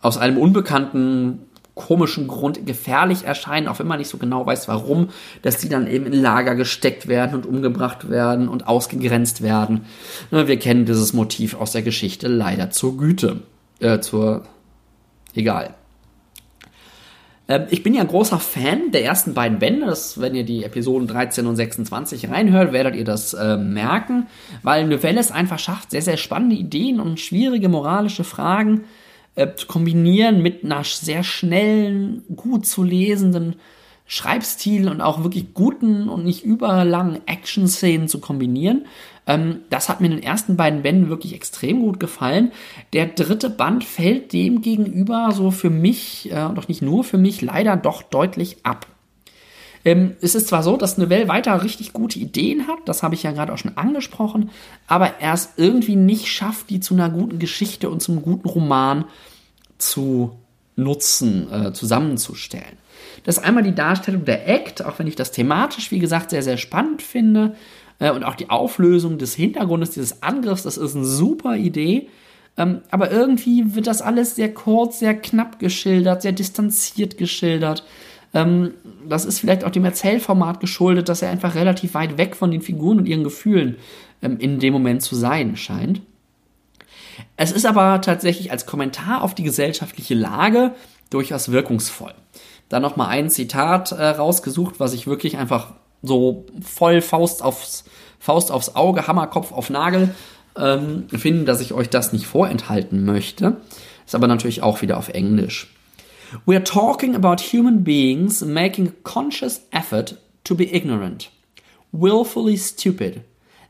aus 0.00 0.18
einem 0.18 0.38
unbekannten 0.38 1.40
komischen 1.74 2.28
Grund 2.28 2.64
gefährlich 2.64 3.24
erscheinen, 3.24 3.66
auch 3.66 3.80
wenn 3.80 3.88
man 3.88 3.98
nicht 3.98 4.08
so 4.08 4.18
genau 4.18 4.46
weiß, 4.46 4.68
warum, 4.68 5.08
dass 5.42 5.56
die 5.56 5.68
dann 5.68 5.88
eben 5.88 6.06
in 6.06 6.12
Lager 6.12 6.54
gesteckt 6.54 7.08
werden 7.08 7.34
und 7.34 7.44
umgebracht 7.44 8.08
werden 8.08 8.48
und 8.48 8.68
ausgegrenzt 8.68 9.42
werden. 9.42 9.86
Wir 10.30 10.60
kennen 10.60 10.84
dieses 10.84 11.12
Motiv 11.12 11.56
aus 11.56 11.72
der 11.72 11.82
Geschichte 11.82 12.28
leider 12.28 12.70
zur 12.70 12.96
Güte. 12.98 13.42
Äh, 13.80 13.98
zur. 13.98 14.44
Egal. 15.34 15.74
Ähm, 17.48 17.66
ich 17.70 17.82
bin 17.82 17.94
ja 17.94 18.02
ein 18.02 18.08
großer 18.08 18.38
Fan 18.38 18.92
der 18.92 19.04
ersten 19.04 19.34
beiden 19.34 19.58
Bände. 19.58 19.86
Das, 19.86 20.20
wenn 20.20 20.34
ihr 20.34 20.44
die 20.44 20.64
Episoden 20.64 21.08
13 21.08 21.46
und 21.46 21.56
26 21.56 22.28
reinhört, 22.30 22.72
werdet 22.72 22.94
ihr 22.94 23.04
das 23.04 23.34
äh, 23.34 23.56
merken, 23.56 24.26
weil 24.62 24.86
Novelle 24.86 25.18
es 25.18 25.32
einfach 25.32 25.58
schafft, 25.58 25.90
sehr, 25.90 26.02
sehr 26.02 26.16
spannende 26.16 26.56
Ideen 26.56 27.00
und 27.00 27.18
schwierige 27.18 27.68
moralische 27.68 28.24
Fragen 28.24 28.84
äh, 29.34 29.54
zu 29.54 29.66
kombinieren 29.66 30.42
mit 30.42 30.64
einer 30.64 30.84
sehr 30.84 31.24
schnellen, 31.24 32.22
gut 32.36 32.66
zu 32.66 32.84
lesenden 32.84 33.56
Schreibstil 34.10 34.88
und 34.88 35.02
auch 35.02 35.22
wirklich 35.22 35.52
guten 35.52 36.08
und 36.08 36.24
nicht 36.24 36.42
überlangen 36.42 37.20
Action-Szenen 37.26 38.08
zu 38.08 38.20
kombinieren. 38.20 38.86
Ähm, 39.26 39.60
das 39.68 39.90
hat 39.90 40.00
mir 40.00 40.06
in 40.06 40.14
den 40.14 40.22
ersten 40.22 40.56
beiden 40.56 40.82
Bänden 40.82 41.10
wirklich 41.10 41.34
extrem 41.34 41.82
gut 41.82 42.00
gefallen. 42.00 42.50
Der 42.94 43.06
dritte 43.06 43.50
Band 43.50 43.84
fällt 43.84 44.32
dem 44.32 44.62
gegenüber 44.62 45.30
so 45.32 45.50
für 45.50 45.68
mich, 45.68 46.32
äh, 46.32 46.48
doch 46.54 46.68
nicht 46.68 46.80
nur 46.80 47.04
für 47.04 47.18
mich, 47.18 47.42
leider 47.42 47.76
doch 47.76 48.02
deutlich 48.02 48.64
ab. 48.64 48.86
Ähm, 49.84 50.16
es 50.22 50.34
ist 50.34 50.48
zwar 50.48 50.62
so, 50.62 50.78
dass 50.78 50.96
Novell 50.96 51.28
weiter 51.28 51.62
richtig 51.62 51.92
gute 51.92 52.18
Ideen 52.18 52.66
hat, 52.66 52.78
das 52.86 53.02
habe 53.02 53.14
ich 53.14 53.22
ja 53.22 53.32
gerade 53.32 53.52
auch 53.52 53.58
schon 53.58 53.76
angesprochen, 53.76 54.50
aber 54.86 55.20
er 55.20 55.34
es 55.34 55.50
irgendwie 55.58 55.96
nicht 55.96 56.28
schafft, 56.28 56.70
die 56.70 56.80
zu 56.80 56.94
einer 56.94 57.10
guten 57.10 57.38
Geschichte 57.38 57.90
und 57.90 58.00
zum 58.00 58.22
guten 58.22 58.48
Roman 58.48 59.04
zu 59.76 60.38
nutzen, 60.76 61.52
äh, 61.52 61.72
zusammenzustellen. 61.74 62.78
Das 63.24 63.38
ist 63.38 63.44
einmal 63.44 63.62
die 63.62 63.74
Darstellung 63.74 64.24
der 64.24 64.48
Act, 64.48 64.84
auch 64.84 64.98
wenn 64.98 65.06
ich 65.06 65.16
das 65.16 65.32
thematisch, 65.32 65.90
wie 65.90 65.98
gesagt, 65.98 66.30
sehr, 66.30 66.42
sehr 66.42 66.56
spannend 66.56 67.02
finde. 67.02 67.54
Äh, 67.98 68.10
und 68.10 68.24
auch 68.24 68.34
die 68.34 68.50
Auflösung 68.50 69.18
des 69.18 69.34
Hintergrundes 69.34 69.90
dieses 69.90 70.22
Angriffs, 70.22 70.62
das 70.62 70.76
ist 70.76 70.96
eine 70.96 71.04
super 71.04 71.56
Idee. 71.56 72.08
Ähm, 72.56 72.80
aber 72.90 73.10
irgendwie 73.10 73.74
wird 73.74 73.86
das 73.86 74.02
alles 74.02 74.34
sehr 74.34 74.52
kurz, 74.52 74.98
sehr 74.98 75.14
knapp 75.14 75.58
geschildert, 75.58 76.22
sehr 76.22 76.32
distanziert 76.32 77.16
geschildert. 77.16 77.84
Ähm, 78.34 78.74
das 79.08 79.24
ist 79.24 79.38
vielleicht 79.38 79.64
auch 79.64 79.70
dem 79.70 79.84
Erzählformat 79.84 80.60
geschuldet, 80.60 81.08
dass 81.08 81.22
er 81.22 81.30
einfach 81.30 81.54
relativ 81.54 81.94
weit 81.94 82.18
weg 82.18 82.36
von 82.36 82.50
den 82.50 82.60
Figuren 82.60 82.98
und 82.98 83.06
ihren 83.06 83.24
Gefühlen 83.24 83.76
ähm, 84.22 84.38
in 84.38 84.58
dem 84.58 84.72
Moment 84.72 85.02
zu 85.02 85.14
sein 85.14 85.56
scheint. 85.56 86.02
Es 87.36 87.52
ist 87.52 87.66
aber 87.66 88.00
tatsächlich 88.00 88.50
als 88.50 88.66
Kommentar 88.66 89.22
auf 89.22 89.34
die 89.34 89.42
gesellschaftliche 89.42 90.14
Lage 90.14 90.72
durchaus 91.10 91.50
wirkungsvoll. 91.50 92.14
Da 92.68 92.80
nochmal 92.80 93.08
ein 93.08 93.30
Zitat 93.30 93.92
äh, 93.92 94.04
rausgesucht, 94.08 94.78
was 94.78 94.92
ich 94.92 95.06
wirklich 95.06 95.36
einfach 95.38 95.72
so 96.02 96.46
voll 96.60 97.00
Faust 97.00 97.42
aufs, 97.42 97.84
Faust 98.18 98.50
aufs 98.50 98.74
Auge, 98.74 99.06
Hammerkopf 99.06 99.52
auf 99.52 99.70
Nagel 99.70 100.14
ähm, 100.56 101.06
finde, 101.08 101.44
dass 101.44 101.60
ich 101.60 101.72
euch 101.72 101.88
das 101.88 102.12
nicht 102.12 102.26
vorenthalten 102.26 103.04
möchte. 103.04 103.56
Ist 104.06 104.14
aber 104.14 104.26
natürlich 104.26 104.62
auch 104.62 104.82
wieder 104.82 104.96
auf 104.96 105.08
Englisch. 105.08 105.74
We 106.44 106.54
are 106.54 106.64
talking 106.64 107.14
about 107.14 107.42
human 107.52 107.84
beings 107.84 108.44
making 108.44 108.88
a 108.88 108.92
conscious 109.02 109.62
effort 109.70 110.16
to 110.44 110.54
be 110.54 110.74
ignorant, 110.74 111.30
willfully 111.92 112.56
stupid. 112.58 113.22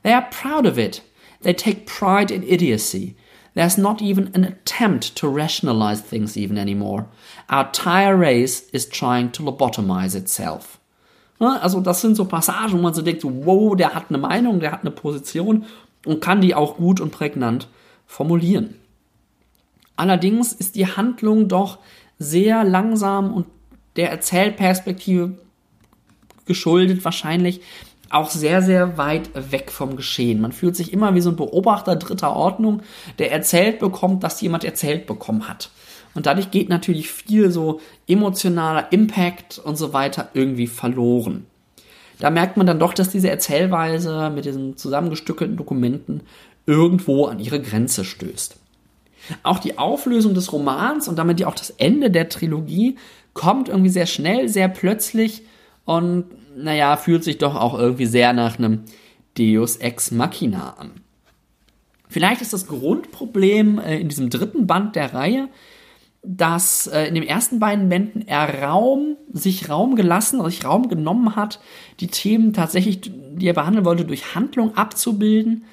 They 0.02 0.12
are 0.12 0.26
proud 0.30 0.66
of 0.66 0.76
it. 0.76 1.02
They 1.42 1.54
take 1.54 1.86
pride 1.86 2.34
in 2.34 2.42
idiocy. 2.42 3.14
There's 3.58 3.76
not 3.76 4.00
even 4.00 4.30
an 4.34 4.44
attempt 4.44 5.16
to 5.16 5.26
rationalize 5.26 6.00
things 6.00 6.36
even 6.36 6.56
anymore. 6.58 7.06
Our 7.50 7.66
entire 7.66 8.16
race 8.16 8.62
is 8.72 8.88
trying 8.88 9.32
to 9.32 9.42
lobotomize 9.42 10.14
itself. 10.14 10.78
Also 11.40 11.80
das 11.80 12.00
sind 12.00 12.14
so 12.14 12.24
Passagen, 12.24 12.74
wo 12.74 12.82
man 12.82 12.94
so 12.94 13.02
denkt, 13.02 13.24
wow, 13.24 13.74
der 13.74 13.96
hat 13.96 14.10
eine 14.10 14.18
Meinung, 14.18 14.60
der 14.60 14.70
hat 14.70 14.82
eine 14.82 14.92
Position 14.92 15.64
und 16.06 16.20
kann 16.20 16.40
die 16.40 16.54
auch 16.54 16.76
gut 16.76 17.00
und 17.00 17.10
prägnant 17.10 17.66
formulieren. 18.06 18.76
Allerdings 19.96 20.52
ist 20.52 20.76
die 20.76 20.86
Handlung 20.86 21.48
doch 21.48 21.78
sehr 22.20 22.62
langsam 22.62 23.34
und 23.34 23.46
der 23.96 24.12
Erzählperspektive 24.12 25.36
geschuldet 26.46 27.04
wahrscheinlich 27.04 27.60
auch 28.10 28.30
sehr, 28.30 28.62
sehr 28.62 28.96
weit 28.98 29.30
weg 29.34 29.70
vom 29.70 29.96
Geschehen. 29.96 30.40
Man 30.40 30.52
fühlt 30.52 30.76
sich 30.76 30.92
immer 30.92 31.14
wie 31.14 31.20
so 31.20 31.30
ein 31.30 31.36
Beobachter 31.36 31.96
dritter 31.96 32.34
Ordnung, 32.34 32.82
der 33.18 33.32
erzählt 33.32 33.78
bekommt, 33.78 34.24
dass 34.24 34.40
jemand 34.40 34.64
erzählt 34.64 35.06
bekommen 35.06 35.48
hat. 35.48 35.70
Und 36.14 36.26
dadurch 36.26 36.50
geht 36.50 36.68
natürlich 36.68 37.10
viel 37.10 37.50
so 37.50 37.80
emotionaler 38.06 38.92
Impact 38.92 39.58
und 39.58 39.76
so 39.76 39.92
weiter 39.92 40.30
irgendwie 40.34 40.66
verloren. 40.66 41.46
Da 42.18 42.30
merkt 42.30 42.56
man 42.56 42.66
dann 42.66 42.80
doch, 42.80 42.94
dass 42.94 43.10
diese 43.10 43.30
Erzählweise 43.30 44.30
mit 44.30 44.44
diesen 44.44 44.76
zusammengestückelten 44.76 45.56
Dokumenten 45.56 46.22
irgendwo 46.66 47.26
an 47.26 47.38
ihre 47.38 47.60
Grenze 47.62 48.04
stößt. 48.04 48.56
Auch 49.42 49.58
die 49.58 49.78
Auflösung 49.78 50.34
des 50.34 50.52
Romans 50.52 51.08
und 51.08 51.16
damit 51.18 51.38
ja 51.40 51.46
auch 51.46 51.54
das 51.54 51.70
Ende 51.70 52.10
der 52.10 52.28
Trilogie 52.28 52.96
kommt 53.34 53.68
irgendwie 53.68 53.90
sehr 53.90 54.06
schnell, 54.06 54.48
sehr 54.48 54.68
plötzlich 54.68 55.42
und 55.84 56.24
naja, 56.62 56.96
fühlt 56.96 57.24
sich 57.24 57.38
doch 57.38 57.54
auch 57.54 57.78
irgendwie 57.78 58.06
sehr 58.06 58.32
nach 58.32 58.58
einem 58.58 58.84
Deus 59.36 59.76
Ex 59.76 60.10
Machina 60.10 60.74
an. 60.78 60.92
Vielleicht 62.08 62.40
ist 62.40 62.52
das 62.52 62.66
Grundproblem 62.66 63.78
äh, 63.78 63.98
in 63.98 64.08
diesem 64.08 64.30
dritten 64.30 64.66
Band 64.66 64.96
der 64.96 65.14
Reihe, 65.14 65.48
dass 66.22 66.86
äh, 66.86 67.04
in 67.04 67.14
den 67.14 67.22
ersten 67.22 67.60
beiden 67.60 67.88
Bänden 67.88 68.26
er 68.26 68.62
Raum, 68.62 69.16
sich 69.32 69.68
Raum 69.68 69.94
gelassen, 69.94 70.42
sich 70.44 70.64
Raum 70.64 70.88
genommen 70.88 71.36
hat, 71.36 71.60
die 72.00 72.08
Themen 72.08 72.52
tatsächlich, 72.52 73.00
die 73.02 73.46
er 73.46 73.54
behandeln 73.54 73.84
wollte, 73.84 74.04
durch 74.04 74.34
Handlung 74.34 74.76
abzubilden 74.76 75.64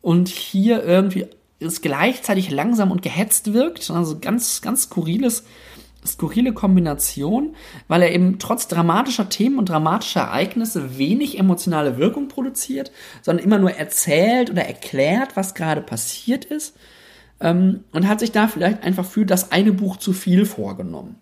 und 0.00 0.28
hier 0.28 0.82
irgendwie 0.82 1.26
es 1.60 1.80
gleichzeitig 1.80 2.50
langsam 2.50 2.90
und 2.90 3.02
gehetzt 3.02 3.52
wirkt. 3.52 3.90
Also 3.90 4.18
ganz, 4.18 4.60
ganz 4.60 4.84
skurriles, 4.84 5.44
skurrile 6.06 6.52
Kombination, 6.52 7.54
weil 7.88 8.02
er 8.02 8.12
eben 8.12 8.38
trotz 8.38 8.68
dramatischer 8.68 9.28
Themen 9.28 9.58
und 9.58 9.68
dramatischer 9.68 10.20
Ereignisse 10.20 10.98
wenig 10.98 11.38
emotionale 11.38 11.98
Wirkung 11.98 12.28
produziert, 12.28 12.92
sondern 13.22 13.44
immer 13.44 13.58
nur 13.58 13.72
erzählt 13.72 14.50
oder 14.50 14.64
erklärt, 14.64 15.36
was 15.36 15.54
gerade 15.54 15.80
passiert 15.80 16.44
ist. 16.44 16.76
Ähm, 17.40 17.84
und 17.92 18.08
hat 18.08 18.20
sich 18.20 18.32
da 18.32 18.48
vielleicht 18.48 18.82
einfach 18.82 19.04
für 19.04 19.26
das 19.26 19.52
eine 19.52 19.72
Buch 19.72 19.98
zu 19.98 20.12
viel 20.12 20.46
vorgenommen. 20.46 21.16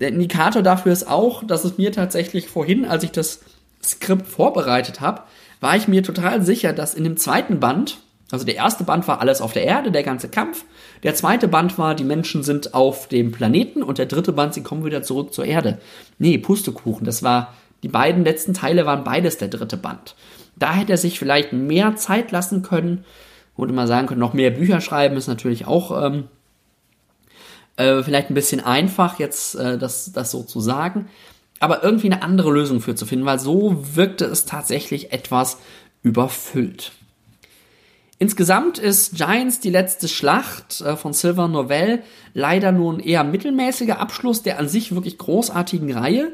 Der 0.00 0.08
Indikator 0.08 0.62
dafür 0.62 0.92
ist 0.92 1.08
auch, 1.08 1.44
dass 1.44 1.64
es 1.64 1.76
mir 1.76 1.92
tatsächlich 1.92 2.48
vorhin, 2.48 2.84
als 2.84 3.02
ich 3.02 3.10
das 3.10 3.40
Skript 3.82 4.26
vorbereitet 4.26 5.00
habe, 5.00 5.22
war 5.60 5.76
ich 5.76 5.88
mir 5.88 6.02
total 6.02 6.42
sicher, 6.42 6.72
dass 6.72 6.94
in 6.94 7.04
dem 7.04 7.16
zweiten 7.16 7.60
Band, 7.60 7.98
also 8.30 8.44
der 8.44 8.56
erste 8.56 8.84
Band 8.84 9.08
war 9.08 9.20
alles 9.20 9.40
auf 9.40 9.52
der 9.52 9.64
Erde, 9.64 9.90
der 9.90 10.02
ganze 10.02 10.28
Kampf. 10.28 10.64
Der 11.02 11.14
zweite 11.14 11.48
Band 11.48 11.78
war, 11.78 11.94
die 11.94 12.04
Menschen 12.04 12.42
sind 12.42 12.74
auf 12.74 13.08
dem 13.08 13.32
Planeten 13.32 13.82
und 13.82 13.98
der 13.98 14.06
dritte 14.06 14.32
Band, 14.32 14.54
sie 14.54 14.62
kommen 14.62 14.84
wieder 14.84 15.02
zurück 15.02 15.32
zur 15.32 15.46
Erde. 15.46 15.78
Nee, 16.18 16.36
Pustekuchen, 16.36 17.06
das 17.06 17.22
war, 17.22 17.54
die 17.82 17.88
beiden 17.88 18.24
letzten 18.24 18.52
Teile 18.52 18.84
waren 18.84 19.04
beides 19.04 19.38
der 19.38 19.48
dritte 19.48 19.76
Band. 19.76 20.14
Da 20.56 20.74
hätte 20.74 20.92
er 20.92 20.98
sich 20.98 21.18
vielleicht 21.18 21.52
mehr 21.52 21.96
Zeit 21.96 22.30
lassen 22.30 22.62
können, 22.62 23.04
würde 23.56 23.72
mal 23.72 23.86
sagen 23.86 24.06
können, 24.06 24.20
noch 24.20 24.34
mehr 24.34 24.50
Bücher 24.50 24.80
schreiben 24.80 25.16
ist 25.16 25.26
natürlich 25.26 25.66
auch 25.66 26.04
ähm, 26.04 26.24
äh, 27.76 28.02
vielleicht 28.02 28.30
ein 28.30 28.34
bisschen 28.34 28.60
einfach, 28.60 29.18
jetzt 29.18 29.54
äh, 29.54 29.78
das, 29.78 30.12
das 30.12 30.30
so 30.30 30.42
zu 30.42 30.60
sagen. 30.60 31.08
Aber 31.60 31.82
irgendwie 31.82 32.10
eine 32.10 32.22
andere 32.22 32.52
Lösung 32.52 32.80
für 32.80 32.94
zu 32.94 33.04
finden, 33.04 33.26
weil 33.26 33.38
so 33.38 33.84
wirkte 33.96 34.26
es 34.26 34.44
tatsächlich 34.44 35.12
etwas 35.12 35.58
überfüllt. 36.02 36.92
Insgesamt 38.20 38.78
ist 38.78 39.14
Giants 39.14 39.60
die 39.60 39.70
letzte 39.70 40.08
Schlacht 40.08 40.80
äh, 40.80 40.96
von 40.96 41.12
Silver 41.12 41.46
Novell 41.46 42.02
leider 42.34 42.72
nur 42.72 42.94
ein 42.94 43.00
eher 43.00 43.22
mittelmäßiger 43.22 44.00
Abschluss 44.00 44.42
der 44.42 44.58
an 44.58 44.68
sich 44.68 44.92
wirklich 44.94 45.18
großartigen 45.18 45.92
Reihe. 45.92 46.32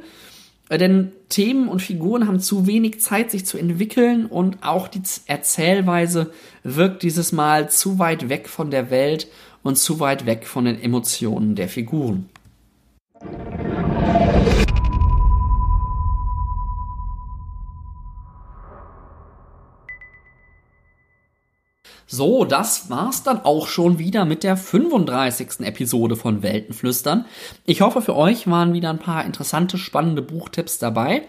Äh, 0.71 0.79
denn 0.79 1.13
Themen 1.29 1.69
und 1.69 1.83
Figuren 1.83 2.27
haben 2.27 2.41
zu 2.41 2.67
wenig 2.67 3.03
Zeit, 3.03 3.31
sich 3.31 3.45
zu 3.45 3.59
entwickeln 3.59 4.25
und 4.25 4.63
auch 4.63 4.89
die 4.89 5.03
Erzählweise 5.27 6.33
wirkt 6.63 7.03
dieses 7.03 7.33
Mal 7.33 7.69
zu 7.69 7.99
weit 7.99 8.31
weg 8.31 8.49
von 8.49 8.71
der 8.71 8.91
Welt 8.91 9.29
und 9.63 9.77
zu 9.77 10.01
weit 10.01 10.25
weg 10.25 10.47
von 10.47 10.65
den 10.65 10.81
Emotionen 10.81 11.55
der 11.55 11.69
Figuren. 11.69 12.31
So, 22.17 22.45
das 22.45 22.91
war's 22.91 23.25
dann 23.25 23.41
auch 23.41 23.67
schon 23.67 23.99
wieder 23.99 24.25
mit 24.25 24.45
der 24.45 24.57
35. 24.57 25.67
Episode 25.67 26.15
von 26.15 26.45
Weltenflüstern. 26.45 27.25
Ich 27.65 27.81
hoffe, 27.81 28.03
für 28.03 28.15
euch 28.15 28.47
waren 28.47 28.73
wieder 28.73 28.91
ein 28.91 29.01
paar 29.01 29.25
interessante, 29.25 29.79
spannende 29.79 30.23
Buchtipps 30.23 30.79
dabei. 30.79 31.23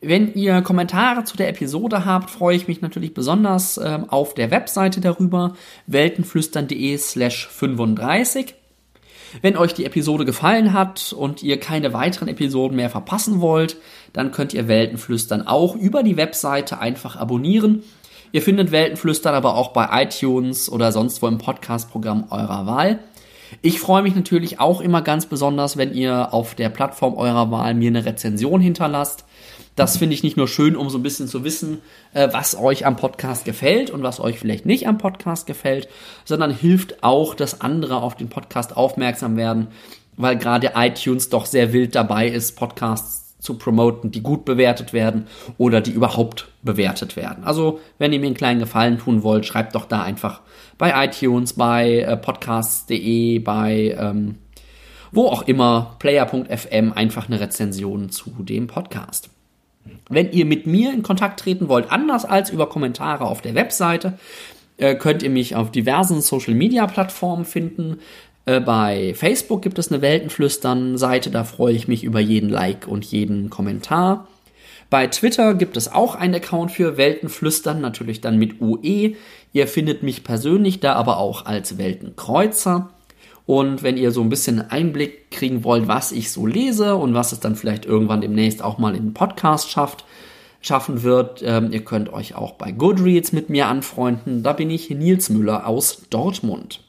Wenn 0.00 0.32
ihr 0.34 0.62
Kommentare 0.62 1.24
zu 1.24 1.36
der 1.36 1.48
Episode 1.48 2.04
habt, 2.04 2.30
freue 2.30 2.54
ich 2.54 2.68
mich 2.68 2.80
natürlich 2.80 3.14
besonders 3.14 3.78
äh, 3.78 3.98
auf 4.06 4.34
der 4.34 4.52
Webseite 4.52 5.00
darüber, 5.00 5.54
weltenflüstern.de 5.88 6.96
slash 6.98 7.48
35. 7.48 8.54
Wenn 9.40 9.56
euch 9.56 9.74
die 9.74 9.86
Episode 9.86 10.24
gefallen 10.24 10.72
hat 10.72 11.12
und 11.12 11.42
ihr 11.42 11.58
keine 11.58 11.94
weiteren 11.94 12.28
Episoden 12.28 12.76
mehr 12.76 12.90
verpassen 12.90 13.40
wollt, 13.40 13.76
dann 14.12 14.30
könnt 14.30 14.54
ihr 14.54 14.68
Weltenflüstern 14.68 15.48
auch 15.48 15.74
über 15.74 16.04
die 16.04 16.16
Webseite 16.16 16.78
einfach 16.78 17.16
abonnieren 17.16 17.82
Ihr 18.32 18.42
findet 18.42 18.72
Weltenflüstern 18.72 19.34
aber 19.34 19.56
auch 19.56 19.68
bei 19.68 20.02
iTunes 20.02 20.70
oder 20.70 20.90
sonst 20.90 21.22
wo 21.22 21.28
im 21.28 21.38
Podcast-Programm 21.38 22.26
eurer 22.30 22.66
Wahl. 22.66 22.98
Ich 23.60 23.78
freue 23.78 24.02
mich 24.02 24.14
natürlich 24.14 24.58
auch 24.58 24.80
immer 24.80 25.02
ganz 25.02 25.26
besonders, 25.26 25.76
wenn 25.76 25.92
ihr 25.92 26.32
auf 26.32 26.54
der 26.54 26.70
Plattform 26.70 27.14
eurer 27.14 27.50
Wahl 27.50 27.74
mir 27.74 27.88
eine 27.88 28.06
Rezension 28.06 28.62
hinterlasst. 28.62 29.26
Das 29.76 29.98
finde 29.98 30.14
ich 30.14 30.22
nicht 30.22 30.36
nur 30.36 30.48
schön, 30.48 30.76
um 30.76 30.88
so 30.88 30.98
ein 30.98 31.02
bisschen 31.02 31.28
zu 31.28 31.44
wissen, 31.44 31.78
äh, 32.14 32.28
was 32.32 32.58
euch 32.58 32.86
am 32.86 32.96
Podcast 32.96 33.44
gefällt 33.44 33.90
und 33.90 34.02
was 34.02 34.20
euch 34.20 34.38
vielleicht 34.38 34.66
nicht 34.66 34.88
am 34.88 34.98
Podcast 34.98 35.46
gefällt, 35.46 35.88
sondern 36.24 36.50
hilft 36.50 37.02
auch, 37.04 37.34
dass 37.34 37.60
andere 37.60 38.02
auf 38.02 38.16
den 38.16 38.28
Podcast 38.28 38.76
aufmerksam 38.76 39.36
werden 39.36 39.68
weil 40.16 40.36
gerade 40.36 40.72
iTunes 40.74 41.28
doch 41.28 41.46
sehr 41.46 41.72
wild 41.72 41.94
dabei 41.94 42.28
ist, 42.28 42.56
Podcasts 42.56 43.21
zu 43.42 43.58
promoten, 43.58 44.12
die 44.12 44.22
gut 44.22 44.44
bewertet 44.44 44.92
werden 44.92 45.26
oder 45.58 45.80
die 45.80 45.90
überhaupt 45.90 46.48
bewertet 46.62 47.16
werden. 47.16 47.42
Also, 47.44 47.80
wenn 47.98 48.12
ihr 48.12 48.20
mir 48.20 48.26
einen 48.26 48.36
kleinen 48.36 48.60
Gefallen 48.60 48.98
tun 48.98 49.24
wollt, 49.24 49.44
schreibt 49.44 49.74
doch 49.74 49.84
da 49.84 50.02
einfach 50.02 50.40
bei 50.78 51.04
iTunes, 51.04 51.54
bei 51.54 51.98
äh, 52.00 52.16
podcasts.de, 52.16 53.40
bei 53.40 53.96
ähm, 53.98 54.36
wo 55.10 55.26
auch 55.26 55.42
immer, 55.42 55.96
player.fm, 55.98 56.92
einfach 56.92 57.26
eine 57.26 57.40
Rezension 57.40 58.10
zu 58.10 58.30
dem 58.38 58.68
Podcast. 58.68 59.28
Wenn 60.08 60.30
ihr 60.30 60.46
mit 60.46 60.66
mir 60.66 60.92
in 60.92 61.02
Kontakt 61.02 61.40
treten 61.40 61.68
wollt, 61.68 61.90
anders 61.90 62.24
als 62.24 62.50
über 62.50 62.68
Kommentare 62.68 63.24
auf 63.24 63.42
der 63.42 63.54
Webseite, 63.54 64.18
äh, 64.78 64.94
könnt 64.94 65.22
ihr 65.22 65.30
mich 65.30 65.56
auf 65.56 65.70
diversen 65.70 66.20
Social 66.20 66.54
Media 66.54 66.86
Plattformen 66.86 67.44
finden. 67.44 67.98
Äh, 68.44 68.60
bei 68.60 69.14
Facebook 69.14 69.62
gibt 69.62 69.78
es 69.78 69.92
eine 69.92 70.02
Weltenflüstern-Seite, 70.02 71.30
da 71.30 71.44
freue 71.44 71.74
ich 71.74 71.88
mich 71.88 72.04
über 72.04 72.20
jeden 72.20 72.48
Like 72.48 72.88
und 72.88 73.04
jeden 73.04 73.50
Kommentar. 73.50 74.26
Bei 74.90 75.06
Twitter 75.06 75.54
gibt 75.54 75.76
es 75.78 75.90
auch 75.90 76.16
einen 76.16 76.34
Account 76.34 76.70
für 76.70 76.98
Weltenflüstern, 76.98 77.80
natürlich 77.80 78.20
dann 78.20 78.38
mit 78.38 78.60
UE. 78.60 79.14
Ihr 79.54 79.66
findet 79.66 80.02
mich 80.02 80.22
persönlich 80.22 80.80
da 80.80 80.94
aber 80.94 81.16
auch 81.16 81.46
als 81.46 81.78
Weltenkreuzer. 81.78 82.90
Und 83.46 83.82
wenn 83.82 83.96
ihr 83.96 84.10
so 84.10 84.20
ein 84.20 84.28
bisschen 84.28 84.60
Einblick 84.70 85.30
kriegen 85.30 85.64
wollt, 85.64 85.88
was 85.88 86.12
ich 86.12 86.30
so 86.30 86.46
lese 86.46 86.96
und 86.96 87.14
was 87.14 87.32
es 87.32 87.40
dann 87.40 87.56
vielleicht 87.56 87.86
irgendwann 87.86 88.20
demnächst 88.20 88.62
auch 88.62 88.78
mal 88.78 88.94
in 88.94 89.04
den 89.04 89.14
Podcast 89.14 89.70
schafft, 89.70 90.04
schaffen 90.60 91.02
wird, 91.02 91.42
ähm, 91.42 91.72
ihr 91.72 91.84
könnt 91.84 92.12
euch 92.12 92.34
auch 92.34 92.52
bei 92.52 92.70
Goodreads 92.70 93.32
mit 93.32 93.48
mir 93.50 93.68
anfreunden. 93.68 94.42
Da 94.42 94.52
bin 94.52 94.70
ich 94.70 94.90
Nils 94.90 95.30
Müller 95.30 95.66
aus 95.66 96.02
Dortmund. 96.10 96.80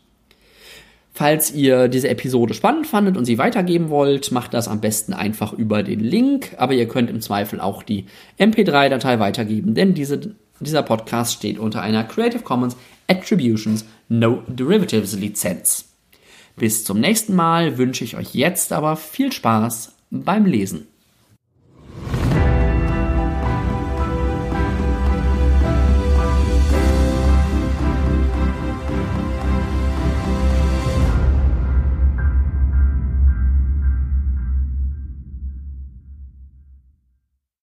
Falls 1.15 1.51
ihr 1.51 1.89
diese 1.89 2.09
Episode 2.09 2.55
spannend 2.55 2.87
fandet 2.87 3.17
und 3.17 3.25
sie 3.25 3.37
weitergeben 3.37 3.89
wollt, 3.89 4.31
macht 4.31 4.55
das 4.55 4.67
am 4.67 4.81
besten 4.81 5.13
einfach 5.13 5.53
über 5.53 5.83
den 5.83 5.99
Link, 5.99 6.55
aber 6.57 6.73
ihr 6.73 6.87
könnt 6.87 7.11
im 7.11 7.21
Zweifel 7.21 7.61
auch 7.61 7.83
die 7.83 8.05
MP3-Datei 8.39 9.19
weitergeben, 9.19 9.75
denn 9.75 9.93
diese, 9.93 10.35
dieser 10.59 10.81
Podcast 10.81 11.33
steht 11.33 11.59
unter 11.59 11.81
einer 11.81 12.03
Creative 12.03 12.41
Commons 12.41 12.75
Attributions 13.07 13.85
No 14.09 14.41
Derivatives 14.47 15.13
Lizenz. 15.15 15.93
Bis 16.55 16.83
zum 16.83 16.99
nächsten 16.99 17.35
Mal 17.35 17.77
wünsche 17.77 18.03
ich 18.03 18.17
euch 18.17 18.33
jetzt 18.33 18.73
aber 18.73 18.95
viel 18.95 19.31
Spaß 19.31 19.93
beim 20.09 20.45
Lesen. 20.47 20.87